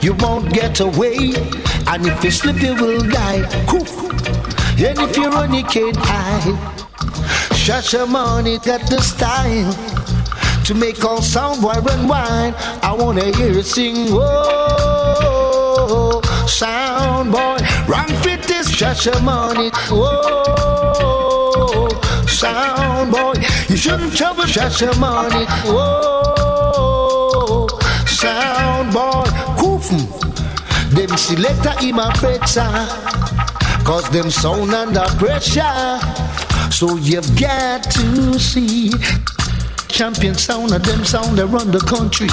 You 0.00 0.14
won't 0.14 0.52
get 0.52 0.80
away. 0.80 1.34
And 1.88 2.06
if 2.06 2.24
you 2.24 2.30
slip, 2.30 2.60
you 2.60 2.74
will 2.74 3.00
die. 3.08 3.44
Cool. 3.66 4.05
And 4.78 4.98
if 4.98 5.16
you 5.16 5.30
run, 5.30 5.54
you 5.54 5.64
can't 5.64 5.96
hide. 5.96 6.52
Shasha 7.56 8.06
money 8.06 8.58
got 8.58 8.82
the 8.90 9.00
style 9.00 9.72
to 10.64 10.74
make 10.74 11.02
all 11.04 11.22
sound 11.22 11.62
boy 11.62 11.72
run 11.80 12.06
wild. 12.06 12.54
I 12.82 12.92
wanna 12.92 13.24
hear 13.36 13.52
you 13.52 13.62
sing. 13.62 14.12
Whoa, 14.12 16.20
sound 16.46 17.32
boy, 17.32 17.56
wrong 17.88 18.06
fit 18.22 18.50
is 18.50 18.68
Shasha 18.68 19.18
money. 19.22 19.70
Whoa, 19.88 21.88
sound 22.26 23.12
boy, 23.12 23.32
you 23.68 23.76
shouldn't 23.76 24.14
trouble 24.14 24.44
Shasha 24.44 24.94
money. 25.00 25.46
Whoa, 25.64 27.66
sound 28.06 28.92
boy, 28.92 29.24
Koof. 29.58 29.88
Them 30.90 31.16
selector 31.16 31.74
in 31.84 31.96
my 31.96 32.12
pressure, 32.14 32.86
cause 33.86 34.10
them 34.10 34.30
sound 34.30 34.74
under 34.74 35.06
pressure. 35.16 36.00
So 36.72 36.96
you've 36.96 37.38
got 37.38 37.84
to 37.84 38.36
see 38.36 38.90
champion 39.86 40.34
sound 40.34 40.72
of 40.74 40.82
them 40.82 41.04
sound 41.04 41.38
run 41.38 41.70
the 41.70 41.78
country. 41.78 42.26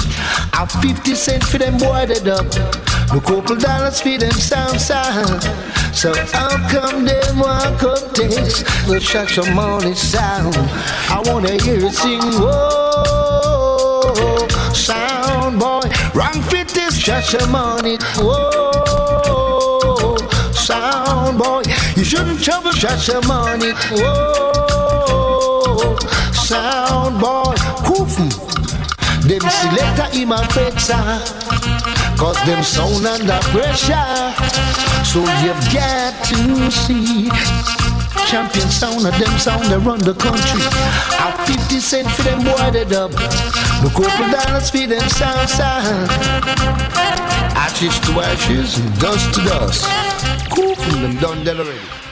I 0.52 0.66
50 0.82 1.14
cent 1.14 1.44
for 1.44 1.58
them 1.58 1.78
that 1.78 2.26
up. 2.26 2.44
No 3.14 3.20
couple 3.20 3.54
dollars 3.56 4.00
for 4.00 4.18
them 4.18 4.32
sound 4.32 4.80
sound. 4.80 5.42
So 5.94 6.12
how 6.32 6.50
come 6.68 7.04
them 7.04 7.38
walk 7.38 7.82
up 7.84 8.12
test 8.12 8.66
the 8.88 8.98
shot 9.00 9.36
your 9.36 9.54
money 9.54 9.94
sound? 9.94 10.56
I 11.08 11.22
wanna 11.24 11.52
hear 11.62 11.86
it 11.86 11.92
sing, 11.92 12.20
whoa, 12.42 14.12
sound 14.72 15.60
boy. 15.60 15.88
Wrong 16.14 16.42
fit 16.50 16.68
this 16.68 16.98
shot 16.98 17.32
your 17.32 17.46
money, 17.46 17.96
whoa, 18.16 18.93
sound 20.74 21.38
boy. 21.38 21.62
You 21.96 22.04
shouldn't 22.04 22.42
trouble 22.42 22.72
shot 22.72 23.06
your 23.08 23.22
money, 23.26 23.72
whoa, 23.90 25.96
sound 26.32 27.20
boy. 27.20 27.54
Koof. 27.86 28.14
Them 29.28 29.40
selector 29.40 30.08
in 30.18 30.28
my 30.28 30.46
pressure, 30.48 30.92
ah. 30.94 31.20
cause 32.18 32.36
them 32.44 32.62
sound 32.62 33.06
under 33.06 33.40
pressure. 33.52 34.32
So 35.10 35.20
you've 35.42 35.64
got 35.72 36.12
to 36.28 36.70
see. 36.70 37.30
Champion 38.26 38.68
sound 38.68 39.06
of 39.06 39.16
them 39.18 39.38
sound 39.38 39.70
run 39.86 40.00
the 40.00 40.14
country. 40.14 40.60
I 41.24 41.26
50 41.46 41.78
cent 41.78 42.08
for 42.10 42.22
them 42.22 42.44
that 42.44 42.92
up. 42.92 43.12
No 43.82 43.88
couple 43.90 44.28
dollars 44.30 44.70
for 44.70 44.86
them 44.86 45.08
sound 45.08 45.48
sound. 45.48 46.10
Ashes 47.56 47.98
to 48.00 48.20
ashes 48.20 48.78
and 48.78 48.98
dust 48.98 49.32
to 49.34 49.40
dust. 49.44 49.84
Cool 50.50 50.74
from 50.74 51.02
them 51.02 51.16
done 51.16 51.44
that 51.44 51.56
already. 51.58 52.03